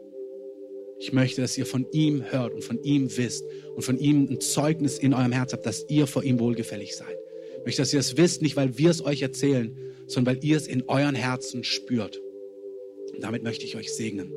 Ich 1.00 1.12
möchte, 1.12 1.42
dass 1.42 1.58
ihr 1.58 1.66
von 1.66 1.86
ihm 1.92 2.32
hört 2.32 2.54
und 2.54 2.64
von 2.64 2.82
ihm 2.84 3.16
wisst 3.18 3.46
und 3.76 3.84
von 3.84 3.98
ihm 3.98 4.28
ein 4.30 4.40
Zeugnis 4.40 4.98
in 4.98 5.14
eurem 5.14 5.32
Herz 5.32 5.54
habt, 5.54 5.66
dass 5.66 5.86
ihr 5.90 6.08
vor 6.08 6.24
ihm 6.24 6.40
wohlgefällig 6.40 6.96
seid. 6.96 7.18
Ich 7.60 7.66
möchte, 7.66 7.82
dass 7.82 7.94
ihr 7.94 8.00
es 8.00 8.16
wisst, 8.16 8.42
nicht 8.42 8.56
weil 8.56 8.78
wir 8.78 8.92
es 8.92 9.04
euch 9.04 9.22
erzählen, 9.22 9.76
sondern 10.08 10.36
weil 10.36 10.44
ihr 10.44 10.58
es 10.58 10.68
in 10.68 10.84
euren 10.88 11.16
Herzen 11.16 11.64
spürt. 11.64 12.22
Und 13.16 13.24
damit 13.24 13.44
möchte 13.44 13.66
ich 13.66 13.76
euch 13.76 13.94
segnen. 13.94 14.32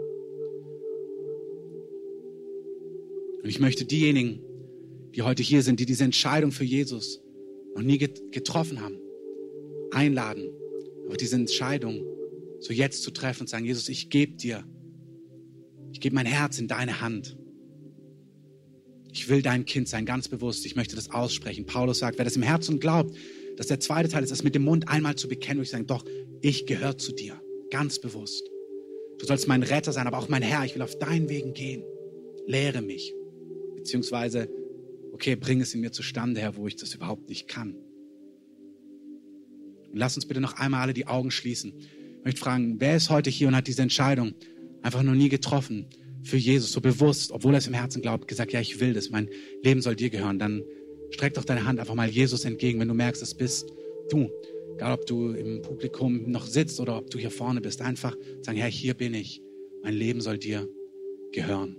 Und 3.43 3.49
ich 3.49 3.61
möchte 3.61 3.85
diejenigen, 3.85 4.41
die 5.14 5.22
heute 5.22 5.43
hier 5.43 5.62
sind, 5.62 5.81
die 5.81 5.87
diese 5.87 6.05
Entscheidung 6.05 6.53
für 6.53 6.64
Jesus 6.64 7.20
noch 7.74 7.83
nie 7.83 7.99
getroffen 7.99 8.81
haben, 8.81 8.99
einladen, 9.91 10.51
aber 11.07 11.16
diese 11.16 11.37
Entscheidung 11.37 12.05
so 12.61 12.72
jetzt 12.72 13.03
zu 13.03 13.11
treffen 13.11 13.43
und 13.43 13.49
sagen, 13.49 13.64
Jesus, 13.64 13.89
ich 13.89 14.11
gebe 14.11 14.35
dir, 14.35 14.64
ich 15.93 16.01
gebe 16.01 16.14
mein 16.14 16.26
Herz 16.26 16.59
in 16.59 16.68
deine 16.68 17.01
Hand. 17.01 17.37
Ich 19.12 19.29
will 19.29 19.43
dein 19.43 19.64
Kind 19.64 19.89
sein, 19.89 20.05
ganz 20.05 20.29
bewusst. 20.29 20.66
Ich 20.66 20.76
möchte 20.76 20.95
das 20.95 21.11
aussprechen. 21.11 21.64
Paulus 21.64 22.01
sagt, 22.01 22.18
wer 22.18 22.24
das 22.24 22.37
im 22.37 22.43
Herzen 22.43 22.79
glaubt, 22.79 23.16
dass 23.57 23.68
der 23.68 23.81
zweite 23.81 24.09
Teil 24.09 24.22
ist, 24.22 24.31
das 24.31 24.45
mit 24.45 24.55
dem 24.55 24.64
Mund 24.64 24.89
einmal 24.89 25.16
zu 25.16 25.29
bekennen 25.29 25.59
und 25.59 25.64
ich 25.64 25.70
sage, 25.70 25.85
doch, 25.85 26.05
ich 26.43 26.66
gehöre 26.66 26.99
zu 26.99 27.12
dir, 27.12 27.41
ganz 27.70 27.99
bewusst. 28.01 28.49
Du 29.18 29.26
sollst 29.26 29.48
mein 29.48 29.62
Retter 29.62 29.92
sein, 29.92 30.06
aber 30.06 30.18
auch 30.18 30.28
mein 30.28 30.42
Herr. 30.42 30.64
Ich 30.64 30.74
will 30.74 30.82
auf 30.82 30.98
deinen 30.98 31.28
Wegen 31.28 31.52
gehen. 31.52 31.82
Lehre 32.46 32.82
mich. 32.82 33.14
Beziehungsweise, 33.76 34.48
okay, 35.12 35.36
bring 35.36 35.60
es 35.60 35.74
in 35.74 35.80
mir 35.80 35.92
zustande, 35.92 36.40
Herr, 36.40 36.56
wo 36.56 36.66
ich 36.66 36.76
das 36.76 36.94
überhaupt 36.94 37.28
nicht 37.28 37.48
kann. 37.48 37.74
Und 39.90 39.98
lass 39.98 40.16
uns 40.16 40.26
bitte 40.26 40.40
noch 40.40 40.54
einmal 40.54 40.82
alle 40.82 40.94
die 40.94 41.06
Augen 41.06 41.30
schließen. 41.30 41.72
Ich 42.18 42.24
möchte 42.24 42.40
fragen, 42.40 42.76
wer 42.78 42.96
ist 42.96 43.10
heute 43.10 43.30
hier 43.30 43.48
und 43.48 43.56
hat 43.56 43.66
diese 43.66 43.82
Entscheidung 43.82 44.34
einfach 44.82 45.02
noch 45.02 45.14
nie 45.14 45.28
getroffen 45.28 45.86
für 46.22 46.36
Jesus, 46.36 46.72
so 46.72 46.80
bewusst, 46.80 47.32
obwohl 47.32 47.54
er 47.54 47.58
es 47.58 47.66
im 47.66 47.74
Herzen 47.74 48.02
glaubt, 48.02 48.28
gesagt, 48.28 48.52
ja, 48.52 48.60
ich 48.60 48.80
will 48.80 48.92
das, 48.92 49.10
mein 49.10 49.28
Leben 49.62 49.80
soll 49.80 49.96
dir 49.96 50.10
gehören. 50.10 50.38
Dann 50.38 50.62
streck 51.10 51.34
doch 51.34 51.44
deine 51.44 51.64
Hand 51.64 51.80
einfach 51.80 51.94
mal 51.94 52.08
Jesus 52.08 52.44
entgegen, 52.44 52.80
wenn 52.80 52.88
du 52.88 52.94
merkst, 52.94 53.22
es 53.22 53.34
bist 53.34 53.72
du. 54.10 54.30
Egal, 54.79 54.93
ob 54.93 55.07
du 55.07 55.33
im 55.33 55.61
Publikum 55.61 56.31
noch 56.31 56.47
sitzt 56.47 56.79
oder 56.79 56.99
ob 56.99 57.11
du 57.11 57.18
hier 57.18 57.33
vorne 57.33 57.61
bist, 57.61 57.83
einfach 57.83 58.16
sagen, 58.43 58.59
Herr, 58.59 58.70
hier 58.70 58.95
bin 58.95 59.12
ich. 59.12 59.43
Mein 59.83 59.95
Leben 59.95 60.20
soll 60.20 60.39
dir 60.39 60.68
gehören. 61.33 61.76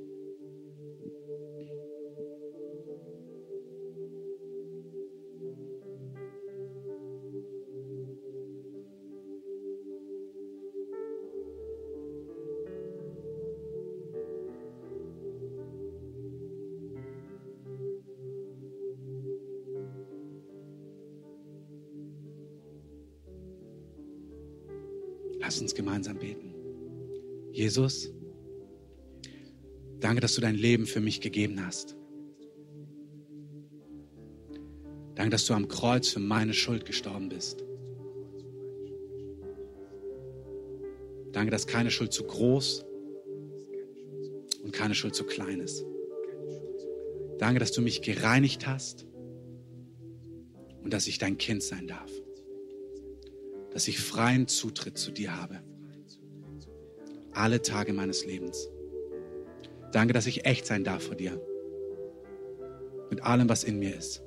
Jesus, 27.70 28.12
danke, 30.00 30.22
dass 30.22 30.34
du 30.34 30.42
dein 30.42 30.56
Leben 30.56 30.88
für 30.88 31.02
mich 31.02 31.22
gegeben 31.22 31.64
hast. 31.64 31.96
Danke, 35.14 35.30
dass 35.30 35.46
du 35.46 35.54
am 35.54 35.68
Kreuz 35.68 36.08
für 36.08 36.20
meine 36.20 36.56
Schuld 36.56 36.88
gestorben 36.88 37.30
bist. 37.30 37.64
Danke, 41.32 41.52
dass 41.52 41.68
keine 41.68 41.92
Schuld 41.92 42.12
zu 42.12 42.24
groß 42.24 42.86
und 44.64 44.74
keine 44.74 44.96
Schuld 44.96 45.14
zu 45.14 45.26
klein 45.26 45.60
ist. 45.60 45.86
Danke, 47.38 47.60
dass 47.60 47.72
du 47.72 47.84
mich 47.84 48.02
gereinigt 48.02 48.66
hast 48.66 49.06
und 50.82 50.92
dass 50.92 51.06
ich 51.06 51.20
dein 51.20 51.38
Kind 51.38 51.62
sein 51.62 51.86
darf. 51.86 52.12
Dass 53.70 53.88
ich 53.88 54.00
freien 54.00 54.48
Zutritt 54.48 54.98
zu 54.98 55.12
dir 55.12 55.40
habe. 55.40 55.69
Alle 57.34 57.62
Tage 57.62 57.94
meines 57.94 58.26
Lebens. 58.26 58.70
Danke, 59.92 60.14
dass 60.14 60.28
ich 60.28 60.46
echt 60.46 60.66
sein 60.66 60.84
darf 60.84 61.04
vor 61.04 61.16
dir. 61.16 61.42
Mit 63.10 63.24
allem, 63.24 63.50
was 63.50 63.64
in 63.64 63.80
mir 63.80 63.96
ist. 63.96 64.24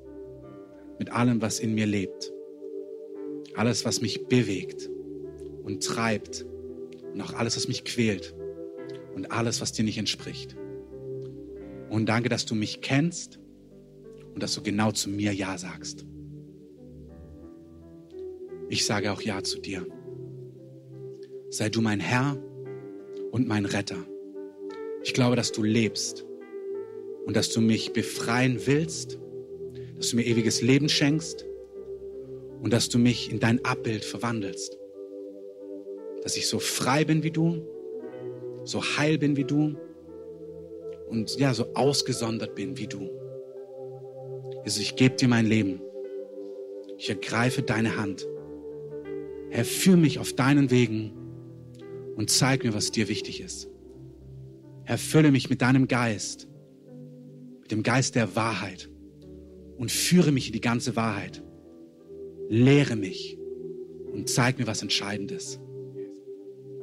Mit 0.99 1.11
allem, 1.11 1.41
was 1.41 1.59
in 1.59 1.73
mir 1.73 1.85
lebt. 1.85 2.33
Alles, 3.55 3.85
was 3.85 4.01
mich 4.01 4.27
bewegt 4.27 4.89
und 5.63 5.83
treibt. 5.83 6.45
Und 7.13 7.21
auch 7.21 7.33
alles, 7.33 7.55
was 7.55 7.67
mich 7.67 7.85
quält. 7.85 8.35
Und 9.15 9.31
alles, 9.31 9.61
was 9.61 9.71
dir 9.71 9.83
nicht 9.83 9.97
entspricht. 9.97 10.55
Und 11.89 12.07
danke, 12.07 12.29
dass 12.29 12.45
du 12.45 12.55
mich 12.55 12.81
kennst 12.81 13.39
und 14.33 14.41
dass 14.41 14.55
du 14.55 14.63
genau 14.63 14.91
zu 14.91 15.09
mir 15.09 15.33
Ja 15.33 15.57
sagst. 15.57 16.05
Ich 18.69 18.85
sage 18.85 19.11
auch 19.11 19.21
Ja 19.21 19.43
zu 19.43 19.59
dir. 19.59 19.85
Sei 21.49 21.69
du 21.69 21.81
mein 21.81 21.99
Herr 21.99 22.41
und 23.33 23.47
mein 23.47 23.65
Retter. 23.65 23.97
Ich 25.01 25.15
glaube, 25.15 25.35
dass 25.35 25.51
du 25.51 25.63
lebst 25.63 26.23
und 27.25 27.35
dass 27.35 27.49
du 27.49 27.61
mich 27.61 27.91
befreien 27.91 28.61
willst, 28.67 29.17
dass 29.97 30.11
du 30.11 30.17
mir 30.17 30.25
ewiges 30.27 30.61
Leben 30.61 30.87
schenkst 30.87 31.43
und 32.61 32.71
dass 32.71 32.89
du 32.89 32.99
mich 32.99 33.31
in 33.31 33.39
dein 33.39 33.65
Abbild 33.65 34.05
verwandelst. 34.05 34.77
Dass 36.21 36.37
ich 36.37 36.47
so 36.47 36.59
frei 36.59 37.05
bin 37.05 37.23
wie 37.23 37.31
du, 37.31 37.67
so 38.65 38.83
heil 38.83 39.17
bin 39.17 39.35
wie 39.35 39.45
du 39.45 39.75
und 41.07 41.35
ja, 41.39 41.55
so 41.55 41.73
ausgesondert 41.73 42.53
bin 42.53 42.77
wie 42.77 42.87
du. 42.87 43.09
Jesus, 44.63 44.79
ich 44.79 44.95
gebe 44.95 45.15
dir 45.15 45.27
mein 45.27 45.47
Leben. 45.47 45.81
Ich 46.99 47.09
ergreife 47.09 47.63
deine 47.63 47.97
Hand. 47.97 48.27
Herr, 49.49 49.65
führ 49.65 49.97
mich 49.97 50.19
auf 50.19 50.33
deinen 50.33 50.69
Wegen 50.69 51.22
und 52.15 52.29
zeig 52.29 52.63
mir, 52.63 52.73
was 52.73 52.91
dir 52.91 53.07
wichtig 53.07 53.41
ist. 53.41 53.69
Herr, 54.85 54.97
fülle 54.97 55.31
mich 55.31 55.49
mit 55.49 55.61
deinem 55.61 55.87
Geist, 55.87 56.47
mit 57.61 57.71
dem 57.71 57.83
Geist 57.83 58.15
der 58.15 58.35
Wahrheit 58.35 58.89
und 59.77 59.91
führe 59.91 60.31
mich 60.31 60.47
in 60.47 60.53
die 60.53 60.61
ganze 60.61 60.95
Wahrheit. 60.95 61.43
Lehre 62.49 62.95
mich 62.95 63.37
und 64.11 64.29
zeig 64.29 64.59
mir, 64.59 64.67
was 64.67 64.81
entscheidend 64.81 65.31
ist. 65.31 65.59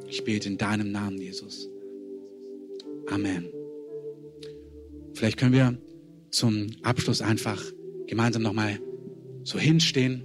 Ich 0.09 0.25
bete 0.25 0.49
in 0.49 0.59
deinem 0.59 0.91
Namen, 0.91 1.21
Jesus. 1.21 1.71
Amen. 3.09 3.49
Vielleicht 5.15 5.39
können 5.39 5.53
wir 5.53 5.79
zum 6.31 6.69
Abschluss 6.83 7.21
einfach 7.21 7.63
gemeinsam 8.07 8.43
nochmal 8.43 8.81
so 9.45 9.59
hinstehen. 9.59 10.25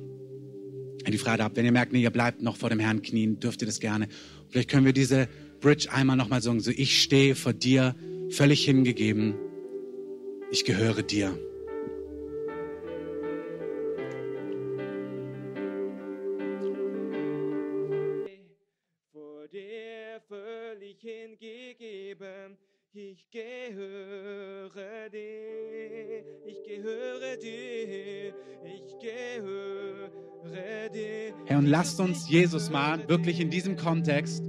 Wenn 1.04 1.12
die 1.12 1.18
Frage 1.18 1.44
habt, 1.44 1.56
wenn 1.56 1.66
ihr 1.66 1.72
merkt, 1.72 1.94
nee, 1.94 2.02
ihr 2.02 2.10
bleibt 2.10 2.42
noch 2.42 2.58
vor 2.58 2.70
dem 2.70 2.80
Herrn 2.80 3.02
knien, 3.02 3.40
dürft 3.40 3.62
ihr 3.62 3.68
das 3.68 3.80
gerne. 3.80 4.08
Vielleicht 4.56 4.70
können 4.70 4.86
wir 4.86 4.94
diese 4.94 5.28
Bridge 5.60 5.90
einmal 5.92 6.16
nochmal 6.16 6.42
sagen, 6.42 6.62
so 6.62 6.72
ich 6.72 7.02
stehe 7.02 7.36
vor 7.36 7.52
dir, 7.52 7.94
völlig 8.30 8.64
hingegeben. 8.64 9.34
Ich 10.50 10.64
gehöre 10.64 11.04
dir. 11.04 11.38
Lasst 31.78 32.00
uns 32.00 32.30
Jesus 32.30 32.70
mal 32.70 33.06
wirklich 33.10 33.42
in 33.42 33.50
diesem 33.50 33.76
Kontext 33.76 34.42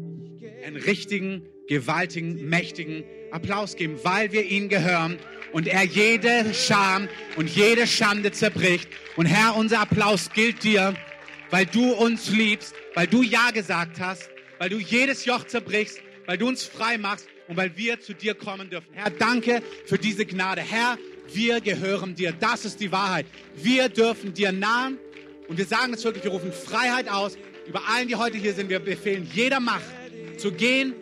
einen 0.64 0.76
richtigen, 0.76 1.42
gewaltigen, 1.66 2.48
mächtigen 2.48 3.02
Applaus 3.32 3.74
geben, 3.74 3.98
weil 4.04 4.30
wir 4.30 4.44
ihn 4.44 4.68
gehören 4.68 5.18
und 5.52 5.66
er 5.66 5.82
jede 5.82 6.54
Scham 6.54 7.08
und 7.34 7.50
jede 7.50 7.88
Schande 7.88 8.30
zerbricht. 8.30 8.88
Und 9.16 9.26
Herr, 9.26 9.56
unser 9.56 9.80
Applaus 9.80 10.30
gilt 10.34 10.62
dir, 10.62 10.94
weil 11.50 11.66
du 11.66 11.94
uns 11.94 12.30
liebst, 12.30 12.76
weil 12.94 13.08
du 13.08 13.24
Ja 13.24 13.50
gesagt 13.50 13.98
hast, 13.98 14.30
weil 14.60 14.68
du 14.68 14.78
jedes 14.78 15.24
Joch 15.24 15.48
zerbrichst, 15.48 15.98
weil 16.26 16.38
du 16.38 16.46
uns 16.46 16.62
frei 16.62 16.96
machst 16.96 17.26
und 17.48 17.56
weil 17.56 17.76
wir 17.76 17.98
zu 17.98 18.14
dir 18.14 18.34
kommen 18.34 18.70
dürfen. 18.70 18.86
Herr, 18.92 19.10
danke 19.10 19.64
für 19.84 19.98
diese 19.98 20.26
Gnade. 20.26 20.60
Herr, 20.60 20.96
wir 21.32 21.60
gehören 21.60 22.14
dir. 22.14 22.32
Das 22.38 22.64
ist 22.64 22.78
die 22.78 22.92
Wahrheit. 22.92 23.26
Wir 23.56 23.88
dürfen 23.88 24.32
dir 24.32 24.52
nahen 24.52 24.98
und 25.48 25.58
wir 25.58 25.66
sagen 25.66 25.94
es 25.94 26.04
wirklich, 26.04 26.24
wir 26.24 26.30
rufen 26.30 26.52
Freiheit 26.52 27.08
aus 27.08 27.36
über 27.66 27.82
allen, 27.88 28.08
die 28.08 28.16
heute 28.16 28.36
hier 28.38 28.54
sind. 28.54 28.68
Wir 28.68 28.78
befehlen 28.78 29.28
jeder 29.32 29.60
Macht 29.60 29.84
zu 30.38 30.52
gehen, 30.52 30.94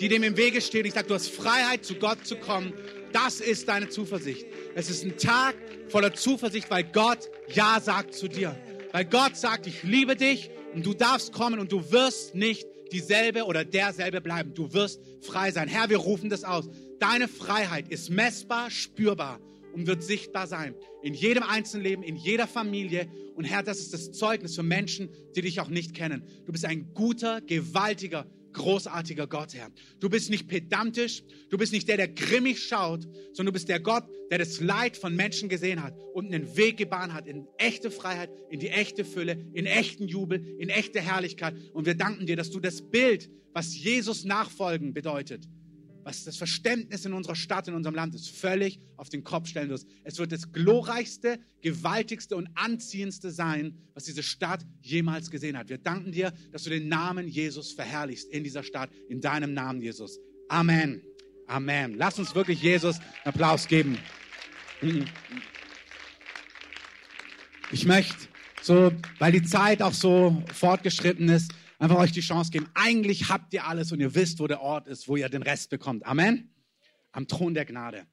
die 0.00 0.08
dem 0.08 0.22
im 0.22 0.36
Wege 0.36 0.60
steht. 0.60 0.86
Ich 0.86 0.94
sage, 0.94 1.08
du 1.08 1.14
hast 1.14 1.28
Freiheit, 1.28 1.84
zu 1.84 1.94
Gott 1.94 2.26
zu 2.26 2.36
kommen. 2.36 2.72
Das 3.12 3.40
ist 3.40 3.68
deine 3.68 3.88
Zuversicht. 3.88 4.46
Es 4.74 4.90
ist 4.90 5.04
ein 5.04 5.16
Tag 5.16 5.54
voller 5.88 6.12
Zuversicht, 6.14 6.70
weil 6.70 6.84
Gott 6.84 7.28
Ja 7.48 7.80
sagt 7.80 8.14
zu 8.14 8.28
dir. 8.28 8.56
Weil 8.92 9.04
Gott 9.04 9.36
sagt, 9.36 9.66
ich 9.66 9.82
liebe 9.82 10.16
dich 10.16 10.50
und 10.74 10.84
du 10.84 10.94
darfst 10.94 11.32
kommen 11.32 11.58
und 11.58 11.72
du 11.72 11.90
wirst 11.90 12.34
nicht 12.34 12.66
dieselbe 12.92 13.44
oder 13.44 13.64
derselbe 13.64 14.20
bleiben. 14.20 14.54
Du 14.54 14.72
wirst 14.72 15.00
frei 15.22 15.50
sein. 15.50 15.68
Herr, 15.68 15.90
wir 15.90 15.98
rufen 15.98 16.30
das 16.30 16.44
aus. 16.44 16.68
Deine 16.98 17.28
Freiheit 17.28 17.88
ist 17.88 18.10
messbar, 18.10 18.70
spürbar 18.70 19.40
und 19.72 19.86
wird 19.86 20.02
sichtbar 20.02 20.46
sein. 20.46 20.74
In 21.02 21.14
jedem 21.14 21.42
einzelnen 21.42 21.84
Leben, 21.84 22.02
in 22.02 22.16
jeder 22.16 22.46
Familie. 22.46 23.08
Und 23.34 23.44
Herr, 23.44 23.62
das 23.62 23.78
ist 23.78 23.92
das 23.94 24.12
Zeugnis 24.12 24.54
für 24.54 24.62
Menschen, 24.62 25.10
die 25.36 25.42
dich 25.42 25.60
auch 25.60 25.68
nicht 25.68 25.94
kennen. 25.94 26.24
Du 26.46 26.52
bist 26.52 26.64
ein 26.64 26.92
guter, 26.94 27.40
gewaltiger, 27.40 28.26
großartiger 28.52 29.26
Gott, 29.26 29.54
Herr. 29.54 29.70
Du 30.00 30.08
bist 30.08 30.30
nicht 30.30 30.48
pedantisch, 30.48 31.22
du 31.50 31.58
bist 31.58 31.72
nicht 31.72 31.88
der, 31.88 31.96
der 31.96 32.08
grimmig 32.08 32.62
schaut, 32.62 33.04
sondern 33.32 33.46
du 33.46 33.52
bist 33.52 33.68
der 33.68 33.80
Gott, 33.80 34.04
der 34.30 34.38
das 34.38 34.60
Leid 34.60 34.96
von 34.96 35.14
Menschen 35.14 35.48
gesehen 35.48 35.82
hat 35.82 35.94
und 36.14 36.26
einen 36.26 36.56
Weg 36.56 36.76
gebahnt 36.76 37.12
hat 37.12 37.26
in 37.26 37.46
echte 37.56 37.90
Freiheit, 37.90 38.30
in 38.50 38.60
die 38.60 38.68
echte 38.68 39.04
Fülle, 39.04 39.46
in 39.52 39.66
echten 39.66 40.08
Jubel, 40.08 40.44
in 40.58 40.68
echte 40.68 41.00
Herrlichkeit. 41.00 41.54
Und 41.72 41.86
wir 41.86 41.94
danken 41.94 42.26
dir, 42.26 42.36
dass 42.36 42.50
du 42.50 42.60
das 42.60 42.82
Bild, 42.82 43.30
was 43.52 43.76
Jesus 43.76 44.24
nachfolgen 44.24 44.92
bedeutet, 44.92 45.48
was 46.08 46.24
das 46.24 46.38
Verständnis 46.38 47.04
in 47.04 47.12
unserer 47.12 47.34
Stadt, 47.34 47.68
in 47.68 47.74
unserem 47.74 47.94
Land 47.94 48.14
ist, 48.14 48.30
völlig 48.30 48.80
auf 48.96 49.10
den 49.10 49.24
Kopf 49.24 49.46
stellen 49.46 49.68
wirst. 49.68 49.86
Es 50.04 50.18
wird 50.18 50.32
das 50.32 50.52
glorreichste, 50.52 51.38
gewaltigste 51.60 52.34
und 52.34 52.48
anziehendste 52.54 53.30
sein, 53.30 53.76
was 53.92 54.04
diese 54.04 54.22
Stadt 54.22 54.64
jemals 54.80 55.30
gesehen 55.30 55.58
hat. 55.58 55.68
Wir 55.68 55.76
danken 55.76 56.10
dir, 56.10 56.32
dass 56.50 56.64
du 56.64 56.70
den 56.70 56.88
Namen 56.88 57.28
Jesus 57.28 57.72
verherrlichst 57.72 58.32
in 58.32 58.42
dieser 58.42 58.62
Stadt, 58.62 58.88
in 59.10 59.20
deinem 59.20 59.52
Namen, 59.52 59.82
Jesus. 59.82 60.18
Amen. 60.48 61.02
Amen. 61.46 61.94
Lass 61.98 62.18
uns 62.18 62.34
wirklich 62.34 62.62
Jesus 62.62 63.00
einen 63.00 63.34
Applaus 63.34 63.68
geben. 63.68 63.98
Ich 67.70 67.84
möchte 67.84 68.16
so, 68.62 68.92
weil 69.18 69.32
die 69.32 69.42
Zeit 69.42 69.82
auch 69.82 69.92
so 69.92 70.42
fortgeschritten 70.54 71.28
ist, 71.28 71.52
einfach 71.78 71.96
euch 71.96 72.12
die 72.12 72.20
Chance 72.20 72.50
geben. 72.50 72.68
Eigentlich 72.74 73.28
habt 73.28 73.52
ihr 73.54 73.66
alles 73.66 73.92
und 73.92 74.00
ihr 74.00 74.14
wisst, 74.14 74.40
wo 74.40 74.46
der 74.46 74.60
Ort 74.60 74.88
ist, 74.88 75.08
wo 75.08 75.16
ihr 75.16 75.28
den 75.28 75.42
Rest 75.42 75.70
bekommt. 75.70 76.04
Amen. 76.06 76.50
Am 77.12 77.26
Thron 77.26 77.54
der 77.54 77.64
Gnade. 77.64 78.06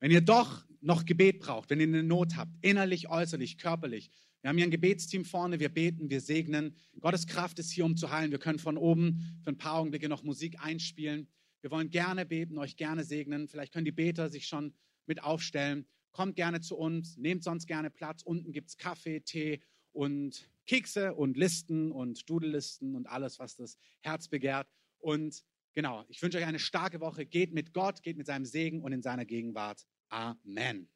Wenn 0.00 0.10
ihr 0.10 0.20
doch 0.20 0.64
noch 0.80 1.04
Gebet 1.04 1.40
braucht, 1.40 1.70
wenn 1.70 1.80
ihr 1.80 1.86
eine 1.86 2.02
Not 2.02 2.36
habt, 2.36 2.52
innerlich, 2.60 3.08
äußerlich, 3.08 3.58
körperlich, 3.58 4.10
wir 4.40 4.50
haben 4.50 4.56
hier 4.56 4.66
ein 4.66 4.70
Gebetsteam 4.70 5.24
vorne, 5.24 5.58
wir 5.58 5.68
beten, 5.68 6.10
wir 6.10 6.20
segnen. 6.20 6.76
Gottes 7.00 7.26
Kraft 7.26 7.58
ist 7.58 7.72
hier, 7.72 7.84
um 7.84 7.96
zu 7.96 8.12
heilen. 8.12 8.30
Wir 8.30 8.38
können 8.38 8.60
von 8.60 8.76
oben 8.76 9.40
für 9.42 9.50
ein 9.50 9.58
paar 9.58 9.74
Augenblicke 9.74 10.08
noch 10.08 10.22
Musik 10.22 10.62
einspielen. 10.62 11.28
Wir 11.60 11.72
wollen 11.72 11.90
gerne 11.90 12.24
beten, 12.24 12.56
euch 12.56 12.76
gerne 12.76 13.02
segnen. 13.02 13.48
Vielleicht 13.48 13.72
können 13.72 13.84
die 13.84 13.92
Beter 13.92 14.28
sich 14.28 14.46
schon 14.46 14.74
mit 15.06 15.24
aufstellen. 15.24 15.86
Kommt 16.12 16.36
gerne 16.36 16.60
zu 16.60 16.76
uns, 16.76 17.16
nehmt 17.16 17.42
sonst 17.42 17.66
gerne 17.66 17.90
Platz. 17.90 18.22
Unten 18.22 18.52
gibt 18.52 18.68
es 18.68 18.76
Kaffee, 18.76 19.20
Tee 19.20 19.60
und 19.92 20.48
Kekse 20.68 21.14
und 21.14 21.36
Listen 21.36 21.90
und 21.90 22.28
Dudellisten 22.30 22.94
und 22.94 23.06
alles, 23.08 23.38
was 23.38 23.56
das 23.56 23.76
Herz 24.00 24.28
begehrt. 24.28 24.68
Und 24.98 25.42
genau, 25.74 26.04
ich 26.08 26.22
wünsche 26.22 26.38
euch 26.38 26.44
eine 26.44 26.60
starke 26.60 27.00
Woche. 27.00 27.26
Geht 27.26 27.52
mit 27.52 27.72
Gott, 27.72 28.02
geht 28.02 28.16
mit 28.16 28.26
seinem 28.26 28.44
Segen 28.44 28.82
und 28.82 28.92
in 28.92 29.02
seiner 29.02 29.24
Gegenwart. 29.24 29.84
Amen. 30.10 30.88